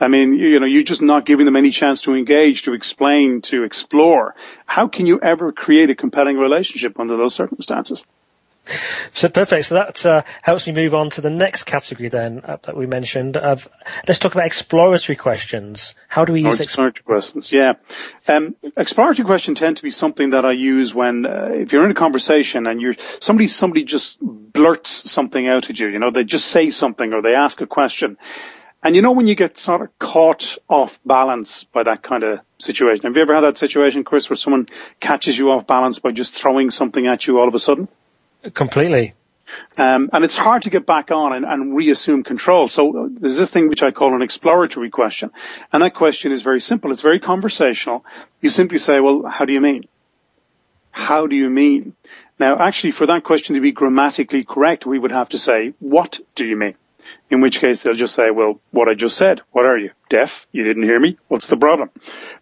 I 0.00 0.08
mean, 0.08 0.32
you 0.32 0.58
know, 0.58 0.66
you're 0.66 0.82
just 0.82 1.02
not 1.02 1.26
giving 1.26 1.44
them 1.44 1.56
any 1.56 1.70
chance 1.70 2.02
to 2.02 2.14
engage, 2.14 2.62
to 2.62 2.72
explain, 2.72 3.42
to 3.42 3.64
explore. 3.64 4.34
How 4.66 4.88
can 4.88 5.06
you 5.06 5.20
ever 5.20 5.52
create 5.52 5.90
a 5.90 5.94
compelling 5.94 6.38
relationship 6.38 6.98
under 6.98 7.16
those 7.16 7.34
circumstances? 7.34 8.04
So 9.14 9.28
perfect. 9.28 9.66
So 9.66 9.74
that 9.74 10.06
uh, 10.06 10.22
helps 10.42 10.66
me 10.66 10.72
move 10.72 10.94
on 10.94 11.10
to 11.10 11.20
the 11.20 11.30
next 11.30 11.64
category 11.64 12.08
then 12.08 12.42
uh, 12.44 12.58
that 12.62 12.76
we 12.76 12.86
mentioned. 12.86 13.36
Of 13.36 13.68
let's 14.06 14.18
talk 14.18 14.32
about 14.32 14.46
exploratory 14.46 15.16
questions. 15.16 15.94
How 16.08 16.24
do 16.24 16.32
we 16.32 16.42
use 16.42 16.60
oh, 16.60 16.62
exploratory 16.62 17.02
questions? 17.02 17.52
Yeah, 17.52 17.74
um, 18.28 18.54
exploratory 18.76 19.26
questions 19.26 19.58
tend 19.58 19.78
to 19.78 19.82
be 19.82 19.90
something 19.90 20.30
that 20.30 20.44
I 20.44 20.52
use 20.52 20.94
when 20.94 21.26
uh, 21.26 21.48
if 21.52 21.72
you're 21.72 21.84
in 21.84 21.90
a 21.90 21.94
conversation 21.94 22.66
and 22.66 22.80
you're 22.80 22.94
somebody 23.20 23.48
somebody 23.48 23.84
just 23.84 24.18
blurts 24.20 25.10
something 25.10 25.48
out 25.48 25.68
at 25.68 25.78
you. 25.78 25.88
You 25.88 25.98
know, 25.98 26.10
they 26.10 26.24
just 26.24 26.46
say 26.46 26.70
something 26.70 27.12
or 27.12 27.22
they 27.22 27.34
ask 27.34 27.60
a 27.60 27.66
question, 27.66 28.18
and 28.82 28.96
you 28.96 29.02
know 29.02 29.12
when 29.12 29.26
you 29.26 29.34
get 29.34 29.58
sort 29.58 29.82
of 29.82 29.98
caught 29.98 30.58
off 30.68 31.00
balance 31.04 31.64
by 31.64 31.82
that 31.82 32.02
kind 32.02 32.22
of 32.24 32.40
situation. 32.58 33.04
Have 33.04 33.16
you 33.16 33.22
ever 33.22 33.34
had 33.34 33.42
that 33.42 33.58
situation, 33.58 34.04
Chris, 34.04 34.30
where 34.30 34.36
someone 34.36 34.66
catches 35.00 35.38
you 35.38 35.50
off 35.50 35.66
balance 35.66 35.98
by 35.98 36.12
just 36.12 36.34
throwing 36.34 36.70
something 36.70 37.06
at 37.06 37.26
you 37.26 37.38
all 37.38 37.48
of 37.48 37.54
a 37.54 37.58
sudden? 37.58 37.88
Completely. 38.54 39.14
Um, 39.76 40.10
and 40.12 40.24
it's 40.24 40.36
hard 40.36 40.62
to 40.62 40.70
get 40.70 40.86
back 40.86 41.10
on 41.10 41.32
and, 41.32 41.44
and, 41.44 41.74
reassume 41.74 42.22
control. 42.22 42.68
So 42.68 43.10
there's 43.10 43.36
this 43.36 43.50
thing 43.50 43.68
which 43.68 43.82
I 43.82 43.90
call 43.90 44.14
an 44.14 44.22
exploratory 44.22 44.90
question. 44.90 45.32
And 45.72 45.82
that 45.82 45.94
question 45.94 46.30
is 46.30 46.42
very 46.42 46.60
simple. 46.60 46.92
It's 46.92 47.02
very 47.02 47.18
conversational. 47.18 48.04
You 48.40 48.50
simply 48.50 48.78
say, 48.78 49.00
well, 49.00 49.26
how 49.26 49.44
do 49.44 49.52
you 49.52 49.60
mean? 49.60 49.84
How 50.92 51.26
do 51.26 51.34
you 51.34 51.50
mean? 51.50 51.94
Now, 52.38 52.58
actually, 52.58 52.92
for 52.92 53.06
that 53.06 53.24
question 53.24 53.56
to 53.56 53.60
be 53.60 53.72
grammatically 53.72 54.44
correct, 54.44 54.86
we 54.86 54.98
would 54.98 55.12
have 55.12 55.30
to 55.30 55.38
say, 55.38 55.74
what 55.78 56.20
do 56.34 56.48
you 56.48 56.56
mean? 56.56 56.74
In 57.30 57.40
which 57.40 57.60
case 57.60 57.82
they'll 57.82 57.94
just 57.94 58.14
say, 58.14 58.30
well, 58.30 58.60
what 58.70 58.88
I 58.88 58.94
just 58.94 59.16
said, 59.16 59.40
what 59.52 59.66
are 59.66 59.78
you? 59.78 59.90
Deaf? 60.08 60.46
You 60.52 60.64
didn't 60.64 60.82
hear 60.82 60.98
me? 60.98 61.18
What's 61.28 61.48
the 61.48 61.56
problem? 61.56 61.90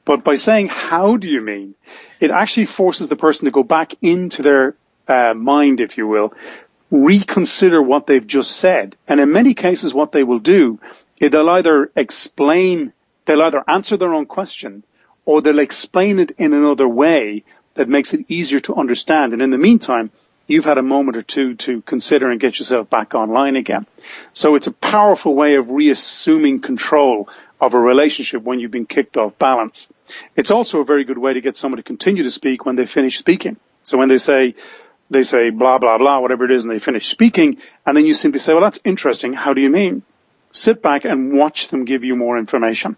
But 0.05 0.25
by 0.25 0.37
saying, 0.37 0.69
how 0.69 1.16
do 1.16 1.29
you 1.29 1.41
mean? 1.41 1.75
It 2.21 2.31
actually 2.31 2.66
forces 2.66 3.09
the 3.09 3.16
person 3.16 3.45
to 3.47 3.51
go 3.51 3.62
back 3.62 3.95
into 4.03 4.43
their 4.43 4.75
uh, 5.07 5.35
mind, 5.35 5.81
if 5.81 5.99
you 5.99 6.07
will, 6.07 6.33
reconsider 6.91 7.83
what 7.83 8.07
they've 8.07 8.27
just 8.27 8.53
said. 8.53 8.97
And 9.07 9.21
in 9.21 9.33
many 9.33 9.55
cases, 9.55 9.93
what 9.93 10.12
they 10.12 10.25
will 10.25 10.39
do 10.39 10.79
is 11.19 11.31
they'll 11.31 11.49
either 11.49 11.91
explain, 11.95 12.93
they'll 13.25 13.43
either 13.43 13.62
answer 13.69 13.97
their 13.97 14.14
own 14.14 14.27
question 14.27 14.85
or 15.25 15.43
they'll 15.43 15.59
explain 15.59 16.19
it 16.19 16.33
in 16.39 16.55
another 16.55 16.89
way 16.89 17.45
that 17.75 17.89
makes 17.89 18.14
it 18.14 18.25
easier 18.29 18.61
to 18.61 18.75
understand. 18.75 19.33
And 19.33 19.43
in 19.43 19.51
the 19.51 19.59
meantime, 19.59 20.11
you've 20.49 20.64
had 20.64 20.78
a 20.78 20.82
moment 20.82 21.16
or 21.16 21.22
two 21.22 21.55
to 21.55 21.80
consider 21.82 22.30
and 22.30 22.40
get 22.40 22.59
yourself 22.59 22.90
back 22.90 23.14
online 23.14 23.55
again. 23.55 23.86
So 24.32 24.57
it's 24.57 24.66
a 24.66 24.72
powerful 24.72 25.34
way 25.34 25.55
of 25.55 25.70
reassuming 25.70 26.61
control 26.61 27.28
of 27.61 27.74
a 27.74 27.78
relationship 27.78 28.42
when 28.42 28.59
you've 28.59 28.70
been 28.70 28.86
kicked 28.86 29.16
off 29.16 29.38
balance. 29.38 29.88
It's 30.34 30.51
also 30.51 30.80
a 30.80 30.84
very 30.84 31.05
good 31.05 31.18
way 31.18 31.34
to 31.34 31.40
get 31.40 31.57
someone 31.57 31.76
to 31.76 31.82
continue 31.82 32.22
to 32.22 32.30
speak 32.30 32.64
when 32.64 32.76
they 32.76 32.86
finish 32.86 33.18
speaking. 33.18 33.57
So 33.82 33.99
when 33.99 34.09
they 34.09 34.18
say, 34.18 34.55
they 35.11 35.22
say 35.22 35.51
blah, 35.51 35.78
blah, 35.78 35.99
blah, 35.99 36.20
whatever 36.20 36.44
it 36.44 36.51
is, 36.51 36.64
and 36.64 36.74
they 36.74 36.78
finish 36.78 37.09
speaking, 37.09 37.59
and 37.86 37.96
then 37.96 38.07
you 38.07 38.14
simply 38.14 38.40
say, 38.40 38.55
well, 38.55 38.62
that's 38.62 38.80
interesting. 38.84 39.34
How 39.34 39.55
do 39.55 39.61
you 39.61 39.70
mean? 39.70 40.03
Sit 40.51 40.82
back 40.82 41.05
and 41.05 41.36
watch 41.36 41.68
them 41.68 41.84
give 41.84 42.05
you 42.05 42.16
more 42.16 42.38
information. 42.38 42.96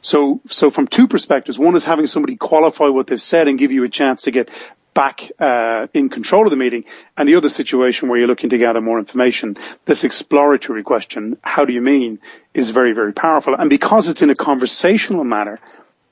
So, 0.00 0.40
so 0.48 0.70
from 0.70 0.86
two 0.86 1.08
perspectives, 1.08 1.58
one 1.58 1.74
is 1.74 1.84
having 1.84 2.06
somebody 2.06 2.36
qualify 2.36 2.86
what 2.86 3.06
they've 3.06 3.20
said 3.20 3.48
and 3.48 3.58
give 3.58 3.72
you 3.72 3.84
a 3.84 3.88
chance 3.88 4.22
to 4.22 4.30
get 4.30 4.50
back 4.94 5.30
uh, 5.38 5.86
in 5.94 6.08
control 6.08 6.44
of 6.44 6.50
the 6.50 6.56
meeting, 6.56 6.84
and 7.16 7.28
the 7.28 7.36
other 7.36 7.48
situation 7.48 8.08
where 8.08 8.18
you're 8.18 8.26
looking 8.26 8.50
to 8.50 8.58
gather 8.58 8.80
more 8.80 8.98
information. 8.98 9.56
This 9.84 10.02
exploratory 10.02 10.82
question, 10.82 11.36
how 11.40 11.64
do 11.64 11.72
you 11.72 11.80
mean, 11.80 12.18
is 12.52 12.70
very, 12.70 12.94
very 12.94 13.12
powerful. 13.12 13.54
And 13.54 13.70
because 13.70 14.08
it's 14.08 14.22
in 14.22 14.30
a 14.30 14.34
conversational 14.34 15.22
manner, 15.22 15.60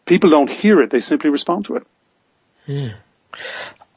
people 0.05 0.31
don't 0.31 0.49
hear 0.49 0.81
it, 0.83 0.91
they 0.91 1.01
simply 1.01 1.31
respond 1.31 1.65
to 1.65 1.77
it. 1.77 1.87
Hmm. 2.67 2.89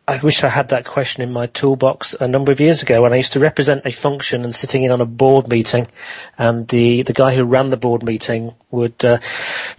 I 0.10 0.18
wish 0.18 0.44
I 0.44 0.50
had 0.50 0.70
that 0.70 0.86
question 0.86 1.22
in 1.22 1.32
my 1.32 1.46
toolbox 1.46 2.16
a 2.20 2.28
number 2.28 2.52
of 2.52 2.60
years 2.60 2.82
ago 2.82 3.04
when 3.04 3.14
I 3.14 3.18
used 3.18 3.34
to 3.34 3.40
represent 3.40 3.86
a 3.86 3.92
function 3.92 4.44
and 4.44 4.56
sitting 4.56 4.82
in 4.82 4.90
on 4.90 5.02
a 5.02 5.06
board 5.06 5.48
meeting, 5.48 5.86
and 6.36 6.68
the 6.70 7.04
the 7.04 7.14
guy 7.14 7.36
who 7.36 7.44
ran 7.44 7.70
the 7.70 7.78
board 7.78 8.02
meeting 8.02 8.56
would 8.72 9.06
uh, 9.06 9.20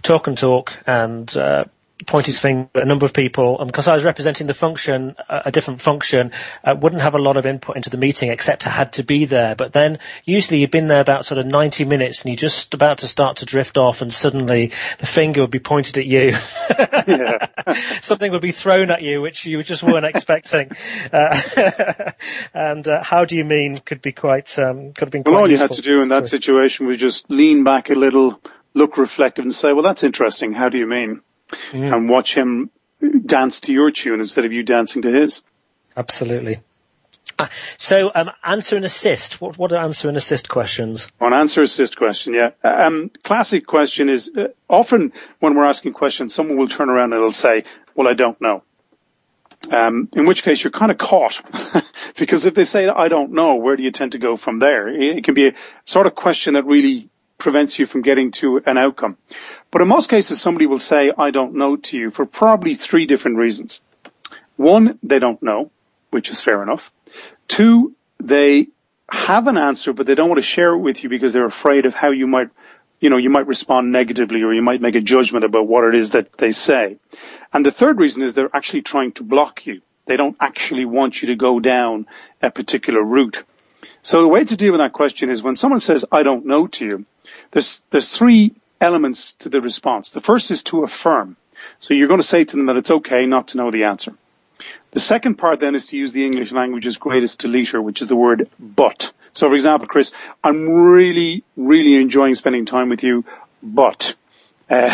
talk 0.03 0.27
and 0.27 0.37
talk 0.37 0.81
and 0.87 1.35
uh, 1.35 1.65
point 2.05 2.25
his 2.25 2.39
finger 2.39 2.69
at 2.75 2.83
a 2.83 2.85
number 2.85 3.05
of 3.05 3.13
people, 3.13 3.59
and 3.59 3.67
because 3.67 3.87
I 3.87 3.93
was 3.93 4.03
representing 4.03 4.47
the 4.47 4.53
function, 4.53 5.15
a, 5.29 5.51
different 5.51 5.81
function, 5.81 6.31
uh, 6.63 6.75
wouldn't 6.79 7.01
have 7.01 7.15
a 7.15 7.19
lot 7.19 7.37
of 7.37 7.45
input 7.45 7.75
into 7.75 7.89
the 7.89 7.97
meeting 7.97 8.31
except 8.31 8.65
I 8.67 8.71
had 8.71 8.93
to 8.93 9.03
be 9.03 9.25
there. 9.25 9.55
But 9.55 9.73
then 9.73 9.99
usually 10.25 10.59
you'd 10.59 10.71
been 10.71 10.87
there 10.87 11.01
about 11.01 11.25
sort 11.25 11.39
of 11.39 11.45
90 11.45 11.85
minutes 11.85 12.21
and 12.21 12.29
you're 12.29 12.37
just 12.37 12.73
about 12.73 12.99
to 12.99 13.07
start 13.07 13.37
to 13.37 13.45
drift 13.45 13.77
off 13.77 14.01
and 14.01 14.13
suddenly 14.13 14.71
the 14.97 15.05
finger 15.05 15.41
would 15.41 15.51
be 15.51 15.59
pointed 15.59 15.97
at 15.97 16.05
you. 16.05 16.33
Something 18.01 18.31
would 18.31 18.41
be 18.41 18.51
thrown 18.51 18.91
at 18.91 19.01
you 19.01 19.21
which 19.21 19.45
you 19.45 19.61
just 19.63 19.83
weren't 19.83 20.05
expecting. 20.05 20.71
Uh, 21.11 21.35
and 22.53 22.87
uh, 22.87 23.03
how 23.03 23.25
do 23.25 23.35
you 23.35 23.43
mean 23.43 23.77
could 23.77 24.01
be 24.01 24.11
quite, 24.11 24.57
um, 24.59 24.93
could 24.93 25.07
have 25.07 25.11
been 25.11 25.23
quite 25.23 25.31
Well, 25.31 25.41
all 25.41 25.51
you 25.51 25.57
had 25.57 25.71
to 25.71 25.81
do 25.81 26.01
in 26.01 26.09
that 26.09 26.27
situation 26.27 26.87
was 26.87 26.97
just 26.97 27.29
lean 27.29 27.63
back 27.63 27.89
a 27.89 27.95
little, 27.95 28.39
look 28.73 28.97
reflective 28.97 29.43
and 29.43 29.53
say, 29.53 29.73
well, 29.73 29.83
that's 29.83 30.03
interesting. 30.03 30.53
How 30.53 30.69
do 30.69 30.77
you 30.77 30.87
mean? 30.87 31.21
Mm. 31.71 31.95
And 31.95 32.09
watch 32.09 32.35
him 32.35 32.69
dance 33.25 33.61
to 33.61 33.73
your 33.73 33.91
tune 33.91 34.19
instead 34.19 34.45
of 34.45 34.53
you 34.53 34.63
dancing 34.63 35.01
to 35.03 35.11
his. 35.11 35.41
Absolutely. 35.95 36.61
Uh, 37.37 37.47
so, 37.77 38.11
um, 38.13 38.31
answer 38.43 38.75
and 38.75 38.85
assist. 38.85 39.41
What, 39.41 39.57
what 39.57 39.71
are 39.71 39.83
answer 39.83 40.07
and 40.07 40.17
assist 40.17 40.47
questions? 40.47 41.11
On 41.19 41.33
answer 41.33 41.61
assist 41.61 41.97
question, 41.97 42.33
yeah. 42.33 42.51
Um, 42.63 43.09
classic 43.23 43.65
question 43.65 44.09
is 44.09 44.31
uh, 44.37 44.49
often 44.69 45.11
when 45.39 45.55
we're 45.55 45.65
asking 45.65 45.93
questions, 45.93 46.35
someone 46.35 46.57
will 46.57 46.67
turn 46.67 46.89
around 46.89 47.13
and 47.13 47.19
it'll 47.19 47.31
say, 47.31 47.63
well, 47.95 48.07
I 48.07 48.13
don't 48.13 48.39
know. 48.41 48.63
Um, 49.69 50.09
in 50.13 50.25
which 50.25 50.43
case 50.43 50.63
you're 50.63 50.71
kind 50.71 50.91
of 50.91 50.97
caught 50.97 51.39
because 52.17 52.47
if 52.47 52.55
they 52.55 52.63
say, 52.63 52.87
I 52.87 53.09
don't 53.09 53.31
know, 53.33 53.55
where 53.55 53.75
do 53.75 53.83
you 53.83 53.91
tend 53.91 54.13
to 54.13 54.17
go 54.17 54.35
from 54.35 54.57
there? 54.57 54.87
It 54.87 55.23
can 55.23 55.35
be 55.35 55.49
a 55.49 55.53
sort 55.85 56.07
of 56.07 56.15
question 56.15 56.55
that 56.55 56.65
really 56.65 57.10
prevents 57.41 57.79
you 57.79 57.85
from 57.85 58.03
getting 58.03 58.31
to 58.31 58.61
an 58.65 58.77
outcome. 58.77 59.17
But 59.71 59.81
in 59.81 59.87
most 59.87 60.09
cases, 60.09 60.39
somebody 60.39 60.67
will 60.67 60.79
say, 60.79 61.11
I 61.17 61.31
don't 61.31 61.55
know 61.55 61.75
to 61.75 61.97
you 61.97 62.11
for 62.11 62.25
probably 62.25 62.75
three 62.75 63.07
different 63.07 63.37
reasons. 63.37 63.81
One, 64.57 64.99
they 65.01 65.19
don't 65.19 65.41
know, 65.41 65.71
which 66.11 66.29
is 66.29 66.39
fair 66.39 66.61
enough. 66.61 66.91
Two, 67.47 67.95
they 68.19 68.67
have 69.09 69.47
an 69.47 69.57
answer, 69.57 69.91
but 69.91 70.05
they 70.05 70.15
don't 70.15 70.29
want 70.29 70.37
to 70.37 70.53
share 70.55 70.73
it 70.73 70.77
with 70.77 71.03
you 71.03 71.09
because 71.09 71.33
they're 71.33 71.45
afraid 71.45 71.85
of 71.87 71.95
how 71.95 72.11
you 72.11 72.27
might, 72.27 72.49
you 72.99 73.09
know, 73.09 73.17
you 73.17 73.31
might 73.31 73.47
respond 73.47 73.91
negatively 73.91 74.43
or 74.43 74.53
you 74.53 74.61
might 74.61 74.79
make 74.79 74.95
a 74.95 75.01
judgment 75.01 75.43
about 75.43 75.67
what 75.67 75.83
it 75.83 75.95
is 75.95 76.11
that 76.11 76.37
they 76.37 76.51
say. 76.51 76.97
And 77.51 77.65
the 77.65 77.71
third 77.71 77.97
reason 77.97 78.21
is 78.21 78.35
they're 78.35 78.55
actually 78.55 78.83
trying 78.83 79.13
to 79.13 79.23
block 79.23 79.65
you. 79.65 79.81
They 80.05 80.15
don't 80.15 80.37
actually 80.39 80.85
want 80.85 81.21
you 81.21 81.29
to 81.29 81.35
go 81.35 81.59
down 81.59 82.05
a 82.41 82.51
particular 82.51 83.01
route. 83.01 83.43
So 84.03 84.21
the 84.21 84.27
way 84.27 84.43
to 84.43 84.57
deal 84.57 84.71
with 84.71 84.79
that 84.79 84.93
question 84.93 85.29
is 85.29 85.43
when 85.43 85.55
someone 85.55 85.79
says, 85.79 86.05
I 86.11 86.23
don't 86.23 86.45
know 86.45 86.67
to 86.67 86.85
you, 86.85 87.05
there's, 87.51 87.83
there's 87.89 88.15
three 88.15 88.53
elements 88.79 89.33
to 89.35 89.49
the 89.49 89.61
response. 89.61 90.11
The 90.11 90.21
first 90.21 90.51
is 90.51 90.63
to 90.63 90.83
affirm. 90.83 91.37
So 91.79 91.93
you're 91.93 92.07
going 92.07 92.19
to 92.19 92.27
say 92.27 92.43
to 92.43 92.57
them 92.57 92.65
that 92.67 92.77
it's 92.77 92.91
okay 92.91 93.25
not 93.25 93.49
to 93.49 93.57
know 93.57 93.71
the 93.71 93.85
answer. 93.85 94.13
The 94.91 94.99
second 94.99 95.35
part 95.35 95.59
then 95.59 95.75
is 95.75 95.87
to 95.87 95.97
use 95.97 96.13
the 96.13 96.25
English 96.25 96.51
language's 96.51 96.97
greatest 96.97 97.41
deleter, 97.41 97.81
which 97.81 98.01
is 98.01 98.09
the 98.09 98.15
word 98.15 98.49
but. 98.59 99.11
So 99.33 99.47
for 99.47 99.55
example, 99.55 99.87
Chris, 99.87 100.11
I'm 100.43 100.69
really, 100.69 101.43
really 101.55 101.95
enjoying 101.95 102.35
spending 102.35 102.65
time 102.65 102.89
with 102.89 103.03
you, 103.03 103.23
but 103.63 104.15
uh, 104.69 104.89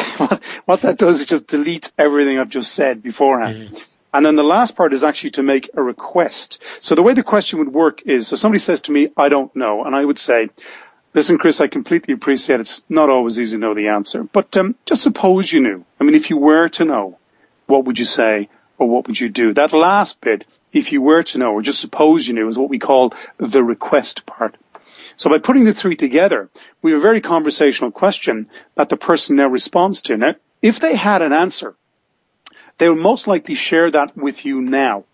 what 0.65 0.81
that 0.81 0.97
does 0.97 1.21
is 1.21 1.25
just 1.25 1.47
deletes 1.47 1.91
everything 1.97 2.39
I've 2.39 2.49
just 2.49 2.73
said 2.73 3.01
beforehand. 3.01 3.71
Mm. 3.71 3.93
And 4.13 4.25
then 4.25 4.35
the 4.35 4.43
last 4.43 4.75
part 4.75 4.93
is 4.93 5.03
actually 5.03 5.31
to 5.31 5.43
make 5.43 5.69
a 5.73 5.83
request. 5.83 6.63
So 6.83 6.95
the 6.95 7.03
way 7.03 7.13
the 7.13 7.23
question 7.23 7.59
would 7.59 7.73
work 7.73 8.03
is, 8.03 8.27
so 8.27 8.35
somebody 8.35 8.59
says 8.59 8.81
to 8.81 8.91
me, 8.91 9.09
I 9.17 9.29
don't 9.29 9.53
know, 9.55 9.83
and 9.83 9.95
I 9.95 10.03
would 10.03 10.17
say, 10.17 10.49
listen, 11.17 11.39
Chris, 11.39 11.59
I 11.61 11.67
completely 11.67 12.13
appreciate 12.13 12.59
it's 12.59 12.83
not 12.87 13.09
always 13.09 13.39
easy 13.39 13.55
to 13.55 13.59
know 13.59 13.73
the 13.73 13.87
answer, 13.87 14.23
but 14.23 14.55
um, 14.55 14.75
just 14.85 15.01
suppose 15.01 15.51
you 15.51 15.61
knew. 15.61 15.83
I 15.99 16.03
mean, 16.03 16.13
if 16.13 16.29
you 16.29 16.37
were 16.37 16.69
to 16.69 16.85
know, 16.85 17.17
what 17.65 17.85
would 17.85 17.97
you 17.97 18.05
say 18.05 18.49
or 18.77 18.87
what 18.87 19.07
would 19.07 19.19
you 19.19 19.27
do? 19.27 19.51
That 19.55 19.73
last 19.73 20.21
bit, 20.21 20.45
if 20.71 20.91
you 20.91 21.01
were 21.01 21.23
to 21.23 21.39
know 21.39 21.53
or 21.53 21.63
just 21.63 21.79
suppose 21.79 22.27
you 22.27 22.35
knew, 22.35 22.47
is 22.47 22.57
what 22.57 22.69
we 22.69 22.77
call 22.77 23.15
the 23.37 23.63
request 23.63 24.27
part. 24.27 24.57
So 25.15 25.31
by 25.31 25.39
putting 25.39 25.63
the 25.63 25.73
three 25.73 25.95
together, 25.95 26.51
we 26.83 26.91
have 26.91 26.99
a 26.99 27.01
very 27.01 27.21
conversational 27.21 27.89
question 27.89 28.47
that 28.75 28.89
the 28.89 28.97
person 28.97 29.37
now 29.37 29.47
responds 29.47 30.03
to. 30.03 30.17
Now, 30.17 30.35
if 30.61 30.79
they 30.79 30.95
had 30.95 31.23
an 31.23 31.33
answer, 31.33 31.73
they 32.77 32.89
will 32.89 32.95
most 32.95 33.25
likely 33.25 33.55
share 33.55 33.89
that 33.89 34.15
with 34.15 34.45
you 34.45 34.61
now. 34.61 35.05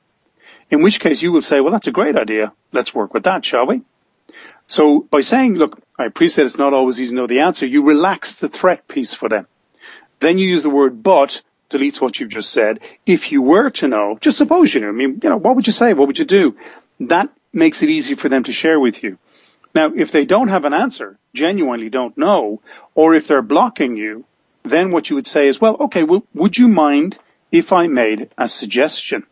In 0.70 0.84
which 0.84 1.00
case 1.00 1.22
you 1.22 1.32
will 1.32 1.42
say, 1.42 1.62
well, 1.62 1.72
that's 1.72 1.88
a 1.88 1.92
great 1.92 2.18
idea. 2.18 2.52
Let's 2.74 2.94
work 2.94 3.14
with 3.14 3.24
that, 3.24 3.46
shall 3.46 3.68
we? 3.68 3.84
So 4.68 5.02
by 5.02 5.22
saying, 5.22 5.56
look, 5.56 5.80
I 5.98 6.06
appreciate 6.06 6.46
it's 6.46 6.58
not 6.58 6.74
always 6.74 7.00
easy 7.00 7.12
to 7.12 7.16
know 7.16 7.28
the 7.28 7.42
answer, 7.42 7.68
you 7.68 7.84
relax 7.84 8.36
the 8.36 8.48
threat 8.48 8.88
piece 8.88 9.14
for 9.14 9.30
them. 9.30 9.48
Then 10.20 10.38
you 10.38 10.48
use 10.48 10.64
the 10.64 10.70
word 10.70 11.04
but, 11.04 11.42
deletes 11.70 12.02
what 12.02 12.20
you've 12.20 12.30
just 12.30 12.52
said. 12.52 12.80
If 13.06 13.32
you 13.32 13.42
were 13.42 13.70
to 13.72 13.88
know, 13.88 14.18
just 14.20 14.38
suppose 14.38 14.74
you 14.74 14.82
knew, 14.82 14.90
I 14.90 14.92
mean, 14.92 15.20
you 15.22 15.30
know, 15.30 15.38
what 15.38 15.56
would 15.56 15.68
you 15.68 15.74
say? 15.74 15.94
What 15.94 16.08
would 16.08 16.20
you 16.20 16.26
do? 16.26 16.56
That 17.00 17.30
makes 17.52 17.84
it 17.84 17.90
easy 17.90 18.16
for 18.16 18.30
them 18.30 18.44
to 18.44 18.54
share 18.54 18.80
with 18.80 19.04
you. 19.04 19.18
Now, 19.76 19.92
if 19.96 20.12
they 20.12 20.26
don't 20.26 20.50
have 20.50 20.66
an 20.66 20.74
answer, 20.74 21.18
genuinely 21.34 21.90
don't 21.90 22.18
know, 22.18 22.62
or 22.96 23.16
if 23.16 23.28
they're 23.28 23.42
blocking 23.42 23.98
you, 23.98 24.26
then 24.64 24.92
what 24.92 25.10
you 25.10 25.16
would 25.16 25.28
say 25.28 25.48
is, 25.48 25.60
well, 25.60 25.76
okay, 25.82 26.04
well, 26.04 26.24
would 26.34 26.58
you 26.58 26.68
mind 26.68 27.18
if 27.52 27.74
I 27.74 27.88
made 27.88 28.30
a 28.38 28.48
suggestion? 28.48 29.26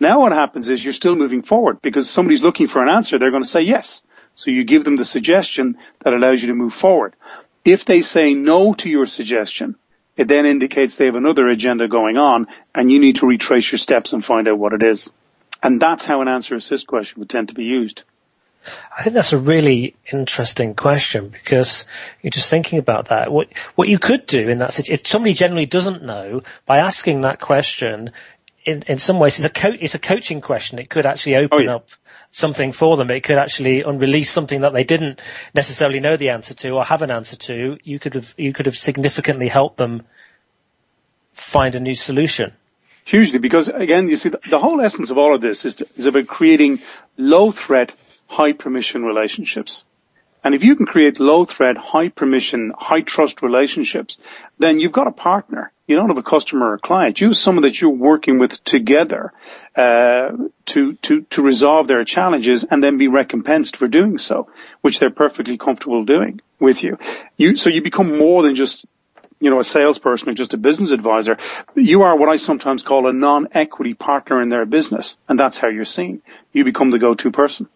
Now 0.00 0.20
what 0.20 0.32
happens 0.32 0.68
is 0.68 0.82
you're 0.82 0.92
still 0.92 1.14
moving 1.14 1.42
forward 1.42 1.80
because 1.80 2.10
somebody's 2.10 2.42
looking 2.42 2.66
for 2.66 2.82
an 2.82 2.88
answer, 2.88 3.18
they're 3.18 3.30
going 3.30 3.44
to 3.44 3.48
say 3.48 3.62
yes. 3.62 4.02
So 4.34 4.50
you 4.50 4.64
give 4.64 4.84
them 4.84 4.96
the 4.96 5.04
suggestion 5.04 5.78
that 6.00 6.14
allows 6.14 6.42
you 6.42 6.48
to 6.48 6.54
move 6.54 6.74
forward. 6.74 7.14
If 7.64 7.84
they 7.84 8.02
say 8.02 8.34
no 8.34 8.74
to 8.74 8.88
your 8.88 9.06
suggestion, 9.06 9.76
it 10.16 10.28
then 10.28 10.46
indicates 10.46 10.96
they 10.96 11.06
have 11.06 11.16
another 11.16 11.48
agenda 11.48 11.88
going 11.88 12.16
on 12.16 12.48
and 12.74 12.90
you 12.90 12.98
need 12.98 13.16
to 13.16 13.26
retrace 13.26 13.70
your 13.70 13.78
steps 13.78 14.12
and 14.12 14.24
find 14.24 14.48
out 14.48 14.58
what 14.58 14.72
it 14.72 14.82
is. 14.82 15.10
And 15.62 15.80
that's 15.80 16.04
how 16.04 16.20
an 16.22 16.28
answer 16.28 16.56
assist 16.56 16.86
question 16.86 17.20
would 17.20 17.30
tend 17.30 17.48
to 17.48 17.54
be 17.54 17.64
used. 17.64 18.02
I 18.96 19.02
think 19.02 19.14
that's 19.14 19.32
a 19.32 19.38
really 19.38 19.96
interesting 20.12 20.74
question 20.74 21.28
because 21.28 21.84
you're 22.20 22.30
just 22.30 22.50
thinking 22.50 22.78
about 22.78 23.06
that. 23.08 23.32
What 23.32 23.48
what 23.74 23.88
you 23.88 23.98
could 23.98 24.26
do 24.26 24.48
in 24.48 24.58
that 24.58 24.72
situation, 24.72 25.00
if 25.00 25.06
somebody 25.06 25.34
generally 25.34 25.66
doesn't 25.66 26.04
know, 26.04 26.42
by 26.64 26.78
asking 26.78 27.22
that 27.22 27.40
question, 27.40 28.12
in 28.64 28.82
in 28.82 28.98
some 28.98 29.18
ways, 29.18 29.38
it's 29.38 29.46
a 29.46 29.50
co- 29.50 29.76
it's 29.80 29.96
a 29.96 29.98
coaching 29.98 30.40
question. 30.40 30.78
It 30.78 30.90
could 30.90 31.06
actually 31.06 31.36
open 31.36 31.58
oh, 31.58 31.62
yeah. 31.62 31.74
up 31.74 31.88
something 32.32 32.72
for 32.72 32.96
them. 32.96 33.10
It 33.10 33.22
could 33.22 33.38
actually 33.38 33.82
unrelease 33.82 34.30
something 34.30 34.62
that 34.62 34.72
they 34.72 34.82
didn't 34.82 35.20
necessarily 35.54 36.00
know 36.00 36.16
the 36.16 36.30
answer 36.30 36.54
to 36.54 36.70
or 36.70 36.84
have 36.84 37.02
an 37.02 37.10
answer 37.10 37.36
to. 37.36 37.78
You 37.84 37.98
could 38.00 38.14
have 38.14 38.34
you 38.36 38.52
could 38.52 38.66
have 38.66 38.76
significantly 38.76 39.48
helped 39.48 39.76
them 39.76 40.02
find 41.32 41.74
a 41.74 41.80
new 41.80 41.94
solution. 41.94 42.52
Hugely, 43.04 43.38
because 43.38 43.68
again, 43.68 44.08
you 44.08 44.16
see, 44.16 44.28
the, 44.28 44.40
the 44.48 44.58
whole 44.58 44.80
essence 44.80 45.10
of 45.10 45.18
all 45.18 45.34
of 45.34 45.40
this 45.40 45.64
is, 45.64 45.76
to, 45.76 45.86
is 45.96 46.06
about 46.06 46.26
creating 46.26 46.80
low 47.16 47.50
threat, 47.50 47.94
high 48.28 48.52
permission 48.52 49.04
relationships. 49.04 49.84
And 50.44 50.54
if 50.54 50.64
you 50.64 50.74
can 50.74 50.86
create 50.86 51.20
low 51.20 51.44
threat, 51.44 51.76
high 51.76 52.08
permission, 52.08 52.72
high 52.76 53.02
trust 53.02 53.42
relationships, 53.42 54.18
then 54.58 54.80
you've 54.80 54.92
got 54.92 55.06
a 55.06 55.12
partner. 55.12 55.72
You 55.86 55.96
don't 55.96 56.08
have 56.08 56.18
a 56.18 56.22
customer 56.22 56.70
or 56.70 56.74
a 56.74 56.78
client. 56.78 57.20
You 57.20 57.28
have 57.28 57.36
someone 57.36 57.62
that 57.62 57.80
you're 57.80 57.90
working 57.90 58.38
with 58.38 58.62
together 58.64 59.32
uh, 59.76 60.32
to 60.66 60.94
to 60.94 61.22
to 61.22 61.42
resolve 61.42 61.86
their 61.86 62.04
challenges 62.04 62.64
and 62.64 62.82
then 62.82 62.98
be 62.98 63.08
recompensed 63.08 63.76
for 63.76 63.88
doing 63.88 64.18
so, 64.18 64.48
which 64.80 64.98
they're 64.98 65.10
perfectly 65.10 65.58
comfortable 65.58 66.04
doing 66.04 66.40
with 66.58 66.82
you. 66.82 66.98
You 67.36 67.56
so 67.56 67.70
you 67.70 67.82
become 67.82 68.18
more 68.18 68.42
than 68.42 68.56
just 68.56 68.86
you 69.42 69.50
know, 69.50 69.58
a 69.58 69.64
salesperson 69.64 70.28
or 70.28 70.34
just 70.34 70.54
a 70.54 70.56
business 70.56 70.92
advisor. 70.92 71.36
You 71.74 72.02
are 72.02 72.16
what 72.16 72.28
I 72.28 72.36
sometimes 72.36 72.84
call 72.84 73.08
a 73.08 73.12
non-equity 73.12 73.94
partner 73.94 74.40
in 74.40 74.50
their 74.50 74.64
business. 74.64 75.16
And 75.28 75.36
that's 75.36 75.58
how 75.58 75.66
you're 75.66 75.84
seen. 75.84 76.22
You 76.52 76.62
become 76.62 76.90
the 76.90 77.00
go-to 77.00 77.32
person. 77.32 77.68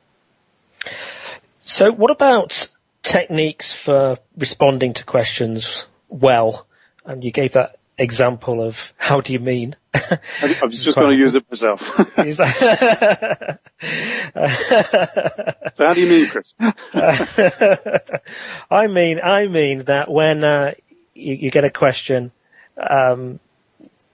So 1.66 1.90
what 1.90 2.12
about 2.12 2.68
techniques 3.02 3.72
for 3.72 4.18
responding 4.38 4.94
to 4.94 5.04
questions 5.04 5.88
well? 6.08 6.68
And 7.04 7.24
you 7.24 7.32
gave 7.32 7.54
that 7.54 7.80
example 7.98 8.62
of 8.62 8.92
how 8.98 9.20
do 9.20 9.32
you 9.32 9.40
mean? 9.40 9.74
I 9.94 10.60
was 10.62 10.84
just 10.84 10.96
going 10.96 11.10
to 11.10 11.16
use 11.20 11.34
it 11.34 11.44
myself. 11.50 11.80
so 15.74 15.84
how 15.84 15.92
do 15.92 16.00
you 16.00 16.08
mean, 16.08 16.28
Chris? 16.28 16.54
I 18.70 18.86
mean, 18.86 19.20
I 19.20 19.48
mean 19.48 19.80
that 19.86 20.08
when 20.08 20.44
uh, 20.44 20.74
you, 21.14 21.34
you, 21.34 21.50
get 21.50 21.64
a 21.64 21.70
question 21.70 22.30
um, 22.78 23.40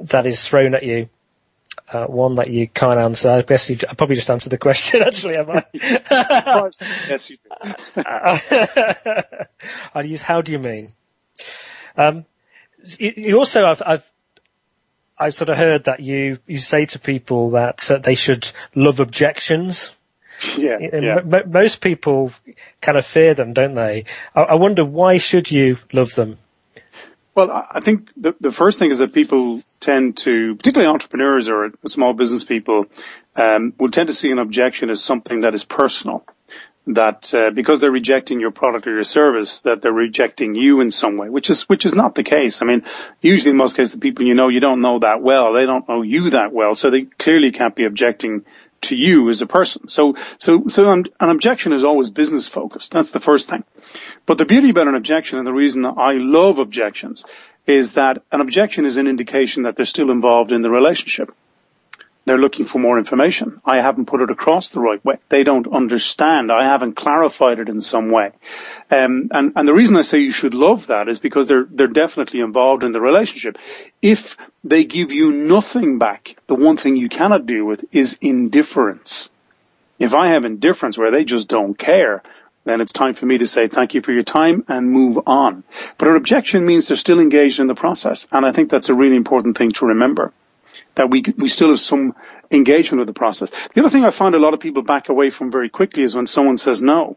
that 0.01 0.25
is 0.25 0.49
thrown 0.49 0.75
at 0.75 0.85
you, 0.85 1.11
uh, 1.93 2.07
one 2.07 2.37
that 2.37 2.51
you 2.51 2.69
can't 2.69 2.99
answer. 2.99 3.31
I 3.31 3.43
guess 3.43 3.69
you 3.69 3.77
I 3.89 3.95
probably 3.95 4.17
just 4.17 4.31
answered 4.31 4.51
the 4.51 4.59
question, 4.59 5.03
actually, 5.07 5.35
have 5.35 5.51
I? 5.51 5.65
yes, 7.09 7.31
you 7.31 7.37
do. 7.37 8.03
I'll 9.95 10.07
use 10.07 10.23
how 10.23 10.41
do 10.41 10.53
you 10.53 10.59
mean? 10.59 10.93
Um, 11.97 12.25
you 12.99 13.39
also, 13.39 13.65
I've, 13.65 13.83
I've, 13.85 14.13
I've 15.19 15.35
sort 15.35 15.51
of 15.51 15.59
heard 15.59 15.85
that 15.85 16.01
you, 16.01 16.39
you 16.47 16.59
say 16.59 16.87
to 16.87 16.99
people 16.99 17.51
that 17.51 17.91
uh, 17.91 17.99
they 17.99 18.15
should 18.15 18.51
love 18.75 18.99
objections. 18.99 19.93
Yeah, 20.59 20.79
yeah. 20.81 21.19
M- 21.19 21.53
most 21.53 21.81
people 21.81 22.33
kind 22.81 22.99
of 22.99 23.07
fear 23.07 23.35
them, 23.35 23.53
don't 23.53 23.75
they? 23.75 24.05
I-, 24.35 24.41
I 24.43 24.55
wonder 24.55 24.85
why 24.85 25.19
should 25.19 25.51
you 25.51 25.79
love 25.93 26.15
them? 26.15 26.39
Well, 27.35 27.51
I 27.51 27.81
think 27.81 28.11
the, 28.17 28.35
the 28.41 28.53
first 28.53 28.79
thing 28.79 28.91
is 28.91 28.99
that 28.99 29.15
people 29.15 29.63
tend 29.81 30.19
to, 30.19 30.55
particularly 30.55 30.93
entrepreneurs 30.93 31.49
or 31.49 31.73
small 31.87 32.13
business 32.13 32.45
people, 32.45 32.85
um, 33.37 33.73
will 33.79 33.89
tend 33.89 34.09
to 34.09 34.15
see 34.15 34.31
an 34.31 34.39
objection 34.39 34.91
as 34.91 35.03
something 35.03 35.41
that 35.41 35.55
is 35.55 35.65
personal. 35.65 36.25
That 36.89 37.33
uh, 37.33 37.51
because 37.53 37.81
they're 37.81 37.93
rejecting 37.93 38.41
your 38.41 38.51
product 38.51 38.89
or 38.89 38.93
your 38.93 39.05
service, 39.05 39.61
that 39.61 39.83
they're 39.83 39.93
rejecting 39.93 40.57
you 40.57 40.81
in 40.81 40.91
some 40.91 41.17
way, 41.17 41.31
which 41.31 41.49
is 41.49 41.63
which 41.69 41.87
is 41.87 41.95
not 41.95 42.17
the 42.17 42.25
case. 42.25 42.61
I 42.61 42.65
mean, 42.65 42.83
usually 43.21 43.53
in 43.53 43.57
most 43.57 43.77
cases, 43.77 43.93
the 43.93 44.01
people 44.01 44.27
you 44.27 44.35
know 44.35 44.49
you 44.49 44.59
don't 44.59 44.83
know 44.83 44.99
that 44.99 45.23
well, 45.23 45.53
they 45.53 45.65
don't 45.65 45.89
know 45.89 46.03
you 46.03 46.31
that 46.31 46.53
well, 46.53 46.75
so 46.75 46.91
they 46.91 47.03
clearly 47.03 47.53
can't 47.53 47.77
be 47.77 47.85
objecting 47.85 48.45
to 48.83 48.97
you 48.97 49.31
as 49.31 49.43
a 49.43 49.47
person. 49.47 49.89
So, 49.89 50.17
so, 50.39 50.67
so 50.69 50.93
an, 50.93 51.07
objection 51.21 51.73
is 51.73 51.85
always 51.85 52.11
business 52.11 52.49
focused. 52.49 52.93
That's 52.93 53.11
the 53.11 53.21
first 53.21 53.49
thing. 53.49 53.65
But 54.27 54.39
the 54.39 54.47
beauty 54.47 54.71
about 54.71 54.89
an 54.89 54.95
objection 54.95 55.39
and 55.39 55.47
the 55.47 55.53
reason 55.53 55.85
I 55.85 56.13
love 56.15 56.59
objections 56.59 57.25
is 57.67 57.93
that 57.93 58.23
an 58.33 58.41
objection 58.41 58.87
is 58.87 58.97
an 58.97 59.07
indication 59.07 59.65
that 59.65 59.77
they're 59.77 59.87
still 59.87 60.11
involved 60.11 60.53
in 60.53 60.63
the 60.63 60.71
relationship. 60.71 61.35
They're 62.25 62.39
looking 62.39 62.67
for 62.67 62.79
more 62.79 62.99
information. 62.99 63.61
I 63.65 63.81
haven't 63.81 64.07
put 64.07 64.23
it 64.23 64.31
across 64.31 64.71
the 64.71 64.81
right 64.81 65.05
way. 65.05 65.19
They 65.29 65.43
don't 65.43 65.67
understand. 65.67 66.53
I 66.53 66.65
haven't 66.65 66.95
clarified 66.95 67.59
it 67.59 67.69
in 67.69 67.81
some 67.81 68.11
way. 68.11 68.31
Um, 68.91 69.29
and, 69.33 69.53
and 69.57 69.67
the 69.67 69.75
reason 69.75 69.97
I 69.97 70.03
say 70.03 70.21
you 70.21 70.31
should 70.31 70.55
love 70.55 70.87
that 70.87 71.09
is 71.09 71.19
because 71.19 71.49
they're, 71.49 71.67
they're 71.69 71.89
definitely 71.89 72.41
involved 72.41 72.85
in 72.85 72.93
the 72.93 73.01
relationship. 73.01 73.59
If 74.01 74.37
they 74.63 74.85
give 74.85 75.11
you 75.11 75.33
nothing 75.33 75.99
back, 75.99 76.37
the 76.47 76.55
one 76.55 76.77
thing 76.77 76.97
you 76.97 77.09
cannot 77.09 77.47
deal 77.47 77.65
with 77.65 77.85
is 77.91 78.19
indifference. 78.21 79.31
If 79.99 80.15
I 80.15 80.29
have 80.29 80.45
indifference 80.45 80.97
where 80.97 81.11
they 81.11 81.25
just 81.25 81.49
don't 81.49 81.75
care, 81.75 82.23
then 82.65 82.81
it's 82.81 82.93
time 82.93 83.15
for 83.15 83.27
me 83.27 83.39
to 83.39 83.47
say 83.49 83.67
thank 83.67 83.95
you 83.95 84.01
for 84.01 84.13
your 84.13 84.23
time 84.23 84.65
and 84.69 84.89
move 84.89 85.19
on. 85.27 85.65
But 85.99 86.07
an 86.07 86.15
objection 86.15 86.65
means 86.65 86.87
they're 86.87 86.97
still 86.97 87.19
engaged 87.19 87.59
in 87.59 87.67
the 87.67 87.75
process. 87.75 88.29
And 88.31 88.47
I 88.47 88.53
think 88.53 88.71
that's 88.71 88.91
a 88.91 88.95
really 88.95 89.17
important 89.17 89.59
thing 89.59 89.73
to 89.73 89.87
remember 89.87 90.33
that 90.95 91.11
we 91.11 91.23
we 91.37 91.49
still 91.49 91.71
have 91.71 91.81
some 91.81 92.15
engagement 92.51 93.01
with 93.01 93.07
the 93.07 93.15
process. 93.15 93.51
The 93.69 93.81
other 93.81 93.91
thing 93.91 94.05
I 94.05 94.11
find 94.11 94.35
a 94.35 94.39
lot 94.39 94.55
of 94.55 94.61
people 94.61 94.83
back 94.83 95.09
away 95.09 95.31
from 95.31 95.51
very 95.51 95.69
quickly 95.69 96.03
is 96.03 96.15
when 96.15 96.27
someone 96.27 96.59
says 96.59 96.83
no. 96.83 97.17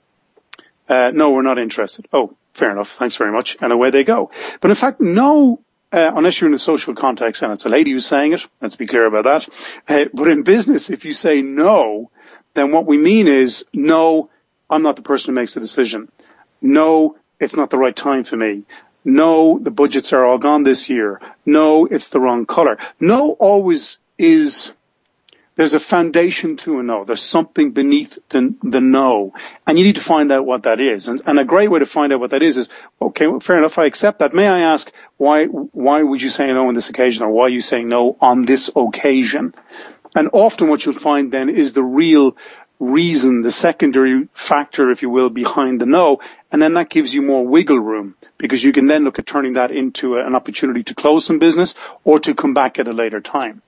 Uh, 0.87 1.11
no, 1.13 1.31
we're 1.31 1.41
not 1.41 1.57
interested. 1.57 2.07
Oh, 2.13 2.35
fair 2.53 2.71
enough. 2.71 2.89
Thanks 2.89 3.15
very 3.15 3.31
much. 3.31 3.57
And 3.59 3.73
away 3.73 3.89
they 3.89 4.03
go. 4.03 4.31
But 4.61 4.69
in 4.69 4.75
fact, 4.75 5.01
no, 5.01 5.59
uh, 5.91 6.11
unless 6.15 6.39
you're 6.39 6.47
in 6.47 6.53
a 6.53 6.59
social 6.59 6.93
context 6.93 7.41
and 7.41 7.53
it's 7.53 7.65
a 7.65 7.69
lady 7.69 7.91
who's 7.91 8.05
saying 8.05 8.33
it, 8.33 8.45
let's 8.61 8.75
be 8.75 8.85
clear 8.85 9.05
about 9.05 9.23
that. 9.23 9.81
Uh, 9.87 10.05
but 10.13 10.27
in 10.27 10.43
business, 10.43 10.89
if 10.89 11.05
you 11.05 11.13
say 11.13 11.41
no, 11.41 12.11
then 12.53 12.71
what 12.71 12.85
we 12.85 12.97
mean 12.97 13.27
is 13.27 13.65
no, 13.73 14.29
I'm 14.69 14.83
not 14.83 14.95
the 14.95 15.01
person 15.01 15.33
who 15.33 15.41
makes 15.41 15.55
the 15.55 15.59
decision. 15.59 16.11
No, 16.61 17.17
it's 17.39 17.55
not 17.55 17.69
the 17.69 17.77
right 17.77 17.95
time 17.95 18.23
for 18.23 18.37
me. 18.37 18.63
No, 19.05 19.59
the 19.59 19.71
budgets 19.71 20.13
are 20.13 20.25
all 20.25 20.39
gone 20.39 20.63
this 20.63 20.89
year. 20.89 21.21
No, 21.45 21.85
it's 21.85 22.09
the 22.09 22.19
wrong 22.19 22.45
color. 22.45 22.79
No 22.99 23.33
always 23.33 23.99
is, 24.17 24.73
there's 25.55 25.75
a 25.75 25.79
foundation 25.79 26.57
to 26.57 26.79
a 26.79 26.83
no. 26.83 27.05
There's 27.05 27.23
something 27.23 27.71
beneath 27.71 28.17
the, 28.29 28.55
the 28.63 28.81
no. 28.81 29.33
And 29.67 29.77
you 29.77 29.85
need 29.85 29.95
to 29.95 30.01
find 30.01 30.31
out 30.31 30.47
what 30.47 30.63
that 30.63 30.81
is. 30.81 31.07
And, 31.07 31.21
and 31.27 31.39
a 31.39 31.45
great 31.45 31.69
way 31.69 31.79
to 31.79 31.85
find 31.85 32.11
out 32.13 32.19
what 32.19 32.31
that 32.31 32.41
is 32.41 32.57
is, 32.57 32.69
okay, 32.99 33.27
well, 33.27 33.39
fair 33.39 33.59
enough, 33.59 33.77
I 33.77 33.85
accept 33.85 34.19
that. 34.19 34.33
May 34.33 34.47
I 34.47 34.61
ask, 34.61 34.91
why, 35.17 35.45
why 35.45 36.01
would 36.01 36.23
you 36.23 36.29
say 36.29 36.47
no 36.47 36.67
on 36.67 36.73
this 36.73 36.89
occasion 36.89 37.25
or 37.25 37.29
why 37.29 37.43
are 37.43 37.49
you 37.49 37.61
saying 37.61 37.87
no 37.87 38.17
on 38.19 38.41
this 38.41 38.71
occasion? 38.75 39.53
And 40.15 40.29
often 40.33 40.69
what 40.69 40.83
you'll 40.83 40.95
find 40.95 41.31
then 41.31 41.49
is 41.49 41.73
the 41.73 41.83
real 41.83 42.37
reason, 42.79 43.41
the 43.41 43.51
secondary 43.51 44.27
factor, 44.33 44.91
if 44.91 45.01
you 45.01 45.09
will, 45.09 45.29
behind 45.29 45.79
the 45.79 45.85
no. 45.85 46.19
And 46.51 46.61
then 46.61 46.73
that 46.73 46.89
gives 46.89 47.13
you 47.13 47.21
more 47.21 47.45
wiggle 47.45 47.79
room 47.79 48.15
because 48.37 48.63
you 48.63 48.73
can 48.73 48.87
then 48.87 49.03
look 49.03 49.19
at 49.19 49.25
turning 49.25 49.53
that 49.53 49.71
into 49.71 50.17
an 50.17 50.35
opportunity 50.35 50.83
to 50.83 50.95
close 50.95 51.25
some 51.25 51.39
business 51.39 51.75
or 52.03 52.19
to 52.21 52.35
come 52.35 52.53
back 52.53 52.79
at 52.79 52.87
a 52.87 52.91
later 52.91 53.21
time. 53.21 53.61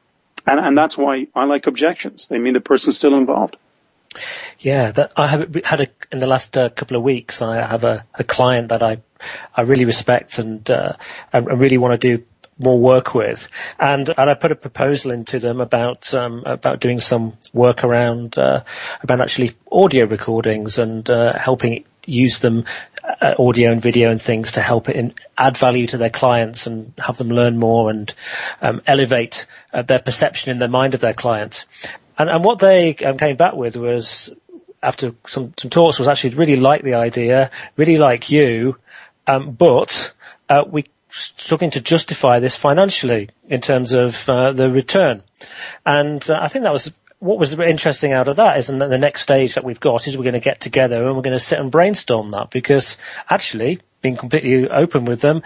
And, 0.45 0.59
and 0.59 0.77
that's 0.77 0.97
why 0.97 1.27
I 1.35 1.45
like 1.45 1.67
objections. 1.67 2.27
They 2.27 2.37
mean 2.37 2.53
the 2.53 2.61
person's 2.61 2.97
still 2.97 3.15
involved. 3.15 3.57
Yeah, 4.59 4.91
that 4.91 5.11
I 5.15 5.27
have 5.27 5.55
had 5.65 5.81
a, 5.81 5.87
in 6.11 6.19
the 6.19 6.27
last 6.27 6.57
uh, 6.57 6.69
couple 6.69 6.97
of 6.97 7.03
weeks. 7.03 7.41
I 7.41 7.57
have 7.57 7.83
a, 7.83 8.05
a, 8.15 8.23
client 8.23 8.69
that 8.69 8.81
I 8.81 8.99
I 9.55 9.61
really 9.61 9.85
respect 9.85 10.39
and 10.39 10.67
uh, 10.71 10.93
I 11.31 11.39
really 11.39 11.77
want 11.77 11.99
to 11.99 12.17
do 12.17 12.23
more 12.59 12.79
work 12.79 13.13
with, 13.13 13.47
and 13.79 14.09
and 14.17 14.29
I 14.29 14.33
put 14.33 14.51
a 14.51 14.55
proposal 14.55 15.11
into 15.11 15.39
them 15.39 15.61
about 15.61 16.13
um, 16.13 16.43
about 16.45 16.79
doing 16.79 16.99
some 16.99 17.37
work 17.53 17.83
around 17.83 18.37
uh, 18.37 18.63
about 19.01 19.21
actually 19.21 19.55
audio 19.71 20.05
recordings 20.05 20.79
and 20.79 21.09
uh, 21.09 21.37
helping 21.37 21.85
use 22.05 22.39
them 22.39 22.65
uh, 23.21 23.33
audio 23.39 23.71
and 23.71 23.81
video 23.81 24.11
and 24.11 24.21
things 24.21 24.51
to 24.53 24.61
help 24.61 24.89
it 24.89 24.95
in, 24.95 25.13
add 25.37 25.57
value 25.57 25.87
to 25.87 25.97
their 25.97 26.09
clients 26.09 26.67
and 26.67 26.93
have 26.97 27.17
them 27.17 27.29
learn 27.29 27.57
more 27.57 27.89
and 27.89 28.13
um, 28.61 28.81
elevate 28.87 29.45
uh, 29.73 29.81
their 29.81 29.99
perception 29.99 30.51
in 30.51 30.59
their 30.59 30.67
mind 30.67 30.93
of 30.93 31.01
their 31.01 31.13
clients. 31.13 31.65
And, 32.17 32.29
and 32.29 32.43
what 32.43 32.59
they 32.59 32.95
um, 32.97 33.17
came 33.17 33.35
back 33.35 33.53
with 33.53 33.75
was 33.77 34.33
after 34.81 35.13
some, 35.27 35.53
some 35.57 35.69
talks 35.69 35.99
was 35.99 36.07
actually 36.07 36.35
really 36.35 36.55
like 36.55 36.83
the 36.83 36.95
idea, 36.95 37.51
really 37.75 37.97
like 37.97 38.29
you, 38.29 38.77
um, 39.27 39.51
but 39.51 40.13
uh, 40.49 40.63
we 40.67 40.85
struggling 41.18 41.72
to 41.72 41.82
justify 41.82 42.39
this 42.39 42.55
financially 42.55 43.30
in 43.47 43.61
terms 43.61 43.93
of 43.93 44.28
uh, 44.30 44.51
the 44.51 44.70
return. 44.70 45.24
And 45.86 46.28
uh, 46.30 46.39
I 46.41 46.47
think 46.47 46.63
that 46.63 46.74
was 46.74 46.99
what 47.20 47.39
was 47.39 47.57
interesting 47.57 48.13
out 48.13 48.28
of 48.28 48.36
that 48.36 48.59
is 48.59 48.70
and 48.70 48.80
the 48.80 48.97
next 48.97 49.24
stage 49.24 49.55
that 49.55 49.63
we've 49.63 49.80
got 49.80 50.07
is 50.07 50.15
we're 50.15 50.24
going 50.24 50.34
to 50.34 50.39
get 50.39 50.61
together 50.61 51.07
and 51.07 51.15
we're 51.15 51.24
going 51.24 51.36
to 51.36 51.39
sit 51.39 51.59
and 51.59 51.72
brainstorm 51.72 52.28
that 52.30 52.51
because 52.51 52.95
actually 53.30 53.80
being 54.01 54.15
completely 54.15 54.70
open 54.70 55.05
with 55.05 55.22
them, 55.22 55.41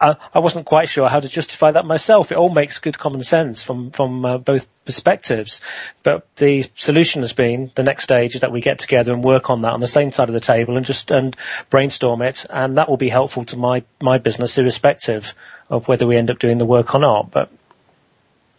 I, 0.00 0.16
I, 0.32 0.38
wasn't 0.38 0.66
quite 0.66 0.88
sure 0.88 1.08
how 1.08 1.20
to 1.20 1.28
justify 1.28 1.70
that 1.72 1.84
myself. 1.84 2.30
It 2.30 2.38
all 2.38 2.50
makes 2.50 2.78
good 2.78 2.98
common 2.98 3.22
sense 3.22 3.62
from 3.62 3.90
from 3.90 4.24
uh, 4.24 4.38
both 4.38 4.68
perspectives, 4.84 5.60
but 6.02 6.26
the 6.36 6.70
solution 6.74 7.22
has 7.22 7.32
been 7.32 7.72
the 7.74 7.82
next 7.82 8.04
stage 8.04 8.34
is 8.34 8.40
that 8.40 8.52
we 8.52 8.60
get 8.60 8.78
together 8.78 9.12
and 9.12 9.24
work 9.24 9.50
on 9.50 9.62
that 9.62 9.72
on 9.72 9.80
the 9.80 9.86
same 9.86 10.12
side 10.12 10.28
of 10.28 10.32
the 10.32 10.40
table 10.40 10.76
and 10.76 10.86
just 10.86 11.10
and 11.10 11.36
brainstorm 11.70 12.22
it, 12.22 12.46
and 12.50 12.78
that 12.78 12.88
will 12.88 12.96
be 12.96 13.08
helpful 13.08 13.44
to 13.46 13.56
my 13.56 13.82
my 14.00 14.18
business 14.18 14.56
irrespective 14.58 15.34
of 15.70 15.88
whether 15.88 16.06
we 16.06 16.16
end 16.16 16.30
up 16.30 16.38
doing 16.38 16.58
the 16.58 16.66
work 16.66 16.94
or 16.94 17.00
not. 17.00 17.30
But 17.30 17.50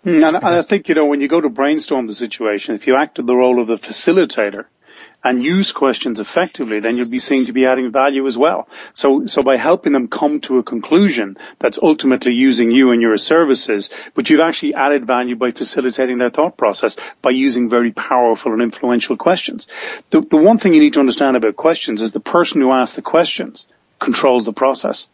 hmm, 0.04 0.24
and 0.24 0.38
I 0.38 0.62
think 0.62 0.90
you 0.90 0.96
know 0.96 1.06
when 1.06 1.22
you 1.22 1.28
go 1.28 1.42
to 1.42 1.50
brainstorm 1.50 2.08
the 2.08 2.16
situation, 2.16 2.76
if 2.76 2.88
you 2.88 2.96
act 2.96 3.20
in 3.20 3.26
the 3.26 3.36
role 3.36 3.62
of 3.62 3.68
the 3.68 3.76
facilitator 3.76 4.66
and 5.24 5.44
use 5.44 5.72
questions 5.74 6.20
effectively, 6.20 6.80
then 6.80 6.98
you'll 6.98 7.10
be 7.10 7.20
seen 7.20 7.46
to 7.46 7.54
be 7.54 7.66
adding 7.66 7.92
value 7.92 8.26
as 8.26 8.38
well. 8.38 8.70
So, 8.94 9.26
so 9.26 9.44
by 9.44 9.58
helping 9.58 9.92
them 9.92 10.08
come 10.08 10.40
to 10.42 10.60
a 10.60 10.64
conclusion 10.64 11.38
that's 11.60 11.80
ultimately 11.82 12.34
using 12.34 12.72
you 12.72 12.92
and 12.92 13.02
your 13.02 13.18
services, 13.18 13.90
but 14.14 14.30
you've 14.30 14.40
actually 14.40 14.76
added 14.76 15.06
value 15.06 15.36
by 15.36 15.52
facilitating 15.52 16.20
their 16.20 16.30
thought 16.30 16.56
process 16.56 16.96
by 17.22 17.32
using 17.32 17.70
very 17.70 17.92
powerful 17.92 18.54
and 18.54 18.62
influential 18.62 19.18
questions. 19.18 19.68
The, 20.10 20.22
the 20.22 20.38
one 20.38 20.58
thing 20.58 20.74
you 20.74 20.80
need 20.80 20.94
to 20.94 21.02
understand 21.02 21.36
about 21.36 21.58
questions 21.58 22.02
is 22.02 22.14
the 22.14 22.22
person 22.22 22.62
who 22.62 22.72
asks 22.72 22.96
the 22.96 23.02
questions 23.02 23.68
controls 24.00 24.46
the 24.46 24.54
process. 24.54 25.10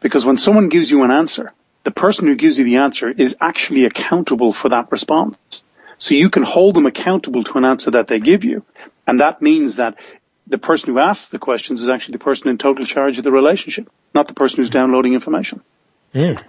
Because 0.00 0.24
when 0.24 0.36
someone 0.36 0.68
gives 0.68 0.90
you 0.90 1.02
an 1.02 1.10
answer, 1.10 1.52
the 1.82 1.90
person 1.90 2.26
who 2.26 2.36
gives 2.36 2.58
you 2.58 2.64
the 2.64 2.76
answer 2.76 3.10
is 3.10 3.36
actually 3.40 3.84
accountable 3.84 4.52
for 4.52 4.68
that 4.68 4.92
response. 4.92 5.62
So 5.98 6.14
you 6.14 6.30
can 6.30 6.42
hold 6.42 6.76
them 6.76 6.86
accountable 6.86 7.44
to 7.44 7.58
an 7.58 7.64
answer 7.64 7.90
that 7.90 8.06
they 8.06 8.20
give 8.20 8.44
you. 8.44 8.64
And 9.06 9.20
that 9.20 9.42
means 9.42 9.76
that 9.76 9.98
the 10.46 10.58
person 10.58 10.92
who 10.92 10.98
asks 10.98 11.30
the 11.30 11.38
questions 11.38 11.82
is 11.82 11.88
actually 11.88 12.12
the 12.12 12.24
person 12.24 12.48
in 12.48 12.58
total 12.58 12.84
charge 12.84 13.18
of 13.18 13.24
the 13.24 13.32
relationship, 13.32 13.88
not 14.14 14.28
the 14.28 14.34
person 14.34 14.58
who's 14.58 14.70
downloading 14.70 15.14
information. 15.14 15.62
Mm. 16.14 16.42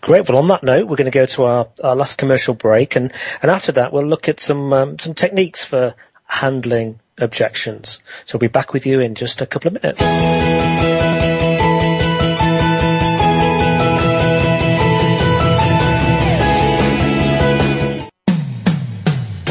Great. 0.00 0.28
Well, 0.28 0.38
on 0.38 0.48
that 0.48 0.62
note, 0.62 0.88
we're 0.88 0.96
going 0.96 1.10
to 1.10 1.18
go 1.18 1.26
to 1.26 1.44
our, 1.44 1.68
our 1.84 1.94
last 1.94 2.18
commercial 2.18 2.54
break, 2.54 2.96
and, 2.96 3.12
and 3.42 3.50
after 3.50 3.72
that, 3.72 3.92
we'll 3.92 4.06
look 4.06 4.28
at 4.28 4.40
some 4.40 4.72
um, 4.72 4.98
some 4.98 5.14
techniques 5.14 5.64
for 5.64 5.94
handling 6.24 7.00
objections. 7.18 8.00
So 8.24 8.36
we'll 8.36 8.48
be 8.48 8.52
back 8.52 8.72
with 8.72 8.86
you 8.86 9.00
in 9.00 9.14
just 9.14 9.40
a 9.40 9.46
couple 9.46 9.68
of 9.68 9.82
minutes. 9.82 10.00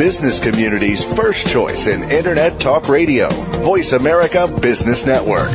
business 0.00 0.40
community's 0.40 1.04
first 1.14 1.46
choice 1.46 1.86
in 1.86 2.02
Internet 2.10 2.58
Talk 2.58 2.88
Radio. 2.88 3.28
Voice 3.60 3.92
America 3.92 4.48
Business 4.62 5.04
Network. 5.04 5.50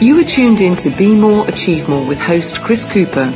You 0.00 0.18
are 0.18 0.24
tuned 0.24 0.62
in 0.62 0.74
to 0.76 0.88
Be 0.88 1.14
More, 1.14 1.46
Achieve 1.46 1.86
More 1.86 2.08
with 2.08 2.18
host 2.18 2.62
Chris 2.62 2.90
Cooper. 2.90 3.30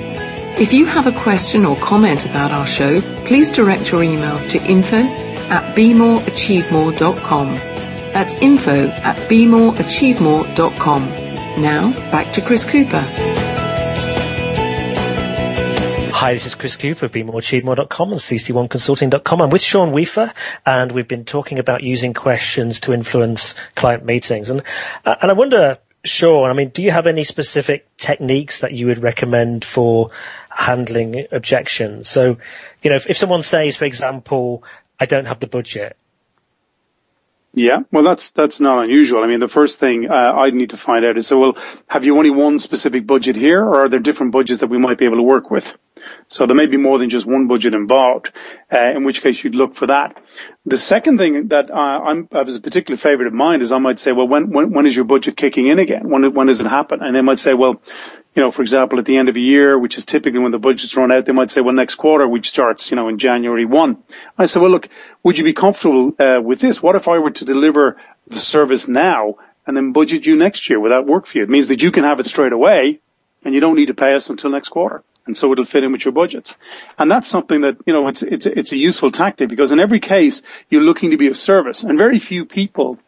If 0.59 0.73
you 0.73 0.87
have 0.87 1.07
a 1.07 1.13
question 1.13 1.67
or 1.67 1.77
comment 1.77 2.25
about 2.25 2.51
our 2.51 2.67
show, 2.67 3.03
please 3.27 3.51
direct 3.53 3.93
your 3.93 4.01
emails 4.01 4.49
to 4.53 4.59
info 4.65 5.03
at 5.51 5.77
bemoreachievemore.com. 5.77 7.57
That's 8.15 8.33
info 8.37 8.89
at 8.89 9.19
bemoreachievemore.com. 9.29 11.22
Now, 11.59 11.93
back 12.11 12.33
to 12.33 12.41
Chris 12.41 12.65
Cooper. 12.65 13.01
Hi, 16.15 16.33
this 16.33 16.47
is 16.47 16.55
Chris 16.55 16.77
Cooper 16.77 17.07
of 17.07 17.13
BeMoreAchieveMore.com 17.13 18.13
and 18.13 18.21
CC1Consulting.com. 18.21 19.43
I'm 19.43 19.51
with 19.51 19.61
Sean 19.61 19.93
Weafer, 19.93 20.33
and 20.65 20.93
we've 20.93 21.09
been 21.09 21.25
talking 21.25 21.59
about 21.59 21.83
using 21.83 22.15
questions 22.15 22.81
to 22.81 22.93
influence 22.93 23.55
client 23.75 24.05
meetings. 24.05 24.49
And 24.49 24.63
uh, 25.05 25.17
and 25.21 25.31
I 25.31 25.35
wonder, 25.35 25.79
Sean, 26.05 26.49
I 26.49 26.55
mean, 26.55 26.71
do 26.71 26.83
you 26.83 26.91
have 26.91 27.07
any 27.07 27.25
specific 27.25 27.87
techniques 27.97 28.61
that 28.61 28.73
you 28.73 28.87
would 28.87 28.99
recommend 28.99 29.65
for 29.65 30.09
handling 30.49 31.27
objections? 31.33 32.09
So, 32.09 32.39
you 32.83 32.91
know, 32.91 32.97
if, 32.97 33.11
if 33.11 33.17
someone 33.17 33.43
says, 33.43 33.77
for 33.77 33.85
example, 33.85 34.65
I 34.99 35.07
don't 35.07 35.27
have 35.27 35.41
the 35.41 35.49
budget, 35.49 35.97
yeah, 37.55 37.81
well, 37.91 38.03
that's 38.03 38.31
that's 38.31 38.61
not 38.61 38.85
unusual. 38.85 39.23
I 39.23 39.27
mean, 39.27 39.41
the 39.41 39.49
first 39.49 39.79
thing 39.79 40.11
uh, 40.11 40.33
I'd 40.37 40.55
need 40.55 40.71
to 40.71 40.77
find 40.77 41.05
out 41.05 41.19
is, 41.19 41.27
so, 41.27 41.39
well, 41.39 41.59
have 41.87 42.05
you 42.05 42.17
only 42.17 42.31
one 42.31 42.59
specific 42.59 43.07
budget 43.07 43.37
here, 43.37 43.63
or 43.63 43.85
are 43.85 43.89
there 43.89 44.01
different 44.01 44.33
budgets 44.33 44.61
that 44.61 44.69
we 44.69 44.79
might 44.79 44.99
be 44.99 45.05
able 45.05 45.19
to 45.19 45.23
work 45.23 45.51
with? 45.51 45.77
So 46.29 46.47
there 46.47 46.57
may 46.57 46.67
be 46.67 46.79
more 46.79 46.99
than 46.99 47.11
just 47.11 47.27
one 47.27 47.49
budget 47.49 47.75
involved, 47.75 48.33
uh, 48.73 48.93
in 48.97 49.05
which 49.05 49.23
case 49.23 49.45
you'd 49.45 49.55
look 49.55 49.75
for 49.75 49.87
that. 49.87 50.21
The 50.65 50.77
second 50.77 51.19
thing 51.19 51.49
that 51.49 51.73
uh, 51.73 51.75
I'm, 51.75 52.29
I 52.31 52.43
was 52.43 52.55
a 52.55 52.61
particular 52.61 52.97
favorite 52.97 53.27
of 53.27 53.33
mine 53.33 53.63
is 53.63 53.73
I 53.73 53.79
might 53.79 53.99
say, 53.99 54.13
well, 54.13 54.29
when, 54.29 54.51
when, 54.51 54.71
when 54.71 54.87
is 54.87 54.95
your 54.95 55.05
budget 55.05 55.37
kicking 55.37 55.67
in 55.67 55.81
again? 55.81 56.09
When, 56.09 56.33
when 56.35 56.47
does 56.47 56.61
it 56.61 56.67
happen? 56.67 57.03
And 57.03 57.17
they 57.17 57.21
might 57.21 57.41
say, 57.41 57.53
well, 57.53 57.83
you 58.37 58.43
know, 58.43 58.53
for 58.53 58.63
example, 58.63 59.01
at 59.01 59.05
the 59.05 59.17
end 59.17 59.29
of 59.29 59.35
a 59.35 59.41
year, 59.41 59.77
which 59.77 59.99
is 59.99 60.07
typically 60.07 60.39
when 60.39 60.53
the 60.53 60.61
budget's 60.61 60.97
run 60.97 61.11
out, 61.11 61.25
they 61.25 61.33
might 61.33 61.51
say, 61.51 61.61
well, 61.61 61.75
next 61.75 61.97
quarter, 61.97 62.29
which 62.29 62.49
starts, 62.49 62.93
you 62.93 62.97
know, 62.97 63.09
in 63.09 63.19
January 63.19 63.65
1. 63.65 64.03
I 64.39 64.47
said, 64.47 64.63
well, 64.63 64.71
look, 64.71 64.89
would 65.25 65.37
you 65.37 65.43
be 65.43 65.53
comfortable 65.53 66.15
uh, 66.21 66.41
with 66.41 66.61
this? 66.61 66.81
What 66.81 66.95
if 66.95 67.09
I 67.09 67.19
were 67.19 67.33
to 67.33 67.45
deliver 67.45 67.97
the 68.29 68.39
service 68.39 68.87
now 68.87 69.39
and 69.67 69.77
then 69.77 69.91
budget 69.91 70.27
you 70.27 70.37
next 70.37 70.71
year? 70.71 70.79
Would 70.79 70.93
that 70.93 71.07
work 71.07 71.27
for 71.27 71.39
you? 71.39 71.45
It 71.45 71.51
means 71.51 71.69
that 71.69 71.83
you 71.83 71.91
can 71.91 72.05
have 72.05 72.21
it 72.21 72.27
straight 72.27 72.53
away 72.53 73.01
and 73.45 73.53
you 73.53 73.61
don't 73.61 73.75
need 73.75 73.87
to 73.87 73.95
pay 73.95 74.15
us 74.15 74.31
until 74.31 74.51
next 74.51 74.69
quarter. 74.69 75.03
And 75.27 75.37
so 75.37 75.53
it'll 75.53 75.65
fit 75.65 75.85
in 75.85 75.93
with 75.93 76.05
your 76.05 76.13
budgets. 76.13 76.57
And 76.99 77.11
that's 77.11 77.29
something 77.29 77.61
that, 77.61 77.77
you 77.87 77.93
know, 77.93 78.09
it's, 78.09 78.23
it's, 78.23 78.47
it's 78.47 78.73
a 78.73 78.77
useful 78.77 79.13
tactic 79.13 79.49
because 79.49 79.71
in 79.71 79.79
every 79.79 80.01
case, 80.01 80.43
you're 80.69 80.83
looking 80.83 81.13
to 81.13 81.17
be 81.17 81.29
of 81.29 81.37
service 81.37 81.85
and 81.85 81.97
very 81.97 82.19
few 82.19 82.45
people 82.45 82.99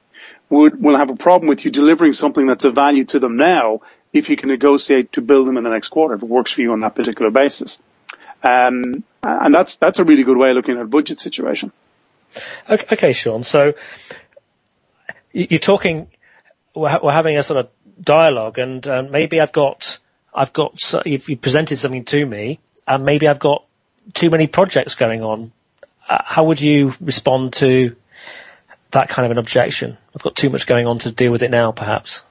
would, 0.48 0.80
will 0.80 0.96
have 0.96 1.10
a 1.10 1.16
problem 1.16 1.48
with 1.48 1.64
you 1.64 1.70
delivering 1.70 2.12
something 2.12 2.46
that's 2.46 2.64
of 2.64 2.74
value 2.74 3.04
to 3.04 3.18
them 3.18 3.36
now 3.36 3.80
if 4.12 4.30
you 4.30 4.36
can 4.36 4.48
negotiate 4.48 5.12
to 5.12 5.22
build 5.22 5.48
them 5.48 5.56
in 5.56 5.64
the 5.64 5.70
next 5.70 5.88
quarter 5.88 6.14
if 6.14 6.22
it 6.22 6.28
works 6.28 6.52
for 6.52 6.60
you 6.60 6.72
on 6.72 6.80
that 6.80 6.94
particular 6.94 7.32
basis. 7.32 7.80
Um, 8.44 9.02
and 9.22 9.54
that's 9.54 9.76
that's 9.76 9.98
a 9.98 10.04
really 10.04 10.22
good 10.22 10.36
way 10.36 10.50
of 10.50 10.56
looking 10.56 10.76
at 10.76 10.82
a 10.82 10.86
budget 10.86 11.18
situation. 11.18 11.72
Okay, 12.68 12.86
okay 12.92 13.12
Sean. 13.12 13.42
So 13.42 13.74
you're 15.32 15.58
talking, 15.58 16.08
we're, 16.74 16.90
having 16.90 17.36
a 17.36 17.42
sort 17.42 17.60
of 17.60 17.70
dialogue, 18.00 18.58
and 18.58 18.86
uh, 18.86 19.02
maybe 19.02 19.40
I've 19.40 19.52
got, 19.52 19.98
I've 20.34 20.52
got, 20.52 20.80
you've 21.06 21.40
presented 21.40 21.78
something 21.78 22.04
to 22.06 22.26
me, 22.26 22.58
and 22.88 23.04
maybe 23.04 23.28
I've 23.28 23.38
got 23.38 23.64
too 24.12 24.30
many 24.30 24.46
projects 24.46 24.94
going 24.94 25.22
on. 25.22 25.52
Uh, 26.08 26.22
how 26.24 26.44
would 26.44 26.60
you 26.60 26.94
respond 27.00 27.54
to 27.54 27.96
that 28.90 29.08
kind 29.08 29.24
of 29.24 29.32
an 29.32 29.38
objection? 29.38 29.96
I've 30.14 30.22
got 30.22 30.36
too 30.36 30.50
much 30.50 30.66
going 30.66 30.86
on 30.86 30.98
to 31.00 31.12
deal 31.12 31.32
with 31.32 31.42
it 31.42 31.50
now, 31.50 31.72
perhaps. 31.72 32.22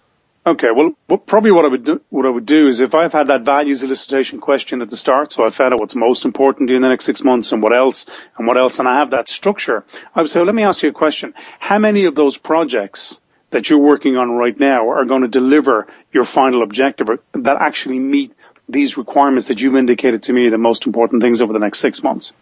Okay, 0.45 0.67
well, 0.75 1.17
probably 1.19 1.51
what 1.51 1.63
I 1.63 1.69
would 1.69 1.85
do, 1.85 2.01
what 2.09 2.25
I 2.25 2.29
would 2.29 2.45
do 2.45 2.67
is 2.67 2.81
if 2.81 2.93
I've 2.93 3.13
had 3.13 3.27
that 3.27 3.43
values 3.43 3.81
elicitation 3.81 4.41
question 4.41 4.81
at 4.81 4.89
the 4.89 4.97
start, 4.97 5.31
so 5.31 5.45
I 5.45 5.51
found 5.51 5.73
out 5.73 5.79
what's 5.79 5.95
most 5.95 6.25
important 6.25 6.69
in 6.69 6.81
the 6.81 6.89
next 6.89 7.05
six 7.05 7.23
months 7.23 7.53
and 7.53 7.63
what 7.63 7.73
else 7.73 8.07
and 8.37 8.45
what 8.45 8.57
else, 8.57 8.79
and 8.79 8.87
I 8.87 8.95
have 8.95 9.11
that 9.11 9.29
structure, 9.29 9.85
I 10.13 10.19
would 10.19 10.29
say, 10.29 10.39
well, 10.39 10.47
let 10.47 10.55
me 10.55 10.63
ask 10.63 10.83
you 10.83 10.89
a 10.89 10.91
question. 10.93 11.33
How 11.59 11.79
many 11.79 12.03
of 12.03 12.15
those 12.15 12.35
projects 12.35 13.21
that 13.53 13.69
you're 13.69 13.79
working 13.79 14.17
on 14.17 14.31
right 14.31 14.59
now 14.59 14.89
are 14.89 15.05
going 15.05 15.21
to 15.21 15.27
deliver 15.27 15.87
your 16.11 16.23
final 16.23 16.63
objective 16.63 17.07
that 17.33 17.61
actually 17.61 17.99
meet 17.99 18.33
these 18.67 18.97
requirements 18.97 19.47
that 19.47 19.61
you've 19.61 19.75
indicated 19.75 20.23
to 20.23 20.33
me 20.33 20.49
the 20.49 20.57
most 20.57 20.87
important 20.87 21.21
things 21.21 21.39
over 21.39 21.53
the 21.53 21.59
next 21.59 21.79
six 21.79 22.01
months? 22.01 22.33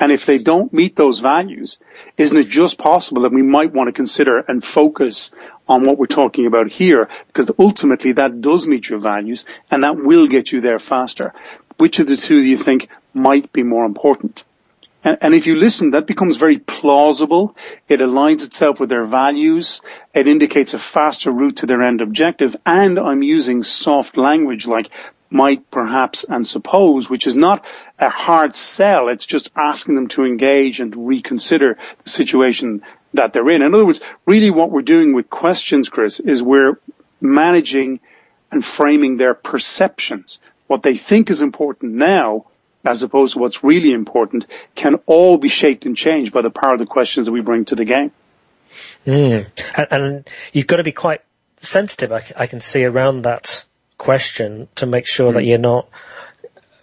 And 0.00 0.10
if 0.10 0.24
they 0.24 0.38
don't 0.38 0.72
meet 0.72 0.96
those 0.96 1.18
values, 1.18 1.78
isn't 2.16 2.36
it 2.36 2.48
just 2.48 2.78
possible 2.78 3.22
that 3.22 3.32
we 3.32 3.42
might 3.42 3.72
want 3.72 3.88
to 3.88 3.92
consider 3.92 4.38
and 4.38 4.64
focus 4.64 5.32
on 5.68 5.84
what 5.84 5.98
we're 5.98 6.06
talking 6.06 6.46
about 6.46 6.70
here? 6.70 7.10
Because 7.26 7.50
ultimately 7.58 8.12
that 8.12 8.40
does 8.40 8.66
meet 8.66 8.88
your 8.88 9.00
values 9.00 9.44
and 9.70 9.84
that 9.84 9.96
will 9.96 10.28
get 10.28 10.50
you 10.50 10.60
there 10.60 10.78
faster. 10.78 11.34
Which 11.76 11.98
of 11.98 12.06
the 12.06 12.16
two 12.16 12.40
do 12.40 12.46
you 12.46 12.56
think 12.56 12.88
might 13.12 13.52
be 13.52 13.62
more 13.62 13.84
important? 13.84 14.44
And, 15.04 15.18
and 15.20 15.34
if 15.34 15.46
you 15.46 15.56
listen, 15.56 15.92
that 15.92 16.06
becomes 16.06 16.36
very 16.36 16.58
plausible. 16.58 17.56
It 17.88 18.00
aligns 18.00 18.46
itself 18.46 18.80
with 18.80 18.88
their 18.88 19.04
values. 19.04 19.80
It 20.14 20.26
indicates 20.26 20.74
a 20.74 20.78
faster 20.78 21.30
route 21.30 21.58
to 21.58 21.66
their 21.66 21.82
end 21.82 22.00
objective. 22.00 22.56
And 22.66 22.98
I'm 22.98 23.22
using 23.22 23.62
soft 23.62 24.16
language 24.16 24.66
like 24.66 24.90
might, 25.30 25.70
perhaps, 25.70 26.24
and 26.24 26.46
suppose, 26.46 27.10
which 27.10 27.26
is 27.26 27.36
not 27.36 27.66
a 27.98 28.08
hard 28.08 28.56
sell. 28.56 29.08
It's 29.08 29.26
just 29.26 29.50
asking 29.54 29.94
them 29.94 30.08
to 30.08 30.24
engage 30.24 30.80
and 30.80 31.08
reconsider 31.08 31.76
the 32.02 32.10
situation 32.10 32.82
that 33.14 33.32
they're 33.32 33.50
in. 33.50 33.62
In 33.62 33.74
other 33.74 33.86
words, 33.86 34.00
really 34.26 34.50
what 34.50 34.70
we're 34.70 34.82
doing 34.82 35.14
with 35.14 35.28
questions, 35.28 35.88
Chris, 35.88 36.20
is 36.20 36.42
we're 36.42 36.80
managing 37.20 38.00
and 38.50 38.64
framing 38.64 39.16
their 39.16 39.34
perceptions. 39.34 40.38
What 40.66 40.82
they 40.82 40.96
think 40.96 41.30
is 41.30 41.42
important 41.42 41.94
now, 41.94 42.46
as 42.84 43.02
opposed 43.02 43.34
to 43.34 43.40
what's 43.40 43.64
really 43.64 43.92
important, 43.92 44.46
can 44.74 44.96
all 45.06 45.36
be 45.38 45.48
shaped 45.48 45.86
and 45.86 45.96
changed 45.96 46.32
by 46.32 46.42
the 46.42 46.50
power 46.50 46.74
of 46.74 46.78
the 46.78 46.86
questions 46.86 47.26
that 47.26 47.32
we 47.32 47.40
bring 47.40 47.64
to 47.66 47.74
the 47.74 47.84
game. 47.84 48.12
Mm. 49.06 49.46
And, 49.76 49.86
and, 49.90 50.28
you've 50.52 50.66
got 50.66 50.76
to 50.76 50.84
be 50.84 50.92
quite 50.92 51.22
sensitive, 51.56 52.12
I, 52.12 52.22
I 52.36 52.46
can 52.46 52.60
see, 52.60 52.84
around 52.84 53.22
that 53.22 53.64
question 53.96 54.68
to 54.76 54.86
make 54.86 55.06
sure 55.06 55.30
mm. 55.30 55.34
that 55.34 55.42
hmm. 55.42 55.48
you're 55.48 55.58
not 55.58 55.88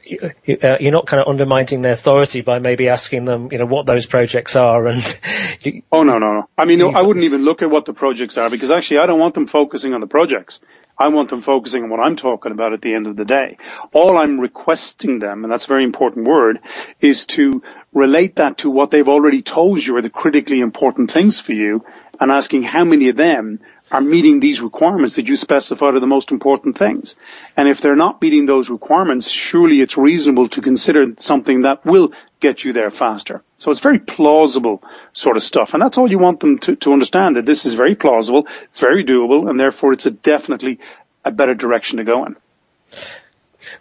you, 0.06 0.34
uh, 0.62 0.78
you're 0.80 0.91
not 0.91 1.08
kind 1.08 1.22
of 1.22 1.28
undermining 1.28 1.82
their 1.82 1.93
authority 1.93 2.41
by 2.41 2.60
maybe 2.60 2.89
asking 2.89 3.26
them, 3.26 3.50
you 3.52 3.58
know, 3.58 3.66
what 3.66 3.86
those 3.86 4.06
projects 4.06 4.56
are. 4.56 4.88
And 4.88 5.20
you, 5.62 5.82
oh 5.91 6.04
no, 6.04 6.20
no, 6.20 6.34
no. 6.34 6.50
I 6.58 6.66
mean, 6.66 6.80
no, 6.80 6.91
I 6.91 7.02
wouldn't 7.02 7.26
even 7.26 7.43
look 7.43 7.62
at 7.62 7.70
what 7.70 7.86
the 7.86 7.93
projects 7.93 8.38
are 8.38 8.50
because 8.50 8.72
actually, 8.72 9.00
I 9.00 9.06
don't 9.06 9.20
want 9.20 9.34
them 9.34 9.48
focusing 9.48 9.93
on 9.93 10.02
the 10.02 10.08
projects. 10.08 10.60
I 10.98 11.10
want 11.10 11.30
them 11.30 11.41
focusing 11.41 11.84
on 11.84 11.89
what 11.89 12.00
I'm 12.00 12.16
talking 12.16 12.52
about 12.52 12.74
at 12.74 12.82
the 12.82 12.93
end 12.93 13.08
of 13.08 13.16
the 13.16 13.26
day. 13.26 13.58
All 13.93 14.18
I'm 14.18 14.39
requesting 14.39 15.20
them, 15.20 15.43
and 15.43 15.52
that's 15.52 15.66
a 15.66 15.70
very 15.70 15.84
important 15.84 16.28
word, 16.28 16.60
is 17.02 17.26
to 17.28 17.64
relate 17.93 18.38
that 18.38 18.60
to 18.60 18.70
what 18.70 18.91
they've 18.91 19.08
already 19.08 19.41
told 19.41 19.86
you 19.86 19.98
are 19.98 20.02
the 20.02 20.10
critically 20.10 20.60
important 20.60 21.12
things 21.12 21.39
for 21.39 21.54
you 21.54 21.86
and 22.20 22.32
asking 22.32 22.64
how 22.64 22.84
many 22.84 23.10
of 23.10 23.18
them 23.18 23.60
are 23.91 24.01
meeting 24.01 24.39
these 24.39 24.61
requirements 24.61 25.15
that 25.15 25.27
you 25.27 25.36
specified 25.36 25.93
are 25.93 25.99
the 25.99 26.07
most 26.07 26.31
important 26.31 26.77
things. 26.77 27.15
And 27.55 27.67
if 27.67 27.81
they're 27.81 27.95
not 27.95 28.21
meeting 28.21 28.45
those 28.45 28.69
requirements, 28.69 29.29
surely 29.29 29.81
it's 29.81 29.97
reasonable 29.97 30.49
to 30.49 30.61
consider 30.61 31.13
something 31.17 31.61
that 31.61 31.86
will 31.86 32.11
get 32.39 32.63
you 32.63 32.73
there 32.73 32.89
faster. 32.89 33.43
So 33.57 33.71
it's 33.71 33.79
very 33.79 33.99
plausible 33.99 34.83
sort 35.13 35.38
of 35.38 35.43
stuff. 35.43 35.73
And 35.73 35.81
that's 35.81 35.97
all 35.97 36.09
you 36.09 36.19
want 36.19 36.39
them 36.39 36.57
to, 36.59 36.75
to 36.77 36.93
understand 36.93 37.36
that 37.36 37.45
this 37.45 37.65
is 37.65 37.75
very 37.75 37.95
plausible, 37.95 38.47
it's 38.63 38.79
very 38.79 39.05
doable, 39.05 39.49
and 39.49 39.59
therefore 39.59 39.93
it's 39.93 40.05
a 40.05 40.11
definitely 40.11 40.79
a 41.23 41.31
better 41.31 41.53
direction 41.53 41.97
to 41.97 42.03
go 42.03 42.25
in. 42.25 42.36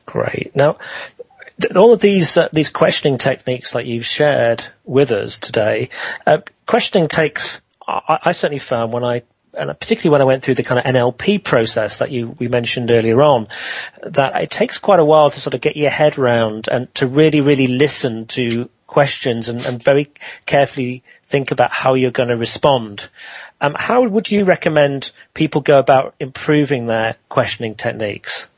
Great. 0.07 0.55
Now, 0.55 0.79
all 1.77 1.93
of 1.93 2.01
these 2.01 2.37
uh, 2.37 2.49
these 2.53 2.71
questioning 2.71 3.19
techniques 3.19 3.73
that 3.73 3.87
you've 3.87 4.07
shared 4.07 4.65
with 4.85 5.11
us 5.13 5.39
today, 5.39 5.91
uh, 6.27 6.39
questioning 6.67 7.09
takes. 7.09 7.61
I, 7.87 8.19
I, 8.25 8.33
certainly 8.33 8.59
found 8.59 8.93
when 8.93 9.05
I, 9.05 9.23
and 9.57 9.69
particularly 9.79 10.13
when 10.13 10.21
I 10.21 10.25
went 10.25 10.43
through 10.43 10.55
the 10.55 10.63
kind 10.63 10.79
of 10.79 10.85
NLP 10.85 11.43
process 11.45 11.99
that 11.99 12.11
you 12.11 12.35
we 12.39 12.49
mentioned 12.49 12.91
earlier 12.91 13.23
on, 13.23 13.49
that 14.03 14.35
it 14.41 14.51
takes 14.51 14.79
quite 14.79 15.01
a 15.01 15.05
while 15.05 15.31
to 15.31 15.41
sort 15.41 15.55
of 15.55 15.61
get 15.61 15.77
your 15.77 15.91
head 15.91 16.19
round 16.19 16.69
and 16.69 16.95
to 16.97 17.07
really 17.07 17.41
really 17.41 17.67
listen 17.67 18.27
to 18.27 18.69
questions 18.87 19.49
and, 19.49 19.65
and 19.67 19.83
very 19.83 20.11
carefully 20.47 21.03
think 21.25 21.51
about 21.51 21.73
how 21.73 21.95
you're 21.95 22.11
going 22.11 22.29
to 22.29 22.37
respond. 22.37 23.09
Um, 23.61 23.75
how 23.79 24.07
would 24.07 24.31
you 24.31 24.45
recommend 24.45 25.11
people 25.33 25.61
go 25.61 25.79
about 25.79 26.15
improving 26.21 26.87
their 26.87 27.17
questioning 27.29 27.75
techniques? 27.75 28.49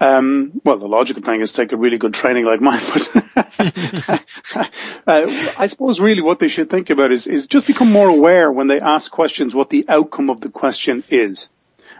Um, 0.00 0.62
well, 0.64 0.78
the 0.78 0.88
logical 0.88 1.22
thing 1.22 1.42
is 1.42 1.52
take 1.52 1.72
a 1.72 1.76
really 1.76 1.98
good 1.98 2.14
training 2.14 2.46
like 2.46 2.62
mine, 2.62 2.80
but 2.92 3.16
uh, 5.06 5.26
I 5.58 5.66
suppose 5.66 6.00
really 6.00 6.22
what 6.22 6.38
they 6.38 6.48
should 6.48 6.70
think 6.70 6.88
about 6.88 7.12
is, 7.12 7.26
is 7.26 7.46
just 7.46 7.66
become 7.66 7.92
more 7.92 8.08
aware 8.08 8.50
when 8.50 8.66
they 8.66 8.80
ask 8.80 9.12
questions 9.12 9.54
what 9.54 9.68
the 9.68 9.84
outcome 9.88 10.30
of 10.30 10.40
the 10.40 10.48
question 10.48 11.04
is. 11.10 11.50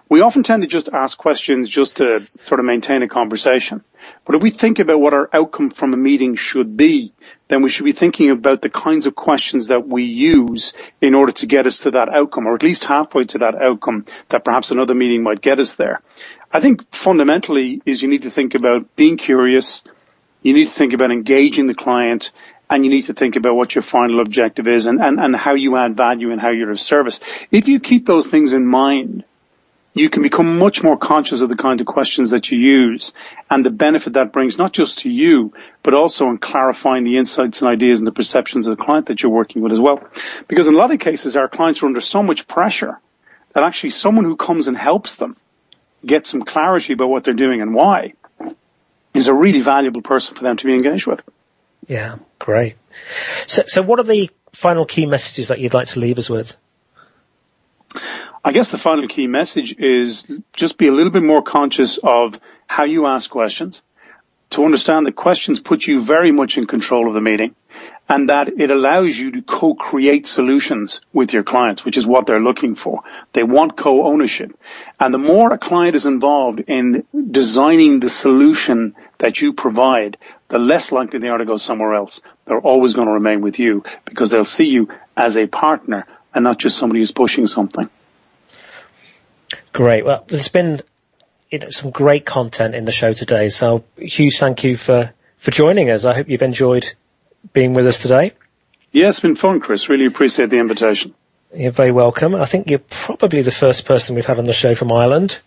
We 0.08 0.22
often 0.22 0.42
tend 0.42 0.62
to 0.62 0.66
just 0.66 0.88
ask 0.88 1.18
questions 1.18 1.68
just 1.68 1.96
to 1.98 2.26
sort 2.42 2.58
of 2.58 2.64
maintain 2.64 3.02
a 3.02 3.08
conversation. 3.08 3.84
But 4.24 4.36
if 4.36 4.42
we 4.42 4.50
think 4.50 4.78
about 4.78 5.00
what 5.00 5.14
our 5.14 5.28
outcome 5.32 5.70
from 5.70 5.94
a 5.94 5.96
meeting 5.96 6.36
should 6.36 6.76
be, 6.76 7.12
then 7.48 7.62
we 7.62 7.70
should 7.70 7.84
be 7.84 7.92
thinking 7.92 8.30
about 8.30 8.62
the 8.62 8.70
kinds 8.70 9.06
of 9.06 9.14
questions 9.14 9.68
that 9.68 9.86
we 9.86 10.04
use 10.04 10.72
in 11.00 11.14
order 11.14 11.32
to 11.32 11.46
get 11.46 11.66
us 11.66 11.80
to 11.80 11.92
that 11.92 12.08
outcome, 12.08 12.46
or 12.46 12.54
at 12.54 12.62
least 12.62 12.84
halfway 12.84 13.24
to 13.24 13.38
that 13.38 13.54
outcome 13.54 14.06
that 14.28 14.44
perhaps 14.44 14.70
another 14.70 14.94
meeting 14.94 15.22
might 15.22 15.40
get 15.40 15.58
us 15.58 15.76
there. 15.76 16.00
I 16.52 16.60
think 16.60 16.94
fundamentally 16.94 17.82
is 17.86 18.02
you 18.02 18.08
need 18.08 18.22
to 18.22 18.30
think 18.30 18.54
about 18.54 18.94
being 18.96 19.16
curious, 19.16 19.82
you 20.42 20.54
need 20.54 20.66
to 20.66 20.72
think 20.72 20.92
about 20.92 21.10
engaging 21.10 21.66
the 21.66 21.74
client, 21.74 22.30
and 22.70 22.84
you 22.84 22.90
need 22.90 23.02
to 23.02 23.14
think 23.14 23.34
about 23.34 23.56
what 23.56 23.74
your 23.74 23.82
final 23.82 24.20
objective 24.20 24.68
is 24.68 24.86
and, 24.86 25.00
and, 25.00 25.18
and 25.18 25.34
how 25.34 25.54
you 25.54 25.76
add 25.76 25.96
value 25.96 26.30
and 26.30 26.40
how 26.40 26.50
you're 26.50 26.70
of 26.70 26.80
service. 26.80 27.18
If 27.50 27.66
you 27.66 27.80
keep 27.80 28.06
those 28.06 28.28
things 28.28 28.52
in 28.52 28.64
mind, 28.64 29.24
you 29.92 30.08
can 30.08 30.22
become 30.22 30.58
much 30.58 30.82
more 30.82 30.96
conscious 30.96 31.42
of 31.42 31.48
the 31.48 31.56
kind 31.56 31.80
of 31.80 31.86
questions 31.86 32.30
that 32.30 32.50
you 32.50 32.58
use 32.58 33.12
and 33.50 33.66
the 33.66 33.70
benefit 33.70 34.12
that 34.12 34.32
brings 34.32 34.56
not 34.56 34.72
just 34.72 35.00
to 35.00 35.10
you, 35.10 35.52
but 35.82 35.94
also 35.94 36.28
in 36.28 36.38
clarifying 36.38 37.04
the 37.04 37.16
insights 37.16 37.60
and 37.60 37.70
ideas 37.70 37.98
and 37.98 38.06
the 38.06 38.12
perceptions 38.12 38.68
of 38.68 38.76
the 38.76 38.84
client 38.84 39.06
that 39.06 39.22
you're 39.22 39.32
working 39.32 39.62
with 39.62 39.72
as 39.72 39.80
well. 39.80 40.02
Because 40.46 40.68
in 40.68 40.74
a 40.74 40.78
lot 40.78 40.92
of 40.92 41.00
cases, 41.00 41.36
our 41.36 41.48
clients 41.48 41.82
are 41.82 41.86
under 41.86 42.00
so 42.00 42.22
much 42.22 42.46
pressure 42.46 43.00
that 43.52 43.64
actually 43.64 43.90
someone 43.90 44.24
who 44.24 44.36
comes 44.36 44.68
and 44.68 44.76
helps 44.76 45.16
them 45.16 45.36
get 46.06 46.26
some 46.26 46.42
clarity 46.42 46.92
about 46.92 47.08
what 47.08 47.24
they're 47.24 47.34
doing 47.34 47.60
and 47.60 47.74
why 47.74 48.14
is 49.12 49.26
a 49.26 49.34
really 49.34 49.60
valuable 49.60 50.02
person 50.02 50.36
for 50.36 50.44
them 50.44 50.56
to 50.56 50.66
be 50.66 50.74
engaged 50.74 51.06
with. 51.06 51.22
Yeah, 51.88 52.18
great. 52.38 52.76
So, 53.48 53.64
so 53.66 53.82
what 53.82 53.98
are 53.98 54.04
the 54.04 54.30
final 54.52 54.84
key 54.84 55.06
messages 55.06 55.48
that 55.48 55.58
you'd 55.58 55.74
like 55.74 55.88
to 55.88 56.00
leave 56.00 56.18
us 56.18 56.30
with? 56.30 56.56
I 58.42 58.52
guess 58.52 58.70
the 58.70 58.78
final 58.78 59.06
key 59.06 59.26
message 59.26 59.78
is 59.78 60.26
just 60.56 60.78
be 60.78 60.88
a 60.88 60.92
little 60.92 61.12
bit 61.12 61.22
more 61.22 61.42
conscious 61.42 61.98
of 61.98 62.40
how 62.66 62.84
you 62.84 63.04
ask 63.04 63.28
questions, 63.28 63.82
to 64.50 64.64
understand 64.64 65.06
that 65.06 65.14
questions 65.14 65.60
put 65.60 65.86
you 65.86 66.00
very 66.00 66.32
much 66.32 66.56
in 66.56 66.66
control 66.66 67.06
of 67.06 67.12
the 67.12 67.20
meeting, 67.20 67.54
and 68.08 68.30
that 68.30 68.48
it 68.58 68.70
allows 68.70 69.16
you 69.16 69.32
to 69.32 69.42
co-create 69.42 70.26
solutions 70.26 71.02
with 71.12 71.34
your 71.34 71.42
clients, 71.42 71.84
which 71.84 71.98
is 71.98 72.06
what 72.06 72.24
they're 72.24 72.40
looking 72.40 72.76
for. 72.76 73.02
They 73.34 73.42
want 73.42 73.76
co-ownership. 73.76 74.58
And 74.98 75.12
the 75.12 75.18
more 75.18 75.52
a 75.52 75.58
client 75.58 75.94
is 75.94 76.06
involved 76.06 76.60
in 76.66 77.04
designing 77.30 78.00
the 78.00 78.08
solution 78.08 78.96
that 79.18 79.42
you 79.42 79.52
provide, 79.52 80.16
the 80.48 80.58
less 80.58 80.92
likely 80.92 81.18
they 81.18 81.28
are 81.28 81.38
to 81.38 81.44
go 81.44 81.58
somewhere 81.58 81.94
else. 81.94 82.22
They're 82.46 82.58
always 82.58 82.94
going 82.94 83.06
to 83.06 83.12
remain 83.12 83.42
with 83.42 83.58
you 83.58 83.84
because 84.06 84.30
they'll 84.30 84.44
see 84.46 84.70
you 84.70 84.88
as 85.14 85.36
a 85.36 85.46
partner 85.46 86.06
and 86.34 86.42
not 86.42 86.58
just 86.58 86.78
somebody 86.78 87.00
who's 87.00 87.12
pushing 87.12 87.46
something. 87.46 87.90
Great. 89.72 90.04
Well, 90.04 90.24
there's 90.26 90.48
been 90.48 90.80
you 91.50 91.58
know, 91.58 91.68
some 91.68 91.90
great 91.90 92.24
content 92.24 92.74
in 92.74 92.84
the 92.84 92.92
show 92.92 93.12
today. 93.12 93.48
So 93.48 93.84
huge 93.96 94.38
thank 94.38 94.64
you 94.64 94.76
for, 94.76 95.12
for 95.36 95.50
joining 95.50 95.90
us. 95.90 96.04
I 96.04 96.14
hope 96.14 96.28
you've 96.28 96.42
enjoyed 96.42 96.94
being 97.52 97.74
with 97.74 97.86
us 97.86 98.00
today. 98.00 98.32
Yeah, 98.92 99.08
it's 99.08 99.20
been 99.20 99.36
fun, 99.36 99.60
Chris. 99.60 99.88
Really 99.88 100.06
appreciate 100.06 100.50
the 100.50 100.58
invitation. 100.58 101.14
You're 101.54 101.72
very 101.72 101.90
welcome. 101.90 102.34
I 102.34 102.44
think 102.44 102.70
you're 102.70 102.78
probably 102.78 103.42
the 103.42 103.50
first 103.50 103.84
person 103.84 104.14
we've 104.14 104.26
had 104.26 104.38
on 104.38 104.44
the 104.44 104.52
show 104.52 104.74
from 104.74 104.92
Ireland. 104.92 105.40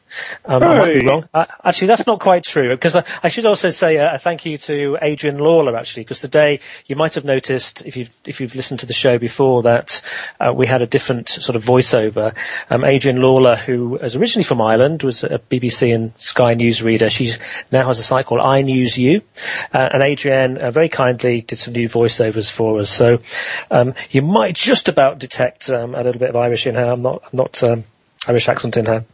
Um, 0.45 0.61
hey. 0.61 0.68
I 0.68 0.80
might 0.80 0.99
be 0.99 1.05
wrong. 1.05 1.28
Uh, 1.34 1.45
actually, 1.64 1.88
that's 1.88 2.05
not 2.05 2.20
quite 2.20 2.43
true 2.43 2.70
because 2.70 2.95
I, 2.95 3.03
I, 3.24 3.30
should 3.30 3.45
also 3.45 3.70
say 3.70 3.97
a, 3.97 4.16
a, 4.16 4.20
thank 4.20 4.45
you 4.45 4.57
to 4.59 4.97
Adrian 5.01 5.38
Lawler 5.38 5.76
actually 5.76 6.03
because 6.03 6.22
today 6.22 6.59
you 6.86 6.95
might 6.95 7.14
have 7.16 7.26
noticed 7.26 7.86
if 7.86 7.97
you've 7.97 8.16
if 8.26 8.39
you've 8.39 8.55
listened 8.55 8.80
to 8.82 8.86
the 8.86 8.93
show 8.93 9.18
before 9.18 9.64
that 9.64 10.01
uh, 10.39 10.53
we 10.53 10.68
had 10.68 10.82
a 10.82 10.88
different 10.88 11.30
sort 11.30 11.55
of 11.55 11.64
voiceover. 11.64 12.36
Um, 12.70 12.84
Adrian 12.84 13.22
Lawler, 13.22 13.55
who 13.55 13.97
is 13.97 14.16
originally 14.16 14.43
from 14.43 14.61
Ireland, 14.61 15.03
was 15.03 15.24
a 15.24 15.39
BBC 15.39 15.93
and 15.93 16.14
Sky 16.20 16.53
News 16.53 16.84
reader. 16.84 17.09
She 17.09 17.32
now 17.72 17.88
has 17.88 17.99
a 17.99 18.03
site 18.03 18.26
called 18.26 18.41
I 18.41 18.61
News 18.61 18.97
You, 18.97 19.22
uh, 19.74 19.89
and 19.93 20.03
Adrian 20.03 20.57
uh, 20.57 20.72
very 20.72 20.89
kindly 20.89 21.41
did 21.41 21.59
some 21.59 21.74
new 21.74 21.89
voiceovers 21.89 22.51
for 22.51 22.80
us. 22.80 22.89
So 22.89 23.20
um, 23.72 23.93
you 24.11 24.22
might 24.22 24.55
just 24.55 24.88
about 24.88 25.20
detect 25.20 25.70
um, 25.70 25.95
a 25.95 26.03
little 26.03 26.20
bit 26.20 26.30
of 26.30 26.36
Irish 26.36 26.68
in 26.68 26.76
her. 26.76 26.91
I'm 26.91 27.01
not 27.01 27.22
I'm 27.24 27.38
not 27.38 27.64
um, 27.64 27.84
Irish 28.28 28.49
accent 28.49 28.78
in 28.78 28.86
her. 28.86 29.05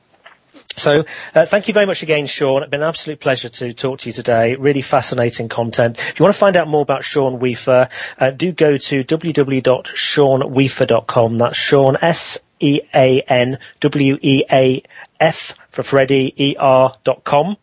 So, 0.80 1.06
uh, 1.36 1.46
thank 1.46 1.68
you 1.68 1.74
very 1.74 1.86
much 1.86 2.02
again, 2.04 2.26
Sean. 2.26 2.64
It's 2.64 2.72
been 2.72 2.82
an 2.82 2.88
absolute 2.88 3.20
pleasure 3.20 3.50
to 3.50 3.74
talk 3.74 4.00
to 4.00 4.10
you 4.10 4.14
today. 4.14 4.56
Really 4.56 4.82
fascinating 4.82 5.50
content. 5.50 6.00
If 6.00 6.20
you 6.20 6.24
want 6.24 6.34
to 6.34 6.40
find 6.40 6.58
out 6.58 6.68
more 6.68 6.82
about 6.82 7.04
Sean 7.04 7.38
Weafer, 7.40 7.90
uh, 8.18 8.32
do 8.32 8.52
go 8.52 8.78
to 8.78 9.04
www.seanweafer.com. 9.04 11.38
That's 11.38 11.58
Sean, 11.58 11.98
S-E-A-N-W-E-A-F 12.02 12.40
for 15.70 15.84
Freddie, 15.84 16.34
E-R.com. 16.38 17.58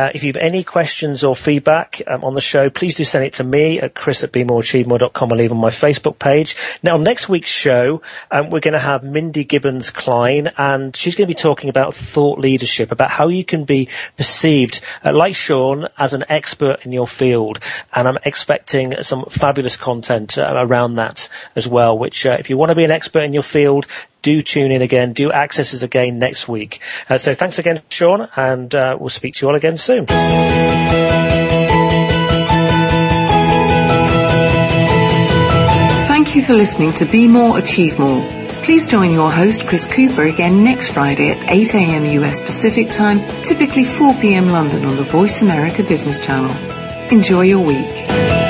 Uh, 0.00 0.10
if 0.14 0.24
you 0.24 0.28
have 0.28 0.36
any 0.40 0.64
questions 0.64 1.22
or 1.22 1.36
feedback 1.36 2.00
um, 2.06 2.24
on 2.24 2.32
the 2.32 2.40
show, 2.40 2.70
please 2.70 2.94
do 2.94 3.04
send 3.04 3.22
it 3.22 3.34
to 3.34 3.44
me 3.44 3.78
at 3.78 3.94
chris 3.94 4.24
at 4.24 4.32
bemoreachievemore.com 4.32 5.30
or 5.30 5.36
leave 5.36 5.52
on 5.52 5.58
my 5.58 5.68
Facebook 5.68 6.18
page. 6.18 6.56
Now, 6.82 6.96
next 6.96 7.28
week's 7.28 7.50
show, 7.50 8.00
um, 8.30 8.48
we're 8.48 8.60
going 8.60 8.72
to 8.72 8.78
have 8.78 9.04
Mindy 9.04 9.44
Gibbins 9.44 9.92
Klein, 9.92 10.52
and 10.56 10.96
she's 10.96 11.16
going 11.16 11.26
to 11.26 11.34
be 11.34 11.38
talking 11.38 11.68
about 11.68 11.94
thought 11.94 12.38
leadership, 12.38 12.90
about 12.90 13.10
how 13.10 13.28
you 13.28 13.44
can 13.44 13.64
be 13.64 13.90
perceived, 14.16 14.80
uh, 15.04 15.12
like 15.12 15.34
Sean, 15.34 15.86
as 15.98 16.14
an 16.14 16.24
expert 16.30 16.80
in 16.86 16.92
your 16.92 17.06
field. 17.06 17.58
And 17.92 18.08
I'm 18.08 18.18
expecting 18.24 19.02
some 19.02 19.26
fabulous 19.26 19.76
content 19.76 20.38
uh, 20.38 20.50
around 20.56 20.94
that 20.94 21.28
as 21.54 21.68
well, 21.68 21.98
which 21.98 22.24
uh, 22.24 22.38
if 22.40 22.48
you 22.48 22.56
want 22.56 22.70
to 22.70 22.74
be 22.74 22.84
an 22.84 22.90
expert 22.90 23.24
in 23.24 23.34
your 23.34 23.42
field, 23.42 23.86
do 24.22 24.42
tune 24.42 24.70
in 24.72 24.82
again, 24.82 25.12
do 25.12 25.30
access 25.32 25.74
us 25.74 25.82
again 25.82 26.18
next 26.18 26.48
week. 26.48 26.80
Uh, 27.08 27.18
so 27.18 27.34
thanks 27.34 27.58
again, 27.58 27.82
Sean, 27.88 28.28
and 28.36 28.74
uh, 28.74 28.96
we'll 28.98 29.10
speak 29.10 29.34
to 29.34 29.46
you 29.46 29.50
all 29.50 29.56
again 29.56 29.76
soon. 29.76 30.06
Thank 36.06 36.36
you 36.36 36.42
for 36.42 36.54
listening 36.54 36.92
to 36.94 37.04
Be 37.06 37.26
More, 37.26 37.58
Achieve 37.58 37.98
More. 37.98 38.24
Please 38.62 38.86
join 38.86 39.10
your 39.10 39.30
host, 39.30 39.66
Chris 39.66 39.86
Cooper, 39.86 40.24
again 40.24 40.62
next 40.62 40.92
Friday 40.92 41.30
at 41.30 41.50
8 41.50 41.74
a.m. 41.74 42.04
US 42.04 42.42
Pacific 42.42 42.90
Time, 42.90 43.18
typically 43.42 43.84
4 43.84 44.14
p.m. 44.14 44.50
London 44.50 44.84
on 44.84 44.96
the 44.96 45.02
Voice 45.02 45.42
America 45.42 45.82
Business 45.82 46.20
Channel. 46.20 46.54
Enjoy 47.10 47.40
your 47.40 47.64
week. 47.64 48.49